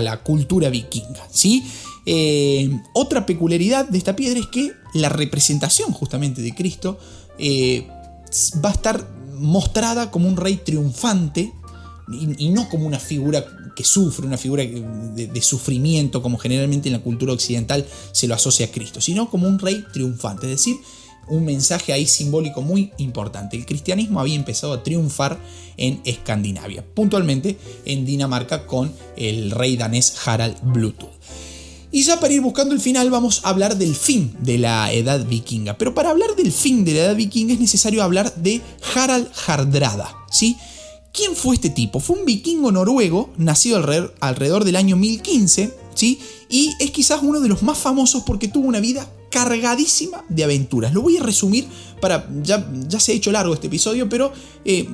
la 0.00 0.16
cultura 0.22 0.68
vikinga. 0.68 1.26
¿sí? 1.30 1.64
Eh, 2.06 2.70
otra 2.92 3.26
peculiaridad 3.26 3.88
de 3.88 3.98
esta 3.98 4.14
piedra 4.14 4.38
es 4.40 4.46
que 4.46 4.72
la 4.92 5.08
representación 5.08 5.92
justamente 5.92 6.42
de 6.42 6.54
Cristo 6.54 6.98
va 8.64 8.68
a 8.68 8.72
estar 8.72 9.08
mostrada 9.34 10.10
como 10.10 10.28
un 10.28 10.36
rey 10.36 10.56
triunfante 10.56 11.52
y, 12.08 12.50
no 12.50 12.68
como 12.68 12.86
una 12.86 12.98
figura 12.98 13.44
que 13.74 13.84
sufre, 13.84 14.26
una 14.26 14.36
figura 14.36 14.64
de, 14.64 15.42
sufrimiento, 15.42 16.22
como 16.22 16.38
generalmente 16.38 16.88
en 16.88 16.94
la 16.94 17.02
cultura 17.02 17.32
occidental 17.32 17.86
se 18.12 18.26
lo 18.28 18.34
asocia 18.34 18.66
a 18.66 18.70
Cristo, 18.70 19.00
sino 19.00 19.30
como 19.30 19.48
un 19.48 19.58
rey 19.58 19.84
triunfante, 19.92 20.46
es 20.46 20.58
decir, 20.58 20.76
un 21.28 21.44
mensaje 21.44 21.92
ahí 21.92 22.06
simbólico 22.06 22.60
muy 22.60 22.92
importante. 22.98 23.56
El 23.56 23.64
cristianismo 23.64 24.20
había 24.20 24.34
empezado 24.34 24.74
a 24.74 24.82
triunfar 24.82 25.38
en 25.76 26.00
Escandinavia, 26.04 26.84
puntualmente 26.94 27.58
en 27.86 28.04
Dinamarca 28.04 28.66
con 28.66 28.92
el 29.16 29.50
rey 29.50 29.76
danés 29.76 30.14
Harald 30.26 30.56
Bluetooth. 30.62 31.10
Y 31.90 32.02
ya 32.02 32.18
para 32.18 32.34
ir 32.34 32.40
buscando 32.40 32.74
el 32.74 32.80
final 32.80 33.08
vamos 33.08 33.40
a 33.44 33.50
hablar 33.50 33.78
del 33.78 33.94
fin 33.94 34.36
de 34.40 34.58
la 34.58 34.92
edad 34.92 35.24
vikinga. 35.24 35.78
Pero 35.78 35.94
para 35.94 36.10
hablar 36.10 36.34
del 36.36 36.50
fin 36.50 36.84
de 36.84 36.92
la 36.92 37.00
edad 37.04 37.16
vikinga 37.16 37.54
es 37.54 37.60
necesario 37.60 38.02
hablar 38.02 38.34
de 38.34 38.60
Harald 38.94 39.28
Hardrada, 39.46 40.12
¿sí? 40.28 40.56
¿Quién 41.14 41.36
fue 41.36 41.54
este 41.54 41.70
tipo? 41.70 42.00
Fue 42.00 42.18
un 42.18 42.24
vikingo 42.24 42.72
noruego, 42.72 43.32
nacido 43.36 43.76
alrededor, 43.76 44.64
del 44.64 44.74
año 44.74 44.96
1015, 44.96 45.72
¿sí? 45.94 46.18
Y 46.48 46.72
es 46.80 46.90
quizás 46.90 47.20
uno 47.22 47.40
de 47.40 47.48
los 47.48 47.62
más 47.62 47.78
famosos 47.78 48.24
porque 48.24 48.48
tuvo 48.48 48.66
una 48.66 48.80
vida 48.80 49.08
cargadísima 49.30 50.24
de 50.28 50.42
aventuras. 50.42 50.92
Lo 50.92 51.02
voy 51.02 51.16
a 51.16 51.22
resumir 51.22 51.68
para. 52.00 52.28
Ya, 52.42 52.68
ya 52.88 52.98
se 52.98 53.12
ha 53.12 53.14
hecho 53.14 53.30
largo 53.30 53.54
este 53.54 53.68
episodio, 53.68 54.08
pero 54.08 54.32
eh, 54.64 54.88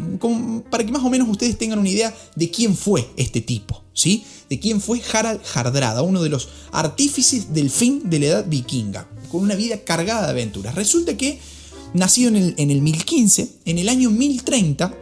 para 0.71 0.85
que 0.85 0.93
más 0.93 1.03
o 1.03 1.09
menos 1.09 1.27
ustedes 1.27 1.57
tengan 1.57 1.79
una 1.79 1.89
idea 1.89 2.15
de 2.37 2.51
quién 2.51 2.77
fue 2.77 3.09
este 3.17 3.41
tipo, 3.41 3.83
¿sí? 3.95 4.23
De 4.51 4.61
quién 4.61 4.83
fue 4.83 5.01
Harald 5.15 5.41
Hardrada, 5.55 6.03
uno 6.03 6.23
de 6.23 6.29
los 6.29 6.51
artífices 6.73 7.55
del 7.55 7.71
fin 7.71 8.11
de 8.11 8.19
la 8.19 8.27
edad 8.27 8.47
vikinga, 8.47 9.09
con 9.33 9.41
una 9.41 9.55
vida 9.55 9.85
cargada 9.85 10.27
de 10.27 10.33
aventuras. 10.33 10.75
Resulta 10.75 11.17
que, 11.17 11.39
nacido 11.95 12.29
en 12.29 12.37
el, 12.37 12.55
en 12.59 12.71
el 12.71 12.83
1015, 12.83 13.53
en 13.65 13.79
el 13.79 13.89
año 13.89 14.11
1030, 14.11 14.95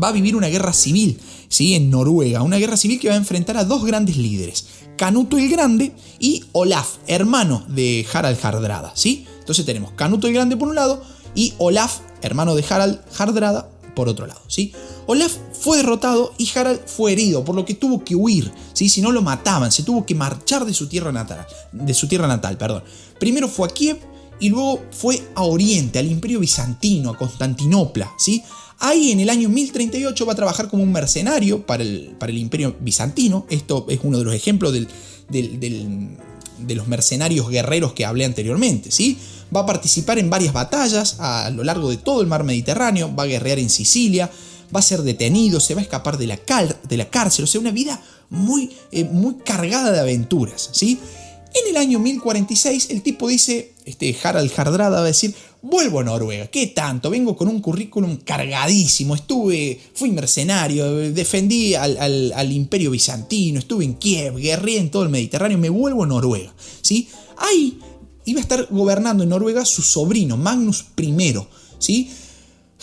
va 0.00 0.08
a 0.08 0.12
vivir 0.12 0.36
una 0.36 0.48
guerra 0.48 0.72
civil, 0.72 1.20
¿sí? 1.48 1.74
En 1.74 1.90
Noruega, 1.90 2.42
una 2.42 2.58
guerra 2.58 2.76
civil 2.76 3.00
que 3.00 3.08
va 3.08 3.14
a 3.14 3.18
enfrentar 3.18 3.56
a 3.56 3.64
dos 3.64 3.84
grandes 3.84 4.16
líderes, 4.16 4.66
Canuto 4.96 5.38
el 5.38 5.48
Grande 5.48 5.92
y 6.18 6.44
Olaf, 6.52 6.96
hermano 7.06 7.64
de 7.68 8.06
Harald 8.12 8.38
Hardrada, 8.42 8.92
¿sí? 8.94 9.26
Entonces 9.40 9.64
tenemos 9.64 9.92
Canuto 9.92 10.26
el 10.26 10.34
Grande 10.34 10.56
por 10.56 10.68
un 10.68 10.74
lado 10.74 11.02
y 11.34 11.54
Olaf, 11.58 12.00
hermano 12.22 12.54
de 12.54 12.64
Harald 12.68 13.00
Hardrada, 13.18 13.68
por 13.94 14.08
otro 14.08 14.26
lado, 14.26 14.40
¿sí? 14.46 14.72
Olaf 15.06 15.32
fue 15.52 15.78
derrotado 15.78 16.32
y 16.38 16.48
Harald 16.54 16.80
fue 16.86 17.12
herido, 17.12 17.44
por 17.44 17.54
lo 17.54 17.64
que 17.64 17.74
tuvo 17.74 18.04
que 18.04 18.14
huir, 18.14 18.52
¿sí? 18.72 18.88
Si 18.88 19.02
no 19.02 19.10
lo 19.10 19.22
mataban, 19.22 19.72
se 19.72 19.82
tuvo 19.82 20.06
que 20.06 20.14
marchar 20.14 20.64
de 20.64 20.74
su 20.74 20.88
tierra 20.88 21.12
natal, 21.12 21.46
de 21.72 21.94
su 21.94 22.06
tierra 22.06 22.28
natal, 22.28 22.56
perdón. 22.56 22.84
Primero 23.18 23.48
fue 23.48 23.68
a 23.68 23.70
Kiev 23.70 23.98
y 24.38 24.48
luego 24.48 24.82
fue 24.90 25.22
a 25.34 25.42
Oriente, 25.42 25.98
al 25.98 26.10
Imperio 26.10 26.40
Bizantino, 26.40 27.10
a 27.10 27.16
Constantinopla, 27.16 28.12
¿sí? 28.18 28.42
Ahí 28.82 29.12
en 29.12 29.20
el 29.20 29.28
año 29.28 29.50
1038 29.50 30.24
va 30.24 30.32
a 30.32 30.36
trabajar 30.36 30.68
como 30.68 30.82
un 30.82 30.90
mercenario 30.90 31.66
para 31.66 31.82
el, 31.82 32.14
para 32.18 32.32
el 32.32 32.38
imperio 32.38 32.74
bizantino. 32.80 33.46
Esto 33.50 33.84
es 33.90 34.00
uno 34.02 34.18
de 34.18 34.24
los 34.24 34.34
ejemplos 34.34 34.72
de 34.72 36.74
los 36.74 36.88
mercenarios 36.88 37.50
guerreros 37.50 37.92
que 37.92 38.06
hablé 38.06 38.24
anteriormente. 38.24 38.90
¿sí? 38.90 39.18
Va 39.54 39.60
a 39.60 39.66
participar 39.66 40.18
en 40.18 40.30
varias 40.30 40.54
batallas 40.54 41.16
a 41.18 41.50
lo 41.50 41.62
largo 41.62 41.90
de 41.90 41.98
todo 41.98 42.22
el 42.22 42.26
mar 42.26 42.42
Mediterráneo, 42.42 43.14
va 43.14 43.24
a 43.24 43.26
guerrear 43.26 43.58
en 43.58 43.68
Sicilia, 43.68 44.30
va 44.74 44.80
a 44.80 44.82
ser 44.82 45.02
detenido, 45.02 45.60
se 45.60 45.74
va 45.74 45.80
a 45.80 45.84
escapar 45.84 46.16
de 46.16 46.26
la, 46.26 46.38
cárcel, 46.38 47.44
o 47.44 47.46
sea, 47.46 47.60
una 47.60 47.72
vida 47.72 48.00
muy, 48.30 48.70
eh, 48.92 49.04
muy 49.04 49.34
cargada 49.44 49.92
de 49.92 50.00
aventuras. 50.00 50.70
¿sí? 50.72 50.98
En 51.52 51.68
el 51.68 51.76
año 51.76 51.98
1046 51.98 52.88
el 52.90 53.02
tipo 53.02 53.28
dice, 53.28 53.74
este 53.84 54.16
Harald 54.22 54.50
Hardrada 54.56 55.00
va 55.00 55.04
a 55.04 55.04
decir, 55.04 55.34
vuelvo 55.62 56.00
a 56.00 56.04
Noruega, 56.04 56.46
¿qué 56.46 56.68
tanto? 56.68 57.10
Vengo 57.10 57.36
con 57.36 57.48
un 57.48 57.60
currículum 57.60 58.16
cargadísimo, 58.18 59.14
estuve, 59.14 59.78
fui 59.94 60.10
mercenario, 60.10 61.12
defendí 61.12 61.74
al, 61.74 62.52
imperio 62.52 62.90
bizantino, 62.90 63.58
estuve 63.58 63.84
en 63.84 63.94
Kiev, 63.94 64.36
guerré 64.36 64.78
en 64.78 64.90
todo 64.90 65.02
el 65.02 65.08
Mediterráneo, 65.10 65.58
me 65.58 65.68
vuelvo 65.68 66.04
a 66.04 66.06
Noruega, 66.06 66.52
¿sí? 66.80 67.08
Ahí 67.36 67.78
iba 68.24 68.38
a 68.38 68.42
estar 68.42 68.66
gobernando 68.70 69.22
en 69.22 69.28
Noruega 69.28 69.64
su 69.64 69.82
sobrino, 69.82 70.36
Magnus 70.36 70.86
I, 70.96 71.34
¿sí? 71.78 72.10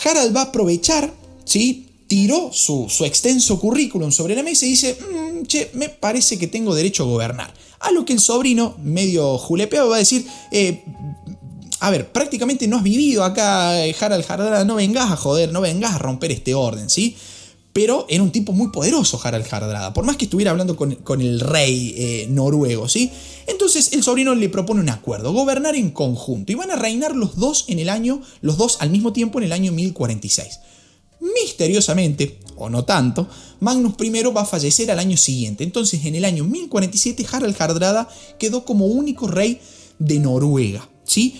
Harald 0.03 0.35
va 0.35 0.41
a 0.41 0.45
aprovechar, 0.45 1.11
¿sí? 1.45 1.87
tiró 2.07 2.51
su, 2.53 2.87
extenso 3.05 3.59
currículum 3.59 4.11
sobre 4.11 4.35
la 4.35 4.43
mesa 4.43 4.65
y 4.65 4.69
dice, 4.69 4.97
mm, 4.99 5.45
che, 5.45 5.69
me 5.73 5.89
parece 5.89 6.39
que 6.39 6.47
tengo 6.47 6.73
derecho 6.73 7.03
a 7.03 7.07
gobernar. 7.07 7.53
A 7.79 7.91
lo 7.91 8.05
que 8.05 8.13
el 8.13 8.19
sobrino, 8.19 8.75
medio 8.81 9.37
julepeado, 9.37 9.89
va 9.89 9.97
a 9.97 9.99
decir, 9.99 10.25
eh, 10.51 10.83
a 11.79 11.89
ver, 11.91 12.11
prácticamente 12.11 12.67
no 12.67 12.77
has 12.77 12.83
vivido 12.83 13.23
acá, 13.23 13.85
eh, 13.85 13.95
Harald 13.99 14.25
Hardrada, 14.27 14.65
no 14.65 14.75
vengas 14.75 15.11
a 15.11 15.15
joder, 15.15 15.51
no 15.51 15.61
vengas 15.61 15.93
a 15.93 15.97
romper 15.97 16.31
este 16.31 16.55
orden, 16.55 16.89
¿sí? 16.89 17.15
Pero 17.71 18.07
era 18.09 18.23
un 18.23 18.31
tipo 18.31 18.53
muy 18.53 18.69
poderoso 18.69 19.19
Harald 19.23 19.45
Hardrada, 19.51 19.93
por 19.93 20.03
más 20.03 20.17
que 20.17 20.25
estuviera 20.25 20.49
hablando 20.49 20.75
con, 20.75 21.21
el 21.21 21.39
rey 21.39 21.93
eh, 21.95 22.27
noruego, 22.29 22.89
¿sí? 22.89 23.11
Entonces 23.45 23.93
el 23.93 24.01
sobrino 24.01 24.33
le 24.33 24.49
propone 24.49 24.81
un 24.81 24.89
acuerdo, 24.89 25.31
gobernar 25.31 25.75
en 25.75 25.91
conjunto, 25.91 26.51
y 26.51 26.55
van 26.55 26.71
a 26.71 26.75
reinar 26.75 27.15
los 27.15 27.35
dos 27.35 27.65
en 27.67 27.77
el 27.77 27.89
año, 27.89 28.21
los 28.41 28.57
dos 28.57 28.77
al 28.79 28.89
mismo 28.89 29.13
tiempo 29.13 29.37
en 29.37 29.45
el 29.45 29.51
año 29.51 29.71
1046. 29.71 30.59
Misteriosamente, 31.19 32.39
o 32.55 32.69
no 32.69 32.85
tanto, 32.85 33.27
Magnus 33.59 33.93
I 33.99 34.09
va 34.35 34.41
a 34.41 34.45
fallecer 34.45 34.89
al 34.89 34.99
año 34.99 35.17
siguiente. 35.17 35.63
Entonces, 35.63 36.05
en 36.05 36.15
el 36.15 36.25
año 36.25 36.43
1047, 36.43 37.25
Harald 37.31 37.55
Hardrada 37.59 38.07
quedó 38.39 38.65
como 38.65 38.85
único 38.85 39.27
rey 39.27 39.59
de 39.99 40.19
Noruega. 40.19 40.87
¿sí? 41.07 41.39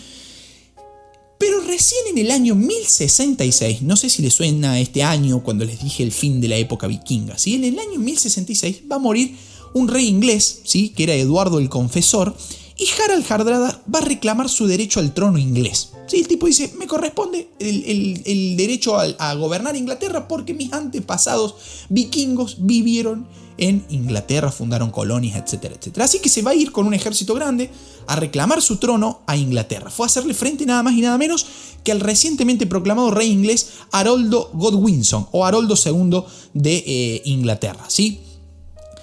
Pero 1.37 1.61
recién 1.61 2.01
en 2.09 2.17
el 2.17 2.31
año 2.31 2.55
1066, 2.55 3.83
no 3.83 3.95
sé 3.95 4.09
si 4.09 4.21
les 4.21 4.33
suena 4.33 4.79
este 4.79 5.03
año 5.03 5.43
cuando 5.43 5.65
les 5.65 5.81
dije 5.81 6.03
el 6.03 6.11
fin 6.11 6.41
de 6.41 6.47
la 6.47 6.57
época 6.57 6.87
vikinga, 6.87 7.37
¿sí? 7.37 7.55
en 7.55 7.63
el 7.63 7.77
año 7.77 7.99
1066 7.99 8.83
va 8.91 8.95
a 8.95 8.99
morir 8.99 9.35
un 9.73 9.87
rey 9.87 10.07
inglés, 10.07 10.61
¿sí? 10.63 10.89
que 10.89 11.03
era 11.03 11.13
Eduardo 11.13 11.59
el 11.59 11.69
Confesor, 11.69 12.35
y 12.77 12.87
Harald 13.01 13.25
Hardrada 13.27 13.81
va 13.93 13.99
a 13.99 14.03
reclamar 14.03 14.49
su 14.49 14.67
derecho 14.67 14.99
al 14.99 15.13
trono 15.13 15.39
inglés. 15.39 15.93
Sí, 16.05 16.19
el 16.19 16.27
tipo 16.27 16.45
dice, 16.45 16.73
me 16.77 16.87
corresponde 16.87 17.49
el, 17.59 18.55
derecho 18.55 18.97
a, 18.97 19.33
gobernar 19.33 19.75
Inglaterra 19.75 20.27
porque 20.27 20.53
mis 20.53 20.71
antepasados 20.71 21.55
vikingos 21.89 22.57
vivieron 22.59 23.27
en 23.57 23.83
Inglaterra, 23.89 24.51
fundaron 24.51 24.91
colonias, 24.91 25.41
etcétera, 25.43 25.75
etcétera. 25.75 26.05
Así 26.05 26.19
que 26.19 26.29
se 26.29 26.43
va 26.43 26.51
a 26.51 26.55
ir 26.55 26.71
con 26.71 26.85
un 26.85 26.93
ejército 26.93 27.33
grande 27.33 27.71
a 28.05 28.15
reclamar 28.15 28.61
su 28.61 28.77
trono 28.77 29.21
a 29.25 29.35
Inglaterra. 29.35 29.89
Fue 29.89 30.05
a 30.05 30.07
hacerle 30.07 30.35
frente 30.35 30.65
nada 30.65 30.83
más 30.83 30.93
y 30.93 31.01
nada 31.01 31.17
menos 31.17 31.47
que 31.83 31.91
al 31.91 31.99
recientemente 31.99 32.67
proclamado 32.67 33.09
rey 33.09 33.31
inglés 33.31 33.71
Haroldo 33.91 34.51
Godwinson 34.53 35.27
o 35.31 35.45
Haroldo 35.45 35.73
II 35.83 36.23
de 36.53 36.83
eh, 36.85 37.21
Inglaterra, 37.25 37.85
¿sí? 37.87 38.21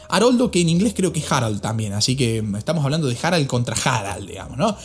Haroldo, 0.09 0.51
que 0.51 0.61
en 0.61 0.69
inglés 0.69 0.95
creo 0.97 1.13
que 1.13 1.21
es 1.21 1.33
Harald 1.33 1.61
también, 1.61 1.93
así 1.93 2.17
que 2.17 2.45
estamos 2.57 2.85
hablando 2.85 3.09
de 3.09 3.17
Harald 3.21 3.47
contra 3.47 3.77
Harald, 3.77 4.29
digamos, 4.29 4.59
¿no? 4.59 4.77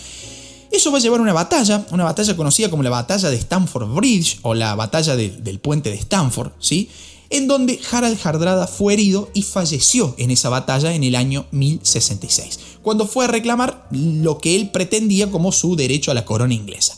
Eso 0.71 0.91
va 0.91 0.99
a 0.99 1.01
llevar 1.01 1.19
una 1.19 1.33
batalla, 1.33 1.85
una 1.91 2.03
batalla 2.03 2.35
conocida 2.35 2.69
como 2.69 2.83
la 2.83 2.91
batalla 2.91 3.29
de 3.29 3.37
Stamford 3.37 3.91
Bridge 3.93 4.39
o 4.43 4.53
la 4.53 4.75
batalla 4.75 5.15
del 5.15 5.59
puente 5.59 5.89
de 5.89 5.95
Stamford, 5.95 6.51
¿sí? 6.59 6.89
En 7.31 7.47
donde 7.47 7.79
Harald 7.91 8.19
Hardrada 8.23 8.67
fue 8.67 8.93
herido 8.93 9.29
y 9.33 9.43
falleció 9.43 10.15
en 10.17 10.31
esa 10.31 10.49
batalla 10.49 10.93
en 10.93 11.03
el 11.03 11.15
año 11.15 11.45
1066, 11.51 12.59
cuando 12.81 13.07
fue 13.07 13.25
a 13.25 13.27
reclamar 13.27 13.87
lo 13.91 14.39
que 14.39 14.55
él 14.55 14.69
pretendía 14.69 15.29
como 15.29 15.51
su 15.51 15.75
derecho 15.75 16.11
a 16.11 16.15
la 16.15 16.25
corona 16.25 16.53
inglesa. 16.53 16.97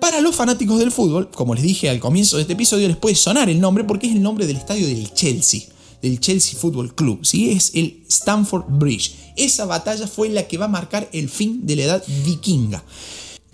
Para 0.00 0.20
los 0.22 0.34
fanáticos 0.34 0.78
del 0.78 0.92
fútbol, 0.92 1.30
como 1.30 1.54
les 1.54 1.62
dije 1.62 1.90
al 1.90 2.00
comienzo 2.00 2.36
de 2.36 2.42
este 2.42 2.54
episodio, 2.54 2.88
les 2.88 2.96
puede 2.96 3.14
sonar 3.14 3.50
el 3.50 3.60
nombre 3.60 3.84
porque 3.84 4.06
es 4.06 4.14
el 4.14 4.22
nombre 4.22 4.46
del 4.46 4.56
estadio 4.56 4.86
del 4.86 5.12
Chelsea 5.12 5.62
del 6.02 6.20
Chelsea 6.20 6.58
Football 6.58 6.94
Club, 6.94 7.24
¿sí? 7.24 7.50
es 7.50 7.72
el 7.74 8.02
Stamford 8.08 8.64
Bridge. 8.68 9.14
Esa 9.36 9.66
batalla 9.66 10.06
fue 10.06 10.28
la 10.28 10.46
que 10.46 10.58
va 10.58 10.66
a 10.66 10.68
marcar 10.68 11.08
el 11.12 11.28
fin 11.28 11.66
de 11.66 11.76
la 11.76 11.82
edad 11.84 12.04
vikinga. 12.24 12.82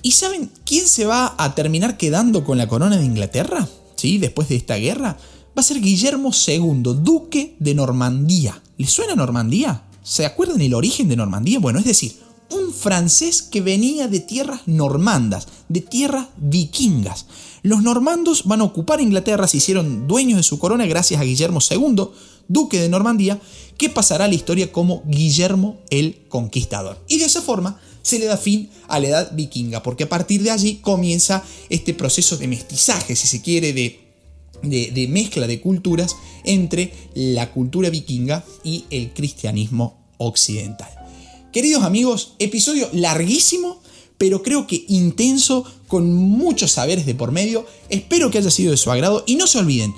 ¿Y 0.03 0.13
saben 0.13 0.51
quién 0.65 0.87
se 0.89 1.05
va 1.05 1.35
a 1.37 1.55
terminar 1.55 1.97
quedando 1.97 2.45
con 2.45 2.59
la 2.59 2.69
corona 2.69 2.97
de 2.97 3.05
Inglaterra? 3.05 3.69
¿Sí? 3.97 4.19
Después 4.19 4.49
de 4.49 4.57
esta 4.57 4.77
guerra, 4.77 5.17
va 5.57 5.61
a 5.61 5.63
ser 5.63 5.81
Guillermo 5.81 6.31
II, 6.47 6.83
duque 7.03 7.57
de 7.59 7.75
Normandía. 7.75 8.63
¿Les 8.79 8.91
suena 8.91 9.15
Normandía? 9.15 9.83
¿Se 10.03 10.25
acuerdan 10.25 10.61
el 10.61 10.75
origen 10.75 11.09
de 11.09 11.17
Normandía? 11.17 11.59
Bueno, 11.59 11.79
es 11.81 11.87
decir, 11.87 12.15
un 12.51 12.73
francés 12.73 13.43
que 13.43 13.61
venía 13.61 14.09
de 14.09 14.21
tierras 14.21 14.63
normandas, 14.67 15.49
de 15.69 15.81
tierras 15.81 16.29
vikingas. 16.37 17.27
Los 17.63 17.83
normandos 17.83 18.45
van 18.45 18.61
a 18.61 18.65
ocupar 18.65 19.01
Inglaterra, 19.01 19.49
se 19.49 19.57
hicieron 19.57 20.07
dueños 20.07 20.37
de 20.37 20.43
su 20.43 20.59
corona 20.59 20.87
gracias 20.87 21.21
a 21.21 21.25
Guillermo 21.25 21.61
II, 21.69 22.09
duque 22.49 22.81
de 22.81 22.89
Normandía, 22.89 23.41
que 23.77 23.91
pasará 23.91 24.27
a 24.27 24.29
la 24.29 24.35
historia 24.35 24.73
como 24.73 25.03
Guillermo 25.07 25.79
el 25.91 26.27
Conquistador. 26.29 26.99
Y 27.09 27.19
de 27.19 27.25
esa 27.25 27.43
forma 27.43 27.81
se 28.03 28.19
le 28.21 28.27
da 28.27 28.37
fin 28.37 28.71
a 28.87 29.01
la 29.01 29.09
edad 29.09 29.33
vikinga, 29.33 29.83
porque 29.83 30.05
a 30.05 30.09
partir 30.09 30.43
de 30.43 30.53
allí 30.53 30.77
comienza 30.77 31.43
este 31.71 31.93
proceso 31.93 32.37
de 32.37 32.47
mestizaje, 32.47 33.17
si 33.17 33.27
se 33.27 33.43
quiere, 33.43 33.73
de, 33.73 34.01
de, 34.63 35.09
mezcla 35.09 35.47
de 35.49 35.61
culturas 35.61 36.15
entre 36.45 36.93
la 37.15 37.51
cultura 37.51 37.91
vikinga 37.91 38.45
y 38.63 38.85
el 38.91 39.13
cristianismo 39.13 39.99
occidental. 40.19 40.96
Queridos 41.57 41.85
amigos, 41.85 42.35
episodio 42.39 42.87
larguísimo, 42.93 43.81
pero 44.19 44.43
creo 44.43 44.67
que 44.67 44.85
intenso, 44.89 45.65
con 45.89 46.13
muchos 46.13 46.73
saberes 46.73 47.07
de 47.07 47.15
por 47.15 47.33
medio. 47.33 47.65
Espero 47.89 48.31
que 48.31 48.37
haya 48.37 48.51
sido 48.51 48.73
de 48.73 48.77
su 48.77 48.93
agrado 48.93 49.25
y 49.27 49.37
no 49.37 49.47
se 49.47 49.61
olviden, 49.61 49.95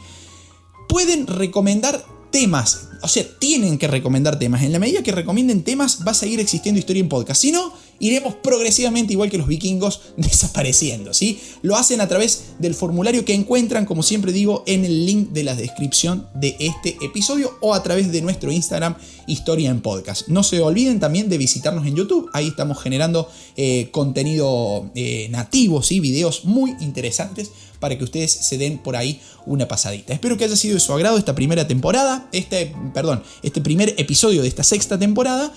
pueden 0.88 1.26
recomendar 1.26 2.06
temas, 2.30 2.90
o 3.02 3.08
sea, 3.08 3.24
tienen 3.40 3.76
que 3.76 3.88
recomendar 3.88 4.38
temas. 4.38 4.62
En 4.62 4.70
la 4.70 4.78
medida 4.78 5.02
que 5.02 5.10
recomienden 5.10 5.64
temas, 5.64 6.06
va 6.06 6.12
a 6.12 6.14
seguir 6.14 6.38
existiendo 6.38 6.78
Historia 6.78 7.00
en 7.00 7.08
Podcast. 7.08 7.42
Si 7.42 7.50
no, 7.50 7.72
iremos 8.00 8.34
progresivamente, 8.34 9.12
igual 9.12 9.30
que 9.30 9.38
los 9.38 9.48
vikingos, 9.48 10.00
desapareciendo, 10.16 11.14
¿sí? 11.14 11.40
Lo 11.62 11.76
hacen 11.76 12.00
a 12.00 12.08
través 12.08 12.44
del 12.58 12.74
formulario 12.74 13.24
que 13.24 13.34
encuentran, 13.34 13.84
como 13.84 14.02
siempre 14.02 14.32
digo, 14.32 14.62
en 14.66 14.84
el 14.84 15.06
link 15.06 15.30
de 15.30 15.44
la 15.44 15.54
descripción 15.54 16.26
de 16.34 16.56
este 16.58 16.96
episodio 17.02 17.58
o 17.60 17.74
a 17.74 17.82
través 17.82 18.12
de 18.12 18.22
nuestro 18.22 18.52
Instagram, 18.52 18.96
Historia 19.26 19.70
en 19.70 19.80
Podcast. 19.80 20.28
No 20.28 20.42
se 20.42 20.60
olviden 20.60 21.00
también 21.00 21.28
de 21.28 21.38
visitarnos 21.38 21.86
en 21.86 21.96
YouTube, 21.96 22.30
ahí 22.32 22.48
estamos 22.48 22.80
generando 22.80 23.28
eh, 23.56 23.88
contenido 23.90 24.90
eh, 24.94 25.28
nativo, 25.30 25.82
¿sí? 25.82 26.00
Videos 26.00 26.44
muy 26.44 26.74
interesantes 26.80 27.50
para 27.80 27.96
que 27.96 28.04
ustedes 28.04 28.32
se 28.32 28.58
den 28.58 28.78
por 28.78 28.96
ahí 28.96 29.20
una 29.46 29.68
pasadita. 29.68 30.12
Espero 30.12 30.36
que 30.36 30.44
haya 30.44 30.56
sido 30.56 30.74
de 30.74 30.80
su 30.80 30.92
agrado 30.92 31.18
esta 31.18 31.34
primera 31.34 31.66
temporada, 31.66 32.28
este, 32.32 32.74
perdón, 32.92 33.22
este 33.42 33.60
primer 33.60 33.94
episodio 33.98 34.42
de 34.42 34.48
esta 34.48 34.64
sexta 34.64 34.98
temporada 34.98 35.52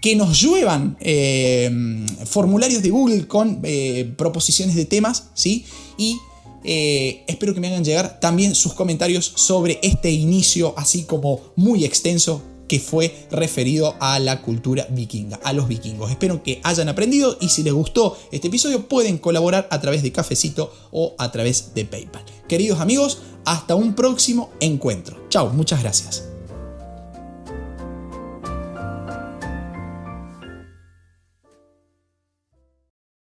que 0.00 0.16
nos 0.16 0.40
lluevan 0.40 0.96
eh, 1.00 2.06
formularios 2.24 2.82
de 2.82 2.90
Google 2.90 3.26
con 3.26 3.60
eh, 3.62 4.12
proposiciones 4.16 4.74
de 4.74 4.86
temas, 4.86 5.28
¿sí? 5.34 5.64
Y 5.98 6.18
eh, 6.64 7.24
espero 7.26 7.54
que 7.54 7.60
me 7.60 7.68
hagan 7.68 7.84
llegar 7.84 8.20
también 8.20 8.54
sus 8.54 8.72
comentarios 8.74 9.32
sobre 9.36 9.78
este 9.82 10.10
inicio 10.10 10.74
así 10.76 11.04
como 11.04 11.40
muy 11.56 11.84
extenso 11.84 12.42
que 12.68 12.78
fue 12.78 13.26
referido 13.32 13.96
a 13.98 14.20
la 14.20 14.42
cultura 14.42 14.86
vikinga, 14.90 15.40
a 15.42 15.52
los 15.52 15.66
vikingos. 15.66 16.10
Espero 16.10 16.42
que 16.44 16.60
hayan 16.62 16.88
aprendido 16.88 17.36
y 17.40 17.48
si 17.48 17.64
les 17.64 17.72
gustó 17.72 18.16
este 18.30 18.46
episodio 18.46 18.88
pueden 18.88 19.18
colaborar 19.18 19.66
a 19.72 19.80
través 19.80 20.04
de 20.04 20.12
Cafecito 20.12 20.72
o 20.92 21.16
a 21.18 21.32
través 21.32 21.74
de 21.74 21.84
PayPal. 21.84 22.24
Queridos 22.46 22.78
amigos, 22.78 23.22
hasta 23.44 23.74
un 23.74 23.94
próximo 23.94 24.50
encuentro. 24.60 25.20
Chao, 25.30 25.50
muchas 25.50 25.82
gracias. 25.82 26.29